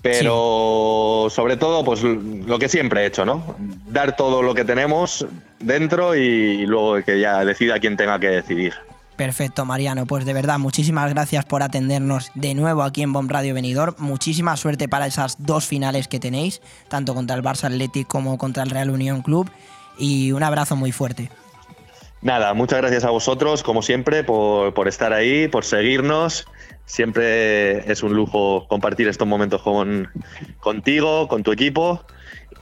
[0.01, 3.55] Pero sobre todo, pues lo que siempre he hecho, ¿no?
[3.87, 5.25] Dar todo lo que tenemos
[5.59, 8.73] dentro y luego que ya decida quien tenga que decidir.
[9.17, 10.05] Perfecto, Mariano.
[10.05, 13.95] Pues de verdad, muchísimas gracias por atendernos de nuevo aquí en Bomb Radio Benidorm.
[13.97, 18.61] Muchísima suerte para esas dos finales que tenéis, tanto contra el Barça Athletic como contra
[18.61, 19.49] el Real Unión Club.
[19.97, 21.31] Y un abrazo muy fuerte.
[22.21, 26.45] Nada, muchas gracias a vosotros, como siempre, por, por estar ahí, por seguirnos.
[26.85, 30.09] Siempre es un lujo compartir estos momentos con,
[30.59, 32.05] contigo, con tu equipo.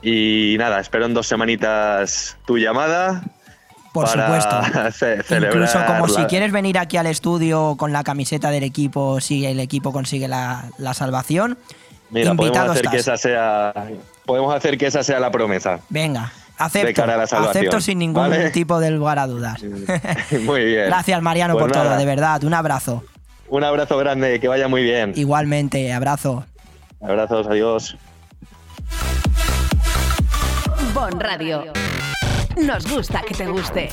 [0.00, 3.22] Y nada, espero en dos semanitas tu llamada.
[4.00, 4.92] Por para supuesto.
[5.26, 9.44] celebrar Incluso como si quieres venir aquí al estudio con la camiseta del equipo, si
[9.46, 11.58] el equipo consigue la, la salvación,
[12.10, 13.72] Mira, podemos invitado hacer, que esa sea,
[14.24, 15.80] podemos hacer que esa sea la promesa.
[15.88, 16.92] Venga, De acepto.
[17.02, 18.50] cara a la salvación, Acepto sin ningún ¿vale?
[18.50, 19.60] tipo de lugar a dudas.
[20.42, 20.86] Muy bien.
[20.86, 22.44] Gracias, Mariano, Pues por nada, todo, de verdad.
[22.44, 23.02] Un abrazo.
[23.48, 25.12] Un abrazo grande, que vaya muy bien.
[25.14, 26.44] Igualmente, abrazo.
[27.00, 27.96] Abrazos, adiós.
[30.94, 31.72] Bon Radio.
[32.56, 33.90] Nos gusta que te guste.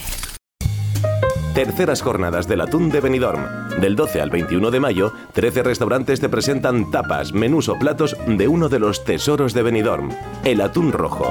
[1.53, 3.73] Terceras jornadas del atún de Benidorm.
[3.80, 8.48] Del 12 al 21 de mayo, 13 restaurantes te presentan tapas, menús o platos de
[8.48, 10.10] uno de los tesoros de Benidorm,
[10.44, 11.28] el atún rojo.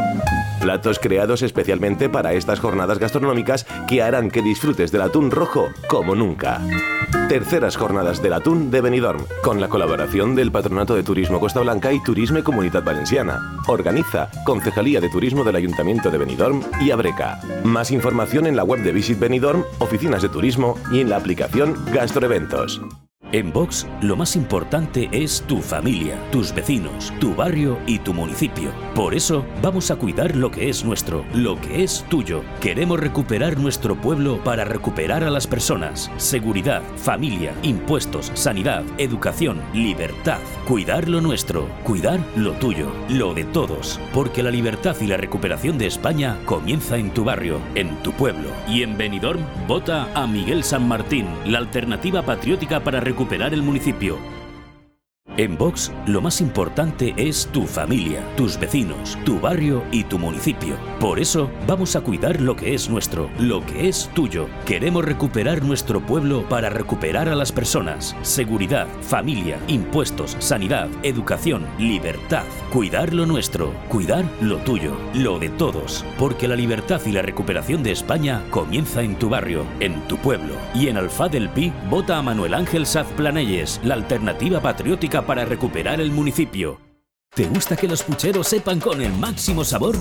[0.60, 6.14] Platos creados especialmente para estas jornadas gastronómicas que harán que disfrutes del atún rojo como
[6.14, 6.60] nunca.
[7.28, 11.92] Terceras jornadas del atún de Benidorm, con la colaboración del Patronato de Turismo Costa Blanca
[11.92, 13.40] y Turisme Comunidad Valenciana.
[13.66, 17.40] Organiza Concejalía de Turismo del Ayuntamiento de Benidorm y Abreca.
[17.64, 21.76] Más información en la web de Visit Benidorm, oficinas de turismo y en la aplicación
[22.32, 23.11] Gastroeventos.
[23.32, 28.70] En Vox, lo más importante es tu familia, tus vecinos, tu barrio y tu municipio.
[28.94, 32.42] Por eso, vamos a cuidar lo que es nuestro, lo que es tuyo.
[32.60, 36.10] Queremos recuperar nuestro pueblo para recuperar a las personas.
[36.18, 40.40] Seguridad, familia, impuestos, sanidad, educación, libertad.
[40.68, 43.98] Cuidar lo nuestro, cuidar lo tuyo, lo de todos.
[44.12, 48.50] Porque la libertad y la recuperación de España comienza en tu barrio, en tu pueblo.
[48.68, 53.21] Y en Benidorm, vota a Miguel San Martín, la alternativa patriótica para recuperar
[53.54, 54.41] el municipio.
[55.38, 60.76] En Vox, lo más importante es tu familia, tus vecinos, tu barrio y tu municipio.
[61.00, 64.46] Por eso, vamos a cuidar lo que es nuestro, lo que es tuyo.
[64.66, 68.14] Queremos recuperar nuestro pueblo para recuperar a las personas.
[68.20, 72.44] Seguridad, familia, impuestos, sanidad, educación, libertad.
[72.70, 76.04] Cuidar lo nuestro, cuidar lo tuyo, lo de todos.
[76.18, 80.52] Porque la libertad y la recuperación de España comienza en tu barrio, en tu pueblo.
[80.74, 85.44] Y en Alfa del Pi, vota a Manuel Ángel Saz Planelles, la alternativa patriótica para
[85.44, 86.80] recuperar el municipio.
[87.34, 89.96] ¿Te gusta que los pucheros sepan con el máximo sabor?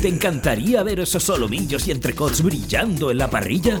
[0.00, 3.80] ¿Te encantaría ver esos solomillos y entrecots brillando en la parrilla?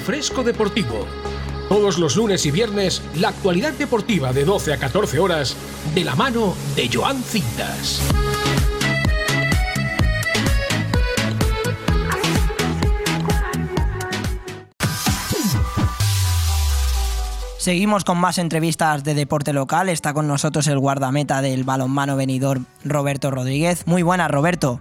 [0.00, 1.06] Fresco Deportivo.
[1.68, 5.56] Todos los lunes y viernes, la actualidad deportiva de 12 a 14 horas,
[5.94, 8.02] de la mano de Joan Cintas.
[17.62, 19.88] Seguimos con más entrevistas de deporte local.
[19.88, 23.86] Está con nosotros el guardameta del balonmano venidor, Roberto Rodríguez.
[23.86, 24.80] Muy buenas, Roberto.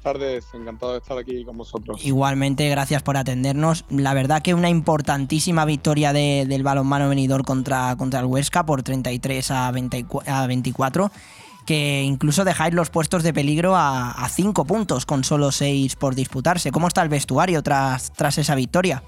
[0.00, 2.04] Tardes, encantado de estar aquí con vosotros.
[2.04, 3.84] Igualmente, gracias por atendernos.
[3.90, 8.82] La verdad que una importantísima victoria de- del balonmano venidor contra, contra el Huesca por
[8.82, 11.10] 33 a, 24, a 24.
[11.66, 16.14] que incluso dejáis los puestos de peligro a, a cinco puntos con solo seis por
[16.16, 16.72] disputarse.
[16.72, 19.04] ¿Cómo está el vestuario tras, tras esa victoria?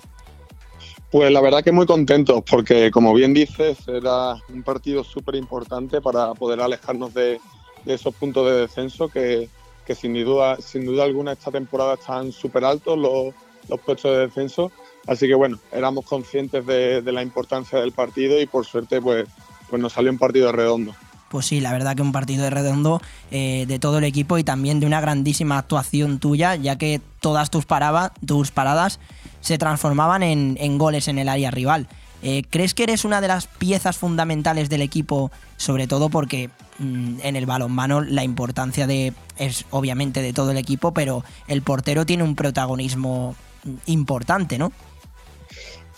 [1.11, 6.01] Pues la verdad que muy contentos porque, como bien dices, era un partido súper importante
[6.01, 7.41] para poder alejarnos de,
[7.85, 9.49] de esos puntos de descenso que,
[9.87, 13.35] que sin duda, sin duda alguna esta temporada están súper altos los,
[13.69, 14.73] los puestos de descenso.
[15.07, 19.27] Así que bueno, éramos conscientes de, la importancia del partido y por suerte pues,
[19.69, 20.95] pues nos salió un partido redondo.
[21.29, 23.01] Pues sí, la verdad que un partido de redondo
[23.31, 27.51] eh, de todo el equipo y también de una grandísima actuación tuya, ya que todas
[27.51, 29.01] tus, paraba, tus paradas
[29.41, 31.89] se transformaban en, en goles en el área rival.
[32.23, 37.19] Eh, ¿Crees que eres una de las piezas fundamentales del equipo, sobre todo porque mm,
[37.23, 42.07] en el balonmano la importancia de es obviamente de todo el equipo, pero el portero
[42.07, 43.35] tiene un protagonismo
[43.65, 44.73] mm, importante, ¿no?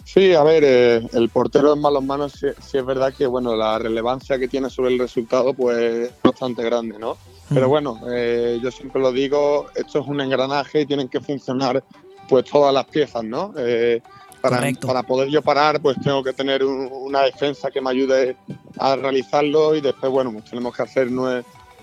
[0.04, 3.56] Sí, a ver, eh, el portero en malos manos sí, sí, es verdad que bueno
[3.56, 7.16] la relevancia que tiene sobre el resultado pues es bastante grande, ¿no?
[7.48, 11.84] Pero bueno, eh, yo siempre lo digo, esto es un engranaje y tienen que funcionar
[12.28, 13.52] pues todas las piezas, ¿no?
[13.56, 14.00] Eh,
[14.50, 18.36] para, para, poder yo parar, pues tengo que tener un, una defensa que me ayude
[18.78, 21.08] a realizarlo y después, bueno, pues tenemos que hacer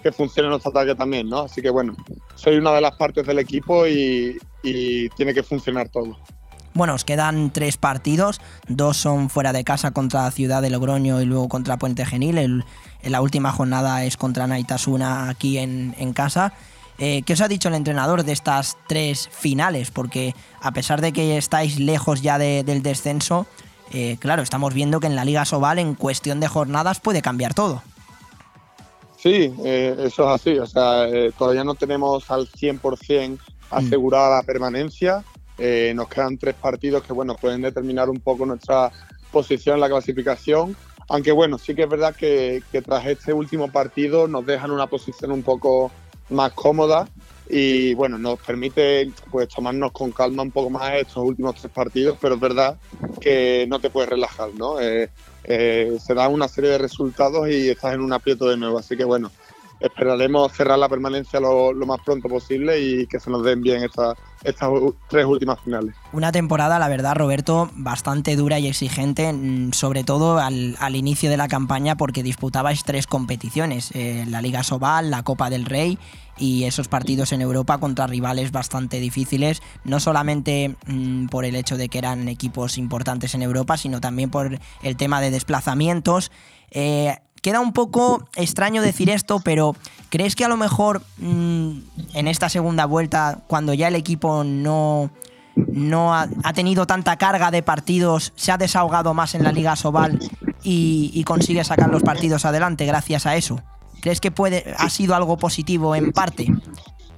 [0.04, 1.42] que funcione nuestro ataque también, ¿no?
[1.42, 1.96] Así que bueno,
[2.36, 6.18] soy una de las partes del equipo y, y tiene que funcionar todo.
[6.74, 11.26] Bueno, os quedan tres partidos, dos son fuera de casa contra Ciudad de Logroño y
[11.26, 12.38] luego contra Puente Genil.
[12.38, 12.64] El,
[13.02, 16.54] en la última jornada es contra Naitasuna aquí en, en casa.
[17.04, 19.90] Eh, ¿Qué os ha dicho el entrenador de estas tres finales?
[19.90, 23.48] Porque a pesar de que estáis lejos ya de, del descenso,
[23.92, 27.56] eh, claro, estamos viendo que en la Liga Sobal en cuestión de jornadas puede cambiar
[27.56, 27.82] todo.
[29.18, 30.60] Sí, eh, eso es así.
[30.60, 31.08] O sea,
[31.40, 33.40] todavía no tenemos al 100%
[33.72, 35.24] asegurada la permanencia.
[35.96, 38.92] Nos quedan tres partidos que bueno pueden determinar un poco nuestra
[39.32, 40.76] posición en la clasificación.
[41.10, 44.86] Aunque bueno, sí que es verdad que, que, tras este último partido nos dejan una
[44.86, 45.92] posición un poco
[46.32, 47.08] más cómoda
[47.50, 52.18] y bueno, nos permite pues tomarnos con calma un poco más estos últimos tres partidos,
[52.22, 52.78] pero es verdad
[53.20, 54.80] que no te puedes relajar, ¿no?
[54.80, 55.10] Eh,
[55.44, 58.96] eh, se da una serie de resultados y estás en un aprieto de nuevo, así
[58.96, 59.32] que bueno,
[59.82, 63.84] esperaremos cerrar la permanencia lo, lo, más pronto posible y que se nos den bien
[63.84, 64.70] estas estas
[65.10, 65.96] tres últimas finales.
[66.14, 69.34] Una temporada, la verdad, Roberto, bastante dura y exigente,
[69.72, 74.64] sobre todo al, al inicio de la campaña porque disputabais tres competiciones, eh, la Liga
[74.64, 75.98] Sobal, la Copa del Rey
[76.38, 81.78] y esos partidos en Europa contra rivales bastante difíciles, no solamente mmm, por el hecho
[81.78, 86.32] de que eran equipos importantes en Europa, sino también por el tema de desplazamientos.
[86.72, 89.76] Eh, Queda un poco extraño decir esto, pero
[90.10, 91.80] ¿crees que a lo mejor mmm,
[92.14, 95.10] en esta segunda vuelta, cuando ya el equipo no,
[95.56, 100.20] no ha, tenido tanta carga de partidos, se ha desahogado más en la Liga Sobal
[100.64, 103.60] y, y, consigue sacar los partidos adelante gracias a eso?
[104.02, 106.48] ¿Crees que puede, ha sido algo positivo en parte?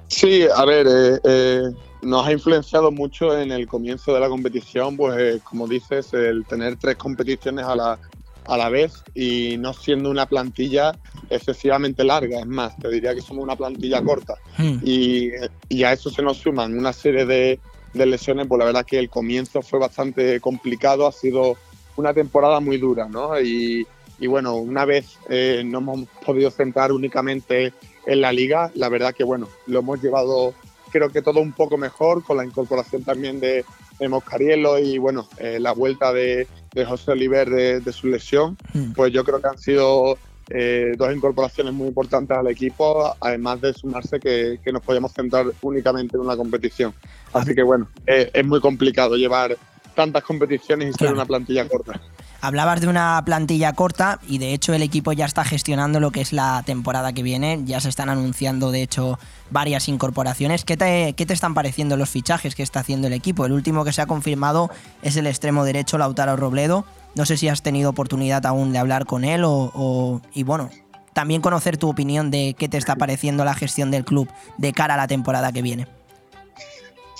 [0.08, 1.62] Sí, a ver, eh, eh,
[2.02, 6.44] nos ha influenciado mucho en el comienzo de la competición, pues eh, como dices, el
[6.44, 7.98] tener tres competiciones a la,
[8.46, 10.92] a la vez y no siendo una plantilla
[11.30, 12.40] excesivamente larga.
[12.40, 14.34] Es más, te diría que somos una plantilla corta.
[14.58, 14.78] Mm.
[14.82, 15.30] Y,
[15.68, 17.58] y, a eso se nos suman una serie de,
[17.92, 18.46] de, lesiones.
[18.46, 21.56] Pues la verdad que el comienzo fue bastante complicado, ha sido
[21.96, 23.40] una temporada muy dura, ¿no?
[23.40, 23.86] Y,
[24.18, 27.72] y bueno, una vez eh, no hemos podido centrar únicamente
[28.06, 30.54] en la liga, la verdad que bueno, lo hemos llevado
[30.94, 33.64] creo que todo un poco mejor con la incorporación también de,
[33.98, 38.56] de Moscariello y bueno, eh, la vuelta de, de José Oliver de, de, su lesión,
[38.72, 38.92] mm.
[38.92, 40.18] pues yo creo que han sido
[40.50, 45.46] eh, dos incorporaciones muy importantes al equipo, además de sumarse que, que nos podíamos centrar
[45.62, 46.92] únicamente en una competición.
[47.32, 49.56] Así que bueno, eh, es muy complicado llevar
[49.94, 51.14] tantas competiciones y ser claro.
[51.14, 52.00] una plantilla corta.
[52.44, 56.20] Hablabas de una plantilla corta y de hecho el equipo ya está gestionando lo que
[56.20, 57.62] es la temporada que viene.
[57.64, 59.18] Ya se están anunciando de hecho
[59.48, 60.66] varias incorporaciones.
[60.66, 63.46] ¿Qué te, qué te están pareciendo los fichajes que está haciendo el equipo?
[63.46, 64.68] El último que se ha confirmado
[65.00, 66.84] es el extremo derecho Lautaro Robledo.
[67.14, 70.68] No sé si has tenido oportunidad aún de hablar con él o, y bueno,
[71.14, 74.92] también conocer tu opinión de qué te está pareciendo la gestión del club de cara
[74.92, 75.86] a la temporada que viene.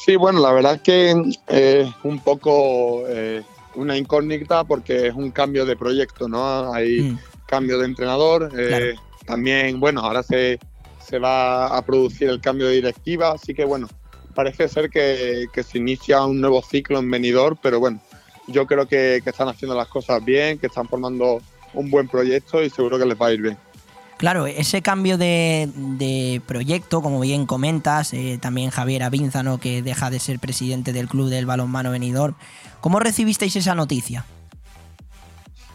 [0.04, 3.42] Sí, bueno, la verdad es que eh, un poco eh,
[3.74, 6.72] una incógnita porque es un cambio de proyecto, ¿no?
[6.72, 7.18] Hay mm.
[7.46, 8.94] cambio de entrenador, eh,
[9.26, 10.58] también, bueno, ahora se,
[11.00, 13.88] se va a producir el cambio de directiva, así que bueno,
[14.34, 18.00] parece ser que, que se inicia un nuevo ciclo en venidor, pero bueno,
[18.48, 21.40] yo creo que, que están haciendo las cosas bien, que están formando
[21.72, 23.58] un buen proyecto y seguro que les va a ir bien.
[24.16, 30.20] Claro, ese cambio de, proyecto, como bien comentas, eh, también Javier Avínzano, que deja de
[30.20, 32.34] ser presidente del club del balonmano venidor.
[32.80, 34.24] ¿Cómo recibisteis esa noticia?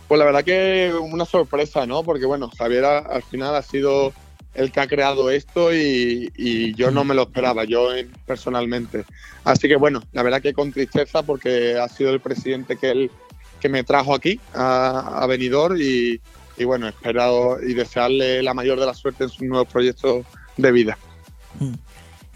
[0.08, 2.04] Pues la verdad que una sorpresa, ¿no?
[2.04, 4.14] Porque bueno, Javier al final ha sido
[4.56, 7.90] el que ha creado esto y, yo no me lo esperaba, yo
[8.26, 9.06] personalmente.
[9.44, 13.12] Así que bueno, la verdad que con tristeza porque ha sido el presidente que él
[13.60, 16.22] que me trajo aquí a, a Benidorm y,
[16.60, 20.26] y bueno, espero y desearle la mayor de la suerte en sus nuevos proyectos
[20.58, 20.98] de vida.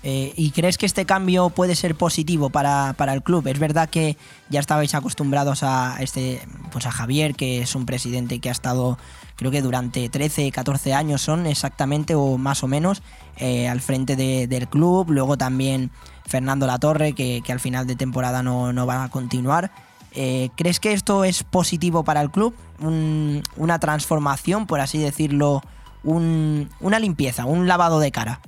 [0.02, 3.48] Eh, ¿Y crees que este cambio puede ser positivo para, para, el club?
[3.48, 4.18] Es verdad que
[4.50, 6.42] ya estabais acostumbrados a este,
[6.72, 8.98] pues a Javier, que es un presidente que ha estado,
[9.36, 13.02] creo que durante 13, 14 años son exactamente o más o menos,
[13.38, 15.10] eh, al frente de, del club.
[15.10, 15.92] Luego también
[16.26, 19.72] Fernando Latorre, que, que al final de temporada no, no va a continuar.
[20.16, 22.54] Eh, ¿Crees que esto es positivo para el club?
[22.80, 25.62] Un, una transformación, por así decirlo,
[26.04, 28.40] un, una limpieza, un lavado de cara.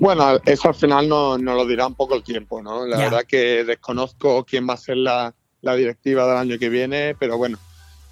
[0.00, 2.86] Bueno, eso al final nos no lo dirá un poco el tiempo, ¿no?
[2.86, 7.14] La verdad que desconozco quién va a ser la, la directiva del año que viene,
[7.18, 7.58] pero bueno,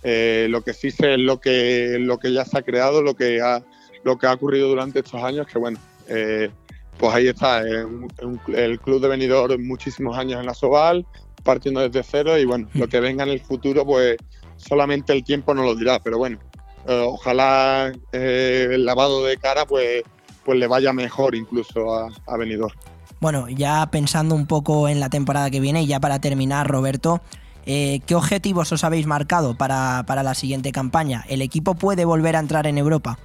[0.02, 3.14] eh, lo que sí sé es lo que, lo que ya se ha creado, lo
[3.14, 3.62] que ha,
[4.04, 5.78] lo que ha ocurrido durante estos años, que bueno,
[6.08, 6.50] eh,
[6.98, 11.04] pues ahí está, eh, un- un- el club de Benidorm muchísimos años en la Soval,
[11.42, 14.16] partiendo desde cero y bueno, lo que venga en el futuro, pues
[14.56, 16.38] solamente el tiempo nos lo dirá, pero bueno,
[16.86, 20.02] eh, ojalá eh, el lavado de cara, pues,
[20.44, 22.74] pues le vaya mejor incluso a, a Benidorm.
[23.20, 27.20] Bueno, ya pensando un poco en la temporada que viene y ya para terminar, Roberto,
[27.66, 31.24] eh, ¿qué objetivos os habéis marcado para, para la siguiente campaña?
[31.28, 33.18] ¿El equipo puede volver a entrar en Europa?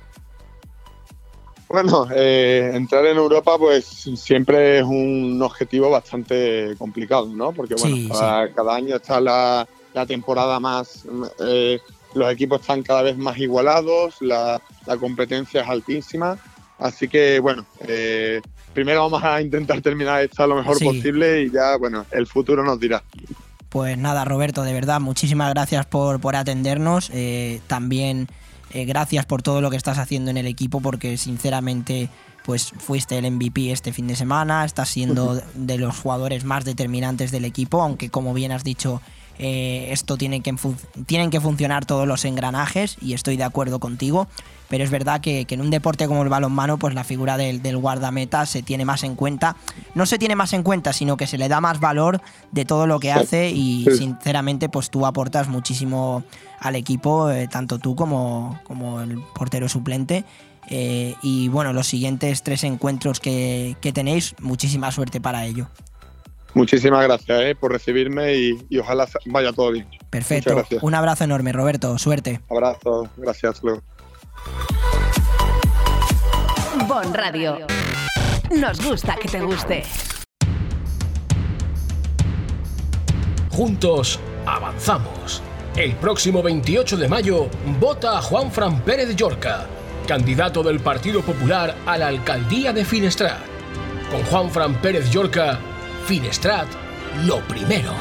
[1.69, 3.85] Bueno, eh, entrar en Europa pues
[4.15, 7.52] siempre es un objetivo bastante complicado, ¿no?
[7.52, 11.03] Porque bueno, Sí, cada, cada año está la, la temporada más,
[11.45, 11.80] eh,
[12.14, 16.38] los equipos están cada vez más igualados, la, la competencia es altísima,
[16.80, 18.39] así que bueno, eh,
[18.73, 20.85] primero vamos a intentar terminar esta lo mejor Sí.
[20.85, 23.03] posible y ya, bueno, el futuro nos dirá.
[23.69, 27.11] Pues nada, Roberto, de verdad, muchísimas gracias por, por atendernos.
[27.14, 28.30] Eh, también
[28.72, 32.10] eh, gracias por todo lo que estás haciendo en el equipo, porque sinceramente,
[32.45, 37.31] pues fuiste el MVP este fin de semana, estás siendo de los jugadores más determinantes
[37.31, 39.02] del equipo, aunque como bien has dicho,
[39.39, 40.55] eh, esto tiene que
[41.05, 44.27] tienen que funcionar todos los engranajes y estoy de acuerdo contigo.
[44.69, 47.61] Pero es verdad que, que en un deporte como el balonmano, pues la figura del,
[47.61, 49.55] del guardameta se tiene más en cuenta.
[49.95, 52.85] No se tiene más en cuenta, sino que se le da más valor de todo
[52.85, 56.23] lo que hace y sinceramente pues tú aportas muchísimo
[56.59, 60.26] al equipo, eh, tanto tú como, como el portero suplente.
[60.69, 65.69] Eh, y bueno, los siguientes tres encuentros que, que tenéis, muchísima suerte para ello.
[66.57, 69.88] Muchísimas gracias eh, por recibirme y, y ojalá vaya todo bien.
[70.09, 70.65] Perfecto.
[70.81, 71.99] Un abrazo enorme, Roberto.
[71.99, 72.41] Suerte.
[72.49, 73.84] Abrazo, gracias, luego.
[76.88, 77.59] Bon Radio.
[78.59, 79.84] Nos gusta que te guste.
[83.51, 85.43] Juntos avanzamos.
[85.75, 89.67] El próximo 28 de mayo vota a Juan Fran Pérez Llorca,
[90.07, 93.38] candidato del Partido Popular a la alcaldía de Finestrat.
[94.09, 95.59] Con Juan Fran Pérez Llorca,
[96.07, 96.67] Finestrat,
[97.25, 97.93] lo primero.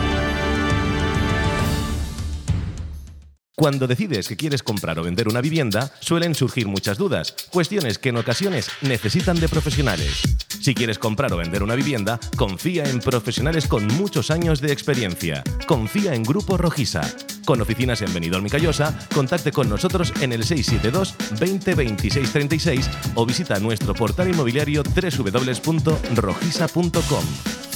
[3.57, 8.11] Cuando decides que quieres comprar o vender una vivienda, suelen surgir muchas dudas, cuestiones que
[8.11, 10.23] en ocasiones necesitan de profesionales.
[10.61, 15.43] Si quieres comprar o vender una vivienda, confía en profesionales con muchos años de experiencia.
[15.67, 17.01] Confía en Grupo Rojisa.
[17.45, 22.89] Con oficinas en Benidorm y Callosa, contacte con nosotros en el 672 20 26 36
[23.17, 27.76] o visita nuestro portal inmobiliario www.rojisa.com.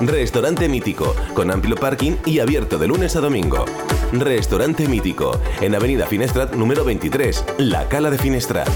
[0.00, 3.64] Restaurante Mítico, con amplio parking y abierto de lunes a domingo.
[4.12, 8.68] Restaurante Mítico, en Avenida Finestrat número 23, La Cala de Finestrat.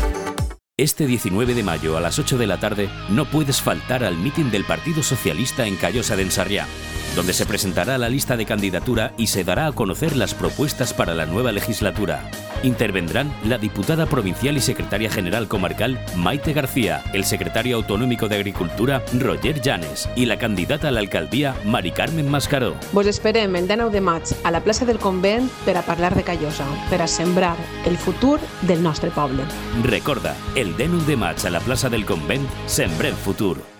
[0.78, 4.50] Este 19 de mayo a las 8 de la tarde no puedes faltar al mitin
[4.50, 6.66] del Partido Socialista en Callosa de Ensarriá,
[7.16, 11.14] donde se presentará la lista de candidatura y se dará a conocer las propuestas para
[11.14, 12.30] la nueva legislatura.
[12.62, 19.02] Intervendrán la diputada provincial y secretaria general comarcal Maite García, el secretario autonómico de Agricultura
[19.18, 22.74] Roger Llanes y la candidata a la alcaldía Mari Carmen Mascaró.
[22.92, 26.22] Vos esperem el 19 de maig a la plaça del Convent per a parlar de
[26.22, 27.56] Callosa, per a sembrar
[27.86, 29.42] el futur del nostre poble.
[29.82, 33.79] Recorda, el 19 de maig a la plaça del Convent, sembrem futur.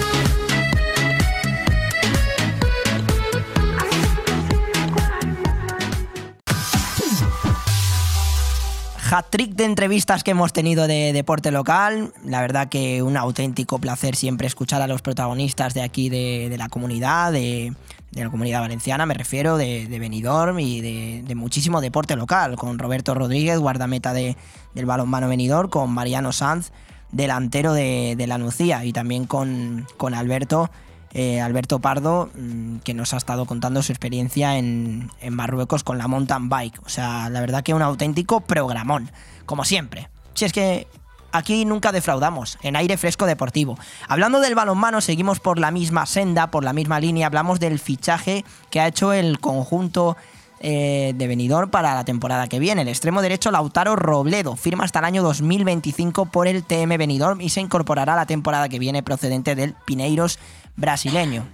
[9.11, 12.13] Hat-trick de entrevistas que hemos tenido de deporte local.
[12.23, 16.69] La verdad que un auténtico placer siempre escuchar a los protagonistas de aquí de, la
[16.69, 17.73] comunidad, de,
[18.11, 23.59] la comunidad valenciana, me refiero, de, Benidorm y de, muchísimo deporte local, con Roberto Rodríguez,
[23.59, 24.37] guardameta de,
[24.73, 26.71] del balonmano Benidorm, con Mariano Sanz,
[27.11, 30.69] delantero de, de la Nucía, y también con, con Alberto
[31.13, 35.97] eh, Alberto Pardo, mm, que nos ha estado contando su experiencia en, en, Marruecos con
[35.97, 36.81] la mountain bike.
[36.85, 39.11] O sea, la verdad que un auténtico programón,
[39.45, 40.09] como siempre.
[40.33, 40.87] Si es que
[41.31, 43.77] aquí nunca defraudamos, en aire fresco deportivo.
[44.07, 48.45] Hablando del balonmano, seguimos por la misma senda, por la misma línea, hablamos del fichaje
[48.69, 50.17] que ha hecho el conjunto
[50.63, 52.83] eh, de Benidorm para la temporada que viene.
[52.83, 57.49] El extremo derecho Lautaro Robledo firma hasta el año 2025 por el TM Benidorm y
[57.49, 60.37] se incorporará a la temporada que viene procedente del Pineiros
[60.75, 61.47] brasileño.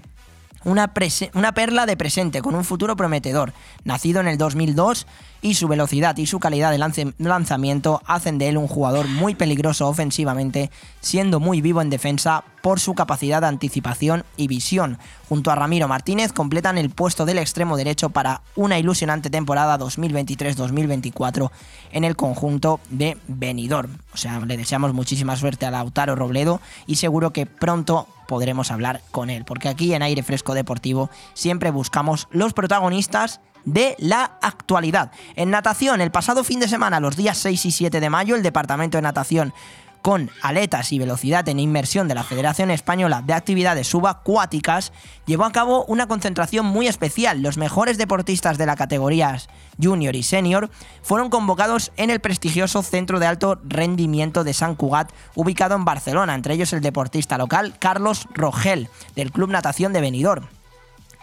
[0.64, 0.92] Una,
[1.34, 3.54] una, perla de presente con un futuro prometedor,
[3.86, 5.08] nacido en el 2002
[5.42, 9.88] y su velocidad y su calidad de lanzamiento hacen de él un jugador muy peligroso
[9.88, 14.98] ofensivamente, siendo muy vivo en defensa por su capacidad de anticipación y visión.
[15.30, 21.52] Junto a Ramiro Martínez completan el puesto del extremo derecho para una ilusionante temporada 2023-2024
[21.92, 23.98] en el conjunto de Benidorm.
[24.14, 29.02] O sea, le deseamos muchísima suerte a Lautaro Robledo y seguro que pronto podremos hablar
[29.12, 35.12] con él, porque aquí en Aire Fresco Deportivo siempre buscamos los protagonistas de la actualidad.
[35.36, 38.42] En natación, el pasado fin de semana, los días 6 y 7 de mayo, el
[38.42, 39.54] Departamento de Natación
[40.02, 44.94] con aletas y velocidad en inmersión de la Federación Española de Actividades Subacuáticas,
[45.26, 47.42] llevó a cabo una concentración muy especial.
[47.42, 49.50] Los mejores deportistas de las categorías
[49.84, 50.70] junior y senior
[51.02, 56.36] fueron convocados en el prestigioso Centro de Alto Rendimiento de San Cugat, ubicado en Barcelona,
[56.36, 60.48] entre ellos el deportista local Carlos Rogel, del Club Natación de Benidorm.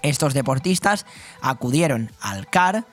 [0.04, 1.06] Estos deportistas
[1.40, 2.84] acudieron al CAR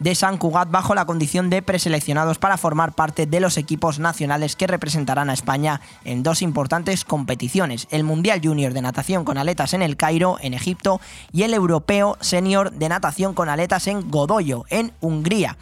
[0.00, 4.56] de San Cugat bajo la condición de preseleccionados para formar parte de los equipos nacionales
[4.56, 9.72] que representarán a España en dos importantes competiciones, el Mundial Junior de Natación con aletas
[9.72, 11.00] en el Cairo, en Egipto,
[11.32, 15.56] y el Europeo Senior de Natación con aletas en Godoyo, en Hungría.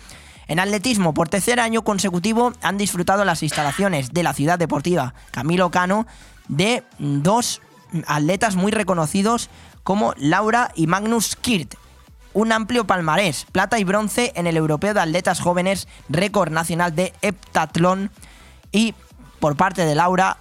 [0.49, 5.71] En atletismo, por tercer año consecutivo, han disfrutado las instalaciones de la ciudad deportiva Camilo
[5.71, 6.07] Cano
[6.49, 7.61] de dos
[8.07, 9.49] atletas muy reconocidos
[9.87, 11.77] como Laura y Magnus Kirt.
[12.33, 17.13] Un amplio palmarés, plata y bronce en el Europeo de Atletas Jóvenes, récord nacional de
[17.23, 18.11] heptatlón
[18.73, 18.95] y
[19.39, 20.39] por parte de Laura,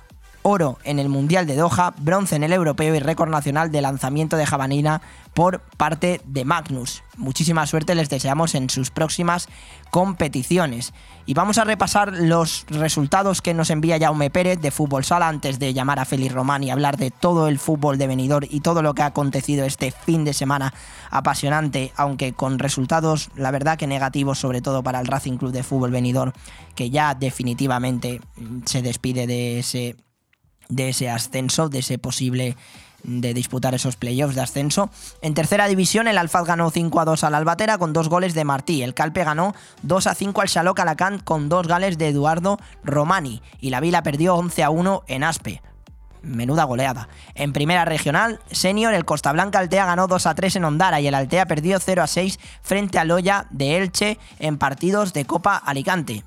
[0.47, 4.37] oro en el Mundial de Doha, bronce en el Europeo y récord nacional de lanzamiento
[4.37, 5.01] de jabalina
[5.33, 7.01] por parte de Magnus.
[7.17, 9.49] Muchísima suerte les deseamos en sus próximas
[9.89, 10.93] competiciones.
[11.25, 15.57] Y vamos a repasar los resultados que nos envía Jaume Pérez de Fútbol Sala antes
[15.57, 18.83] de llamar a Félix Román y hablar de todo el fútbol de venidor y todo
[18.83, 20.75] lo que ha acontecido este fin de semana
[21.09, 25.63] apasionante, aunque con resultados, la verdad que negativos, sobre todo para el Racing Club de
[25.63, 26.33] Fútbol Venidor,
[26.75, 28.21] que ya definitivamente
[28.65, 29.95] se despide de ese,
[30.69, 32.55] de ese ascenso, de ese posible
[33.05, 34.89] de disputar esos playoffs de ascenso.
[35.21, 38.43] En tercera división, el Alfaz ganó 5 a 2 al Albatera con dos goles de
[38.43, 38.83] Martí.
[38.83, 43.41] El Calpe ganó 2 a 5 al Xaloc Alacant con dos goles de Eduardo Romani.
[43.59, 45.61] Y la Vila perdió 11 a 1 en Aspe.
[46.21, 47.07] Menuda goleada.
[47.35, 51.07] En primera regional, senior, el Costa Blanca Altea ganó 2 a 3 en Ondara y
[51.07, 55.55] el Altea perdió 0 a 6 frente al Loya de Elche en partidos de Copa
[55.55, 56.23] Alicante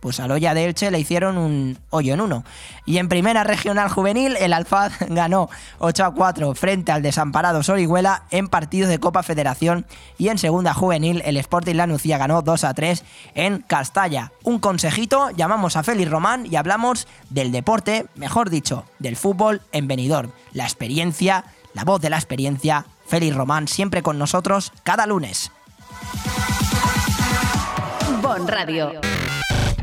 [0.00, 2.44] pues a Loya de Elche le hicieron un hoyo en uno.
[2.86, 5.48] Y en primera regional juvenil, el Alfaz ganó
[5.78, 9.86] 8 a 4 frente al desamparado Sorihuela en partidos de Copa Federación.
[10.16, 13.04] Y en segunda juvenil, el Sporting Lanucía ganó 2 a 3
[13.34, 14.32] en Castalla.
[14.44, 19.88] Un consejito, llamamos a Félix Román y hablamos del deporte, mejor dicho, del fútbol en
[19.88, 20.30] Benidorm.
[20.52, 21.44] La experiencia,
[21.74, 25.50] la voz de la experiencia, Félix Román siempre con nosotros cada lunes.
[28.22, 29.00] Bon Radio.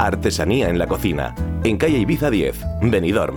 [0.00, 1.34] Artesanía en la cocina.
[1.62, 3.36] En calle Ibiza 10, Benidorm.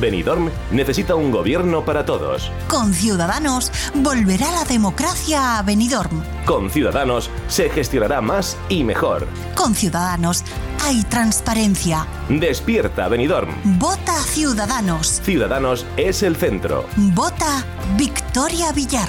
[0.00, 2.50] Benidorm necesita un gobierno para todos.
[2.68, 6.22] Con Ciudadanos volverá la democracia a Benidorm.
[6.46, 9.26] Con Ciudadanos se gestionará más y mejor.
[9.54, 10.42] Con Ciudadanos
[10.82, 12.06] hay transparencia.
[12.30, 13.50] Despierta, Benidorm.
[13.78, 15.20] Vota Ciudadanos.
[15.22, 16.86] Ciudadanos es el centro.
[16.96, 17.62] Vota
[17.98, 19.08] Victoria Villar.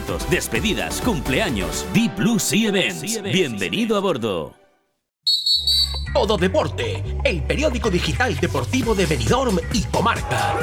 [0.29, 1.85] despedidas, cumpleaños.
[1.93, 3.21] Deep Blue Sea Events.
[3.23, 4.53] Bienvenido a bordo.
[6.13, 10.55] Todo Deporte, el periódico digital deportivo de Benidorm y Comarca.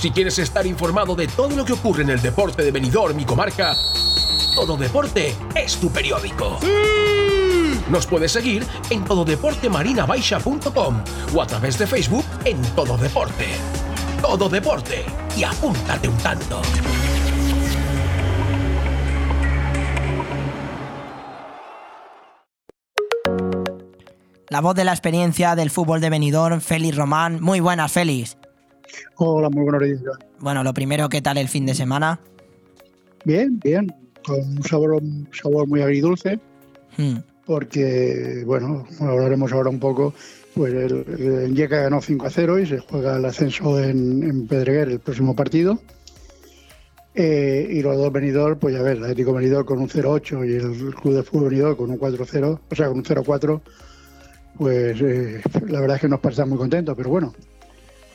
[0.00, 3.24] Si quieres estar informado de todo lo que ocurre en el deporte de Benidorm y
[3.24, 3.74] Comarca,
[4.54, 6.58] Todo Deporte es tu periódico.
[7.90, 11.04] Nos puedes seguir en tododeportemarinabaixa.com
[11.34, 13.46] o a través de Facebook en Todo Deporte.
[14.22, 15.04] Todo Deporte
[15.36, 16.62] y apúntate un tanto.
[24.50, 27.40] La voz de la experiencia del fútbol de Benidorm, Félix Román.
[27.40, 28.36] Muy buenas, Félix.
[29.16, 30.00] Hola, muy buenos días.
[30.40, 32.18] Bueno, lo primero, ¿qué tal el fin de semana?
[33.24, 33.94] Bien, bien,
[34.26, 36.38] con un sabor, un sabor muy agridulce,
[36.96, 37.18] Hmm.
[37.46, 40.12] porque, bueno, hablaremos ahora un poco,
[40.54, 44.48] pues el, el Yeka ganó 5 a 0 y se juega el ascenso en, en
[44.48, 45.78] Pedreguer el próximo partido.
[47.14, 50.54] Eh, y los dos Benidorm, pues ya ver, el Atlético Benidorm con un 0-8 y
[50.56, 53.60] el Club de Fútbol Benidorm con un 4-0, o sea, con un 0-4,
[54.56, 57.32] pues eh, la verdad es que nos parece muy contentos, pero bueno,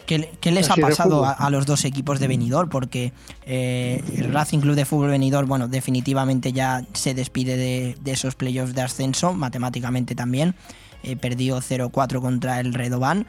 [0.06, 2.70] ¿Qué, qué les ha pasado a, a los dos equipos de Benidorm?
[2.70, 3.12] Porque
[3.46, 8.36] eh, el Racing Club de Fútbol Benidorm, bueno, definitivamente ya se despide de, de esos
[8.36, 10.56] playoffs de ascenso, matemáticamente también.
[11.04, 13.28] Eh, perdió 0-4 contra el Redoban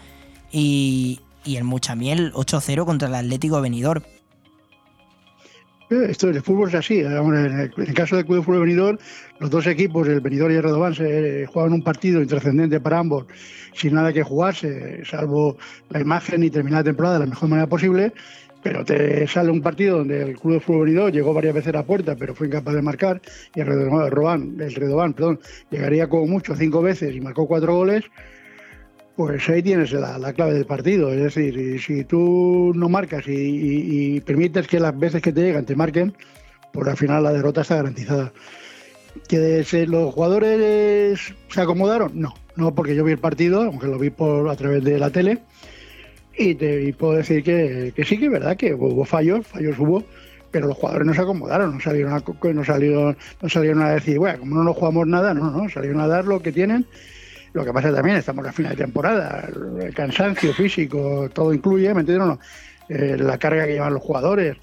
[0.51, 4.03] y, y el Muchamiel 8-0 contra el Atlético Benidorm.
[5.91, 7.01] Eh, Esto el fútbol es así.
[7.01, 8.99] eh, En el, en caso del Club de Fútbol Benidorm,
[9.39, 12.99] los dos equipos, el Benidorm y el Redobán, se eh, jugaban un partido intrascendente para
[12.99, 13.27] ambos,
[13.75, 15.57] sin nada que jugarse, salvo
[15.91, 18.13] la imagen y terminar la temporada de la mejor manera posible.
[18.63, 21.79] Pero te sale un partido donde el Club de Fútbol Benidorm llegó varias veces a
[21.79, 23.21] la puerta, pero fue incapaz de marcar,
[23.55, 25.39] y el Redobán, el Redobán perdón,
[25.71, 28.05] llegaría como mucho cinco veces y marcó cuatro goles.
[29.17, 31.11] Pues ahí tienes la, la clave del partido.
[31.11, 35.75] Es decir, si tú no marcas y, permites que las veces que te llegan te
[35.75, 36.15] marquen,
[36.73, 38.33] pues al final la derrota está garantizada.
[39.29, 42.13] ¿Que los jugadores se acomodaron?
[42.21, 45.09] No, no porque yo vi el partido, aunque lo vi por, a través de la
[45.09, 45.39] tele,
[46.37, 50.05] y puedo decir que, sí que es verdad que hubo fallos, fallos hubo,
[50.51, 52.23] pero los jugadores no se acomodaron, no salieron a,
[52.53, 56.01] no salieron, no salieron a decir, bueno, como no nos jugamos nada, no, no, salieron
[56.01, 56.87] a dar lo que tienen.
[57.57, 59.49] Lo que pasa también, estamos a final de temporada,
[59.81, 62.39] el cansancio físico, todo incluye, ¿me entiendes o no?
[62.91, 64.59] Eh, la carga que llevan los jugadores.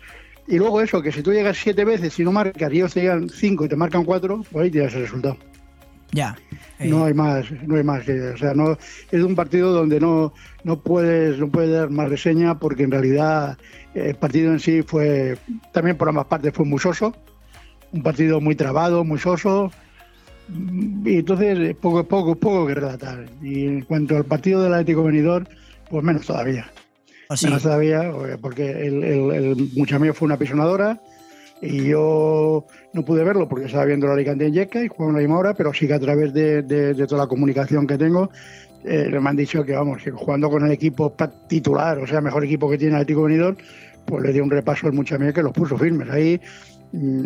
[0.47, 3.01] Y luego eso, que si tú llegas siete veces y no marcas y ellos te
[3.01, 5.37] llegan cinco y te marcan cuatro, pues ahí tienes el resultado.
[6.11, 6.37] Ya.
[6.81, 8.77] No hay más, no hay más o sea, no
[9.09, 10.31] es un partido donde no,
[10.63, 13.57] no puedes, no puedes dar más reseña porque en realidad
[13.95, 15.35] eh, el partido en sí fue,
[15.71, 17.15] también por ambas partes fue muy soso,
[17.91, 19.71] un partido muy trabado, muy soso,
[21.05, 23.25] y entonces eh, poco, poco, poco que relatar.
[23.41, 25.45] Y en cuanto al partido del Atlético Benidorm,
[25.89, 26.71] pues menos todavía.
[27.35, 27.45] sí?
[27.45, 30.99] Menos todavía, eh, porque el, el, el fue una pisonadora
[31.61, 35.15] y yo no pude verlo porque estaba viendo la Alicante en Yecca y jugaba a
[35.15, 37.97] la misma hora, pero sí que a través de, de- de toda la comunicación que
[37.97, 38.29] tengo,
[38.83, 41.15] eh, me han dicho que vamos, que jugando con el equipo
[41.47, 43.55] titular, o sea, mejor equipo que tiene el Atlético Benidorm,
[44.05, 46.09] pues le dio un repaso al Muchamío que los puso firmes.
[46.09, 46.41] Ahí,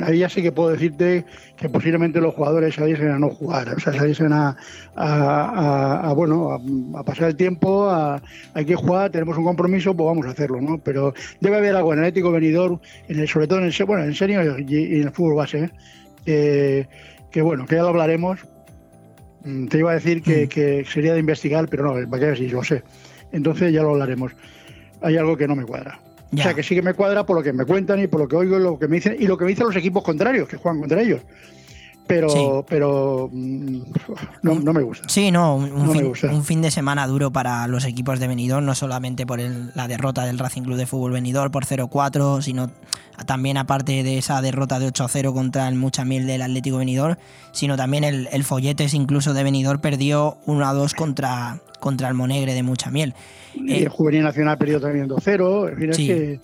[0.04, 1.26] ahí ya sí que puedo decirte
[1.58, 4.56] que posiblemente los jugadores saliesen a no jugar, o sea, saliesen a,
[4.96, 5.44] a-
[6.06, 6.52] a- a, bueno,
[6.96, 8.22] a, pasar el tiempo, a,
[8.54, 10.78] hay que jugar, tenemos un compromiso, pues vamos a hacerlo, ¿no?
[10.78, 12.80] Pero debe haber algo en el Atlético Benidorm,
[13.10, 15.70] en el, sobre todo en el, bueno, en serio y, en el fútbol base, ¿eh?
[16.26, 16.88] que,
[17.32, 18.40] que bueno, que ya lo hablaremos.
[19.44, 22.64] Mm, Te iba a decir que, que sería de investigar, pero no, qué sí, lo
[22.64, 22.84] sé.
[23.32, 24.32] Entonces ya lo hablaremos.
[25.02, 26.00] Hay algo que no me cuadra.
[26.34, 28.28] O sea, que sí que me cuadra por lo que me cuentan y por lo
[28.28, 30.48] que oigo y lo que me dicen y lo que me dicen los equipos contrarios
[30.50, 31.22] que juegan contra ellos.
[32.06, 32.48] pero, Sí.
[32.70, 33.82] pero mm,
[34.42, 35.10] no, no me gusta.
[35.10, 36.28] Sí, no, un, me fin, gusta.
[36.32, 39.90] un fin de semana duro para los equipos de Benidorm, no solamente por el- la
[39.90, 42.72] derrota del Racing Club de Fútbol Benidorm por 0-4, sino
[43.26, 47.18] también aparte de esa derrota de 8-0 contra el Muchamil del Atlético Benidorm,
[47.52, 52.64] sino también el, el Folletes incluso de Benidorm perdió 1-2 contra, contra el Monegre de
[52.64, 53.14] Muchamiel.
[53.56, 55.70] Y Eh, el Juvenil Nacional perdió también 2-0.
[55.70, 56.12] En fin, Sí.
[56.12, 56.40] es que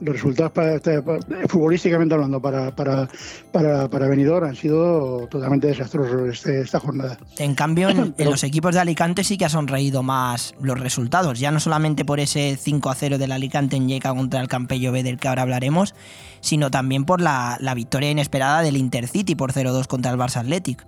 [0.00, 1.18] los resultados para, este- para-
[1.48, 3.08] futbolísticamente hablando para, para,
[3.50, 7.18] para, para Benidorm han sido totalmente desastrosos este- esta jornada.
[7.38, 11.40] En cambio, en, en los equipos de Alicante sí que ha sonreído más los resultados,
[11.40, 14.92] ya no solamente por ese 5 a 0 del Alicante en Yeca contra el Campello
[14.92, 15.96] B del que ahora hablaremos,
[16.40, 20.86] sino también por la, la victoria inesperada del Intercity por 0-2 contra el Barça Athletic.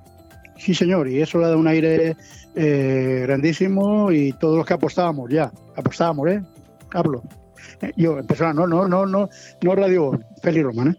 [0.61, 2.16] Sí, señor, y eso le da un aire
[2.55, 6.43] eh, grandísimo y todos los que apostábamos ya, apostábamos, ¿eh?
[6.93, 7.23] Hablo.
[7.81, 9.28] Eh, Yo, persona, no, no, no, no,
[9.62, 10.97] no radio Félix Román, ¿eh?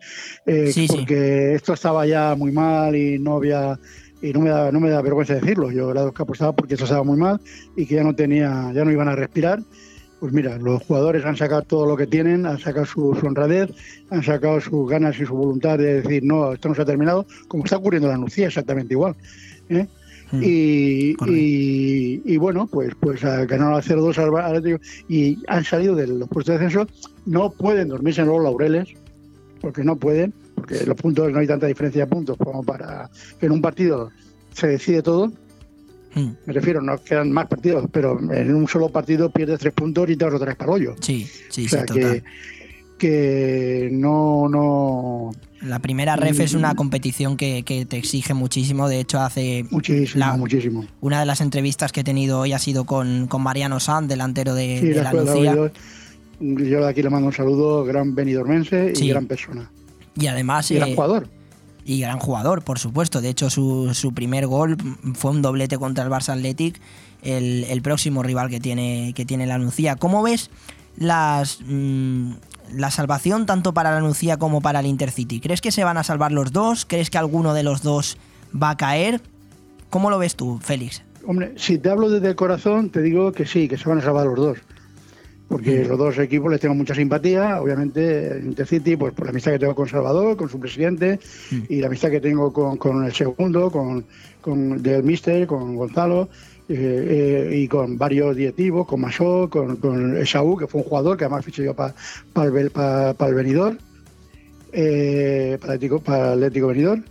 [0.68, 0.96] Eh, Sí, sí.
[0.98, 3.78] porque esto estaba ya muy mal y no había
[4.22, 5.72] y no me da, no me da vergüenza decirlo.
[5.72, 7.40] Yo era los que apostaba porque esto estaba muy mal
[7.76, 9.60] y que ya no tenía, ya no iban a respirar.
[10.20, 13.72] Pues mira, los jugadores han sacado todo lo que tienen, han sacado su, su honradez,
[14.12, 17.26] han sacado sus ganas y su voluntad de decir no, esto no se ha terminado,
[17.48, 19.16] como está ocurriendo en la Nucía, exactamente igual.
[19.72, 19.88] ¿Eh?
[20.34, 24.80] y, y, y bueno, pues pues ganaron al 0-2 al Atlético
[25.10, 26.88] y han salido de los puestos de descenso.
[27.26, 28.90] No pueden dormirse en los laureles,
[29.60, 33.46] porque no pueden, porque los puntos no hay tanta diferencia de puntos como para que
[33.46, 34.12] en un partido
[34.54, 35.32] se decide todo.
[36.14, 40.18] Me refiero, no quedan más partidos, pero en un solo partido pierdes tres puntos y
[40.18, 40.96] te vas otra vez para el hoyo.
[41.00, 42.24] Sí, sí, o sea sí, total.
[43.02, 45.32] Que, no, no.
[45.62, 46.58] La primera ref es Mm.
[46.58, 48.88] una competición que, que te exige muchísimo.
[48.88, 49.66] De hecho, hace.
[49.72, 50.86] Muchísimo, muchísimo.
[51.02, 54.54] Una de las entrevistas que he tenido hoy ha sido con, con Mariano Sanz, delantero
[54.54, 55.56] de, Sí, de la de Lucía.
[56.40, 59.70] Yo de aquí le mando un saludo, gran benidormense y gran persona.
[60.16, 60.70] Y además.
[60.72, 61.28] Y gran eh, jugador.
[61.86, 63.22] Y gran jugador, por supuesto.
[63.22, 64.78] De hecho, su, su primer gol
[65.16, 66.80] fue un doblete contra el Barça Athletic,
[67.24, 69.96] el, el próximo rival que tiene, que tiene la Nucía.
[69.96, 70.50] ¿Cómo ves
[70.98, 72.34] las, mm,
[72.74, 75.40] la salvación tanto para la Nucía como para el Intercity?
[75.40, 76.86] ¿Crees que se van a salvar los dos?
[76.86, 78.18] ¿Crees que alguno de los dos
[78.52, 79.22] va a caer?
[79.90, 81.04] ¿Cómo lo ves tú, Félix?
[81.26, 84.02] Hombre, si te hablo desde el corazón, te digo que sí, que se van a
[84.02, 84.58] salvar los dos.
[85.48, 87.62] Porque los dos equipos les tengo mucha simpatía.
[87.62, 91.20] Obviamente, el Intercity, pues por la amistad que tengo con Salvador, con su presidente,
[91.68, 94.06] y la amistad que tengo con, con el segundo, con,
[94.40, 96.30] con del Mister, con Gonzalo,
[96.74, 101.18] eh, eh, y con varios directivos, con Masó, con, con Esaú, que fue un jugador
[101.18, 101.94] que además fiché yo para
[102.36, 103.78] el, Bel- pa- pa el Benidorm,
[104.74, 107.04] eh, para Atlético, para Atlético Benidorm.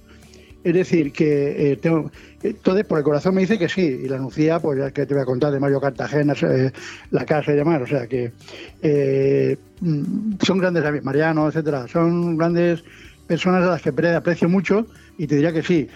[0.62, 2.10] Es decir, que eh, tengo,
[2.42, 5.14] entonces por el corazón me dice que sí, y la Nucía, pues ya que te
[5.14, 6.34] voy a contar de Mario Cartagena,
[7.10, 8.32] la casa y demás, o sea que
[9.80, 12.84] mm, son grandes amigos, Mariano, etcétera, son grandes
[13.26, 15.88] personas a las que pre- aprecio mucho y te diría que sí.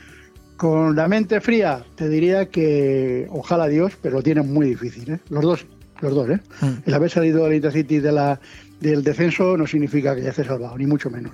[0.57, 5.21] Con la mente fría, te diría que ojalá Dios, pero lo tienen muy difícil, ¿eh?
[5.29, 5.67] los dos,
[6.01, 6.41] los dos, ¿eh?
[6.87, 8.41] El haber salido del Intercity de la,
[8.81, 11.33] del descenso no significa que ya esté salvado, ni mucho menos.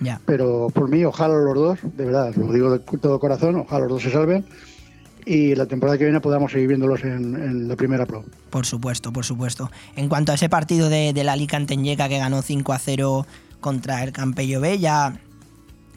[0.00, 0.20] Ya.
[0.26, 3.92] Pero por mí, ojalá los dos, de verdad, lo digo de todo corazón, ojalá los
[3.92, 4.44] dos se salven
[5.24, 8.24] y la temporada que viene podamos seguir viéndolos en, en la primera Pro.
[8.50, 9.70] Por supuesto, por supuesto.
[9.96, 13.26] En cuanto a ese partido de, del Alicante en Yeca que ganó 5 a 0
[13.60, 15.20] contra el Campello B, ya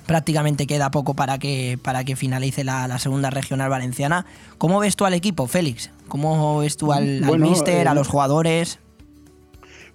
[0.06, 4.26] prácticamente queda poco para que, para que finalice la, la segunda regional valenciana.
[4.58, 5.90] ¿Cómo ves tú al equipo, Félix?
[6.08, 8.80] ¿Cómo ves tú al, al Bueno, míster, a eh, los jugadores?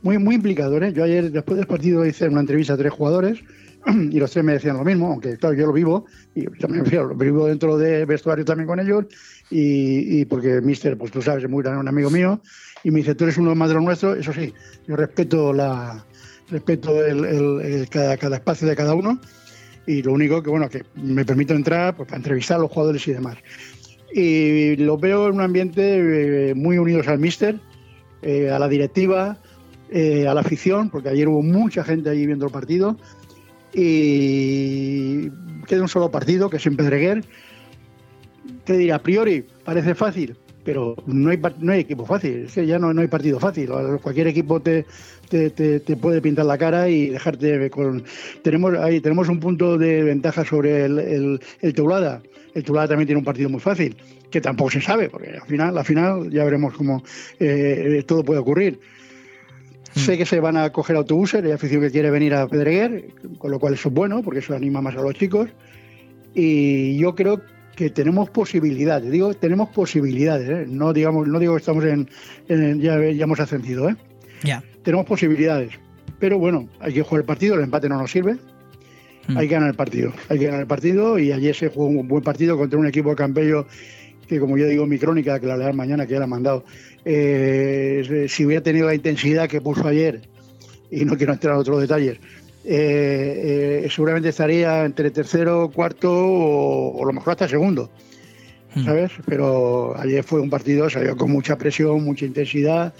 [0.02, 0.92] Muy, muy implicador, ¿eh?
[0.92, 3.40] Yo ayer, después del partido, hice una entrevista a tres jugadores
[3.86, 7.14] y los tres me decían lo mismo, aunque claro, yo lo vivo, y también lo
[7.14, 9.06] vivo dentro de vestuario también con ellos,
[9.50, 12.40] y, y porque Mister, pues tú sabes, es muy un amigo mío,
[12.84, 14.52] y me dice, tú eres uno más de los nuestros, eso sí,
[14.86, 16.04] yo respeto la
[16.48, 19.18] respeto el, el- el- cada, cada espacio de cada uno,
[19.88, 23.08] y lo único que, bueno, que me permito entrar pues, para entrevistar a los jugadores
[23.08, 23.38] y demás.
[24.12, 27.58] Y los veo en un ambiente eh, muy unidos al Mister,
[28.20, 29.38] eh, a la directiva,
[29.90, 32.98] eh, a la afición, porque ayer hubo mucha gente allí viendo el partido.
[33.72, 35.30] Y
[35.66, 37.24] queda un solo partido, que es en Pedreguer.
[38.64, 42.44] Te diré, a priori parece fácil, pero no hay, no hay equipo fácil.
[42.46, 43.70] Es que ya no, no hay partido fácil.
[44.02, 44.84] Cualquier equipo te,
[45.28, 48.04] te, te- te puede pintar la cara y dejarte con.
[48.42, 52.22] Tenemos ahí tenemos un punto de ventaja sobre el, el, el Teulada.
[52.54, 53.96] El Teulada también tiene un partido muy fácil,
[54.30, 57.02] que tampoco se sabe, porque al final, al final ya veremos cómo
[57.38, 58.80] eh, todo puede ocurrir.
[59.94, 63.06] Sé que se van a coger autobuses, hay afición que quiere venir a Pedreguer,
[63.38, 65.48] con lo cual eso es bueno, porque eso anima más a los chicos.
[66.34, 67.44] Y yo creo que
[67.90, 70.64] tenemos posibilidades, digo, tenemos posibilidades, ¿eh?
[70.68, 72.08] no, digamos, no digo que estamos en,
[72.48, 73.96] en- ya, ya hemos ascendido, ¿eh?
[74.44, 74.62] Ya.
[74.82, 75.72] tenemos posibilidades.
[76.18, 78.36] Pero bueno, hay que jugar el partido, el empate no nos sirve.
[79.36, 80.12] Hay que ganar el partido.
[80.30, 83.10] Hay que ganar el partido y ayer se jugó un buen partido contra un equipo
[83.10, 83.66] de Campello
[84.26, 86.64] que, como yo digo, mi crónica, que la leerán mañana, que ya la han mandado.
[87.04, 90.22] eh, si hubiera tenido la intensidad que puso ayer,
[90.90, 92.18] y no quiero entrar en otros detalles,
[92.64, 97.90] eh, eh, seguramente estaría entre tercero, cuarto o, o lo mejor hasta segundo.
[98.84, 99.10] ¿Sabes?
[99.26, 102.94] Pero ayer fue un partido, salió con mucha presión, mucha intensidad,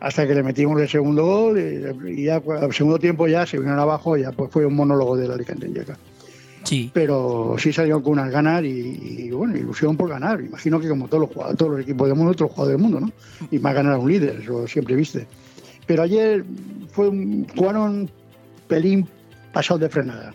[0.00, 3.58] hasta que le metimos el segundo gol y, y ya al segundo tiempo ya se
[3.58, 5.98] vinieron abajo, ya pues fue un monólogo del Alicante Lleca.
[6.62, 6.90] Sí.
[6.94, 10.40] Pero sí salieron con unas ganas y, y, bueno, ilusión por ganar.
[10.40, 12.90] Imagino que como todos los jugadores, todos los equipos del mundo, todos los jugadores del
[12.90, 13.12] mundo, ¿no?
[13.50, 15.26] Y más ganar a un líder, eso siempre viste.
[15.86, 16.44] Pero ayer
[16.90, 18.08] fue un, jugaron
[18.68, 19.06] pelín
[19.52, 20.34] pasado de frenada.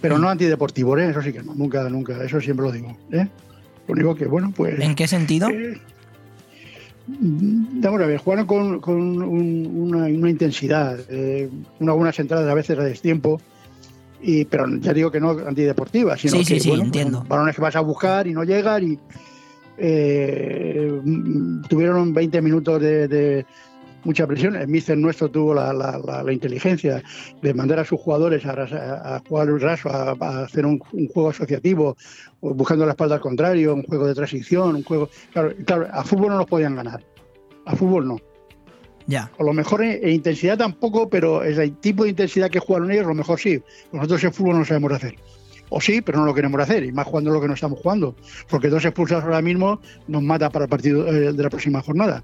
[0.00, 1.08] Pero no antideportivo, ¿eh?
[1.10, 2.96] Eso sí que no, nunca, nunca, eso siempre lo digo.
[3.10, 3.26] ¿eh?
[3.88, 4.78] Lo único que, bueno, pues...
[4.80, 5.48] ¿En qué sentido?
[7.06, 11.48] Mm, Vamos a ver, jugaron con, con un- una, una intensidad, eh,
[11.80, 13.40] unas buenas entradas a veces a destiempo,
[14.22, 17.18] y, pero ya digo que no antideportiva, sino Sí, que sí, sí, bueno, entiendo.
[17.18, 18.98] son balones que vas a buscar y no llegan y
[19.76, 23.46] eh, mm, tuvieron 20 minutos de, de
[24.04, 24.56] mucha presión.
[24.56, 27.02] El míster nuestro tuvo la, la- la- la inteligencia
[27.42, 30.80] de mandar a sus jugadores a, a- a jugar un raso, a, a hacer un,
[30.92, 31.96] un juego asociativo,
[32.40, 35.08] buscando la espalda al contrario, un juego de transición, un juego...
[35.32, 37.02] Claro, claro, a fútbol no nos podían ganar.
[37.66, 38.16] A fútbol no.
[39.06, 39.30] Ya.
[39.38, 43.04] A lo mejor en, en intensidad tampoco, pero el tipo de intensidad que jugaron ellos,
[43.04, 43.62] a lo mejor sí.
[43.92, 45.14] Nosotros en fútbol no sabemos hacer.
[45.70, 48.14] O sí, pero no lo queremos hacer, y más jugando lo que no estamos jugando.
[48.48, 52.22] Porque dos expulsados ahora mismo nos mata para el partido eh, de la próxima jornada.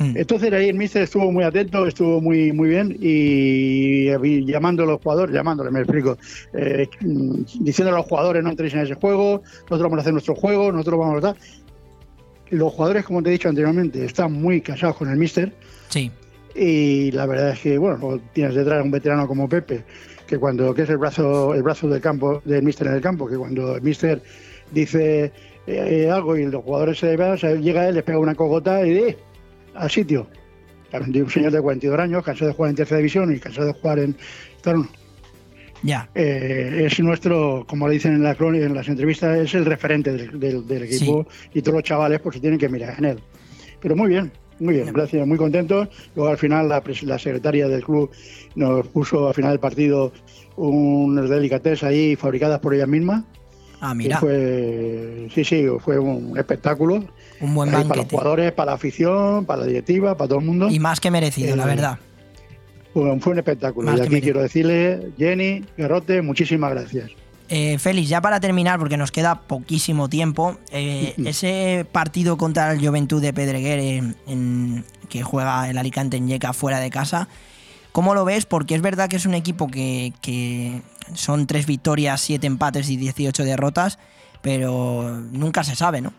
[0.00, 4.86] Entonces ahí el míster estuvo muy atento, estuvo muy muy bien y, y llamando a
[4.86, 6.16] los jugadores, llamándole, me explico,
[6.52, 10.12] eh, mm, diciendo a los jugadores no entréis en ese juego, nosotros vamos a hacer
[10.12, 11.36] nuestro juego, nosotros vamos a dar.
[12.50, 15.52] Los jugadores, como te he dicho anteriormente, están muy casados con el míster.
[15.90, 16.10] Sí.
[16.54, 19.84] Y la verdad es que, bueno, tienes detrás a un veterano como Pepe,
[20.26, 23.26] que cuando que es el brazo, el brazo del campo, del míster en el campo,
[23.26, 24.22] que cuando el míster
[24.72, 25.30] dice
[25.66, 28.86] eh, algo y los jugadores se van, o sea, llega él, les pega una cogota
[28.86, 29.18] y de
[29.78, 30.28] al sitio.
[30.90, 33.72] Claro, un señor de 42 años, cansado de jugar en tercera división y cansado de
[33.74, 34.16] jugar en.
[34.62, 34.88] Claro,
[35.82, 36.08] Ya.
[36.14, 40.40] eh, es nuestro, como le dicen en, la, en las entrevistas, es el referente del,
[40.40, 43.18] del- del equipo y todos los chavales pues se tienen que mirar en él.
[43.80, 45.88] Pero muy bien, muy bien, gracias, muy contentos.
[46.16, 48.10] Luego al final la, la secretaria del club
[48.56, 50.12] nos puso al final del partido
[50.56, 53.24] unas delicatessen ahí fabricadas por ella misma.
[53.80, 54.18] Ah, mira.
[54.18, 57.04] Fue, sí, sí, fue un espectáculo.
[57.40, 58.10] Un buen Ahí Para los banquete.
[58.16, 60.68] jugadores, para la afición, para la directiva, para todo el mundo.
[60.68, 61.98] Y más que merecido, la Eh, verdad.
[62.92, 63.90] Fue, fue un espectáculo.
[63.90, 67.10] Más y aquí quiero decirle, Jenny, Garrote, muchísimas gracias.
[67.50, 72.84] Eh, Félix, ya para terminar, porque nos queda poquísimo tiempo, eh, ese partido contra el
[72.84, 77.28] Juventud de Pedreguer en- en- que juega el Alicante en Yeca fuera de casa,
[77.92, 78.44] ¿cómo lo ves?
[78.44, 80.82] Porque es verdad que es un equipo que, que
[81.14, 83.98] son tres victorias, siete empates y 18 derrotas,
[84.42, 86.12] pero nunca se sabe, ¿no?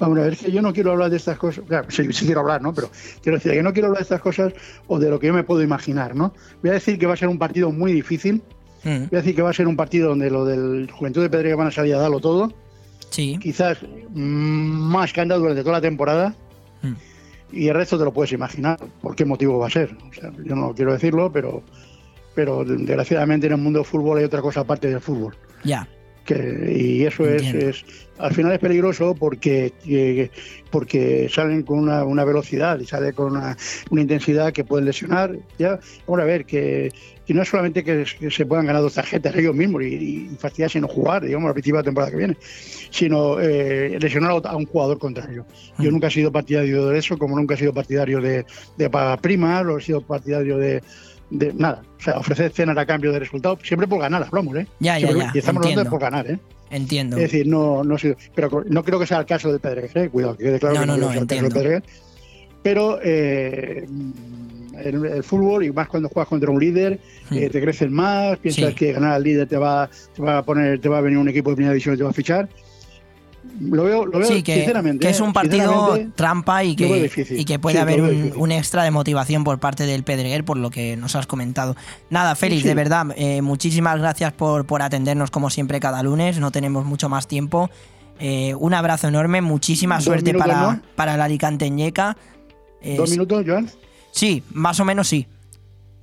[0.00, 2.24] Vamos a ver, es que yo no quiero hablar de estas cosas, claro, sí, sí
[2.24, 2.72] quiero hablar, ¿no?
[2.74, 2.90] Pero
[3.22, 4.52] quiero decir que no quiero hablar de estas cosas
[4.88, 6.32] o de lo que yo me puedo imaginar, ¿no?
[6.62, 8.42] Voy a decir que va a ser un partido muy difícil,
[8.82, 8.88] Mm.
[8.88, 11.56] voy a decir que va a ser un partido donde lo del Juventud de Pedreguer
[11.58, 12.50] van a salir a darlo todo,
[13.10, 13.38] Sí.
[13.42, 16.34] quizás mm, más que han dado durante toda la temporada,
[16.82, 16.92] Mm.
[17.52, 19.94] y el resto te lo puedes imaginar por qué motivo va a ser.
[20.08, 21.62] O sea, yo no quiero decirlo, pero,
[22.34, 25.36] pero desgraciadamente en el mundo del fútbol hay otra cosa aparte del fútbol.
[25.62, 25.86] Ya.
[26.34, 27.84] Que, y eso es, es-
[28.18, 30.30] al final es peligroso porque, que-
[30.70, 33.56] porque salen con una, una velocidad y sale con una,
[33.90, 35.36] una intensidad que pueden lesionar.
[35.58, 36.92] Ya, vamos a ver, que,
[37.26, 40.36] que no es solamente que, que se puedan ganar dos tarjetas ellos mismos y, y
[40.38, 42.36] fastidiarse y no jugar, digamos, la principio de la temporada que viene,
[42.90, 45.46] sino eh, lesionar a un jugador contrario.
[45.78, 48.44] Yo nunca he sido partidario de eso, como nunca he sido partidario de,
[48.76, 50.82] de pagar primas, o he sido partidario de,
[51.30, 51.82] de nada.
[51.98, 54.66] O sea, ofrecer cenas a cambio de resultados, siempre por ganar, hablamos, ¿eh?
[54.80, 55.90] Ya, ya, Siempre- ya, Y estamos hablando de entiendo.
[55.90, 56.38] por ganar, ¿eh?
[56.70, 57.16] Entiendo.
[57.16, 57.96] Es decir, no, no,
[58.34, 60.08] pero no creo que sea el caso del Pedreguer, ¿eh?
[60.08, 61.54] cuidado, que quede claro No, que no, no, sea el caso del entiendo.
[61.54, 61.82] Pedreguer.
[62.62, 63.86] Pero eh,
[64.84, 66.98] el, el fútbol, y más cuando juegas contra un líder,
[67.32, 68.68] eh, te crecen más, piensas Hmm.
[68.68, 68.74] Sí.
[68.74, 71.28] que ganar al líder te va, te va a poner, te va a venir un
[71.28, 72.48] equipo de primera división y te va a fichar.
[73.60, 75.04] Lo veo, lo veo Sí, que, sinceramente.
[75.06, 75.22] que es ¿eh?
[75.22, 77.38] un partido Sinceramente, trampa y que, difícil.
[77.40, 78.00] y que puede Sí, haber
[78.36, 81.74] un, extra de motivación por parte del Pedreguer, por lo que nos has comentado.
[82.10, 82.68] Nada, Félix, Sí.
[82.68, 87.08] de verdad, eh, muchísimas gracias por, por atendernos como siempre cada lunes, no tenemos mucho
[87.08, 87.70] más tiempo.
[88.18, 90.82] Eh, un abrazo enorme, muchísima Dos suerte minutos, para, ¿no?
[90.94, 92.16] para el Alicante en Yeca.
[92.96, 93.70] ¿Dos Eh, minutos, Joan?
[94.12, 95.26] Sí, más o menos sí.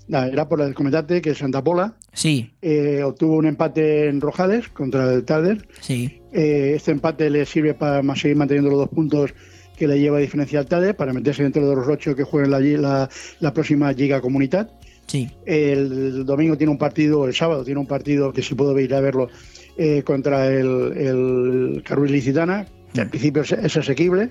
[0.10, 5.12] Era por el comentarte que Santa Pola Sí, eh, obtuvo un empate en Rojales contra
[5.14, 5.68] el Tarder.
[5.82, 6.22] sí.
[6.38, 9.34] Eh, este empate le sirve para seguir manteniendo los dos puntos
[9.76, 12.52] que le lleva a diferencia al TADE para meterse dentro de los ocho que jueguen
[12.52, 13.10] la, la,
[13.40, 14.70] la próxima Liga Comunidad.
[15.08, 15.32] Sí.
[15.48, 19.02] El domingo tiene un partido, el sábado tiene un partido que si puedo ir a
[19.02, 19.30] verlo
[19.78, 24.30] eh, contra el, el Carril Licitana, que en principio es, es asequible.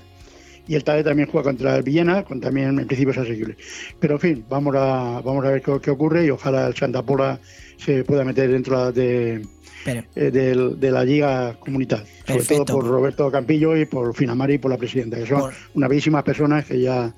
[0.69, 3.57] Y el TAE también juega contra el Villena, con también en principio es asequible.
[3.99, 7.03] Pero en fin, vamos a, vamos a ver qué, qué ocurre y ojalá el Santa
[7.03, 7.41] Pola
[7.79, 9.43] se pueda meter dentro de,
[9.87, 11.57] eh, de la Liga.
[12.27, 15.89] Sobre todo por Roberto Campillo y por Finamari y por la presidenta, que son unas
[15.89, 17.13] bellísimas personas que ya,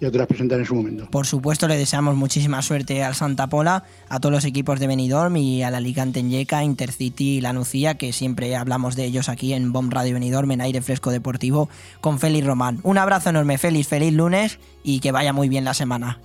[0.00, 1.08] ya te las presentaré en su momento.
[1.10, 5.36] Por supuesto, le deseamos muchísima suerte al Santa Pola, a todos los equipos de Benidorm
[5.36, 9.52] y a la Alicante Yeca, Intercity y la Nucía, que siempre hablamos de ellos aquí
[9.52, 11.68] en Bomb Radio Benidorm, en Aire Fresco Deportivo,
[12.00, 12.80] con Félix Román.
[12.82, 16.18] Un abrazo enorme, Félix, feliz lunes y que vaya muy bien la semana.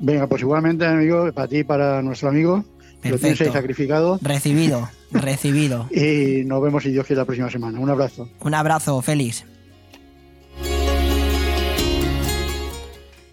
[0.00, 2.64] Venga, pues igualmente, amigo, para ti y para nuestro amigo,
[3.02, 3.52] que lo Perfecto.
[3.52, 4.18] sacrificado.
[4.22, 5.88] Recibido, recibido.
[5.90, 7.78] Y nos vemos, si Dios quiere, la próxima semana.
[7.78, 8.28] Un abrazo.
[8.40, 9.44] Un abrazo, Félix.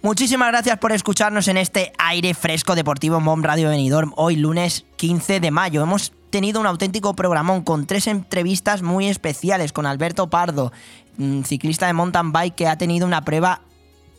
[0.01, 4.13] Muchísimas gracias por escucharnos en este aire fresco deportivo en Bomb Radio Benidorm.
[4.17, 5.81] Hoy lunes 15 de mayo.
[5.81, 10.71] Hemos tenido un auténtico programón con tres entrevistas muy especiales con Alberto Pardo,
[11.17, 13.61] mm, ciclista de mountain bike que ha tenido una prueba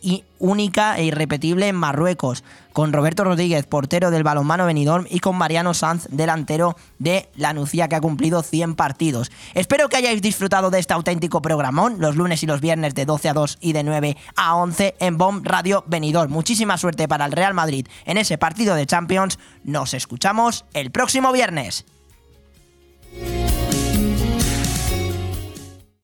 [0.03, 5.37] y única e irrepetible en Marruecos, con Roberto Rodríguez, portero del balonmano Benidorm, y con
[5.37, 9.31] Mariano Sanz, delantero de la Nucía, que ha cumplido 100 partidos.
[9.55, 13.29] Espero que hayáis disfrutado de este auténtico programón, los lunes y los viernes de 12
[13.31, 16.31] a 2 y de 9 a 11 en Bomb Radio Benidorm.
[16.31, 19.39] Muchísima suerte para el Real Madrid en ese partido de Champions.
[19.65, 21.87] Nos escuchamos el próximo viernes.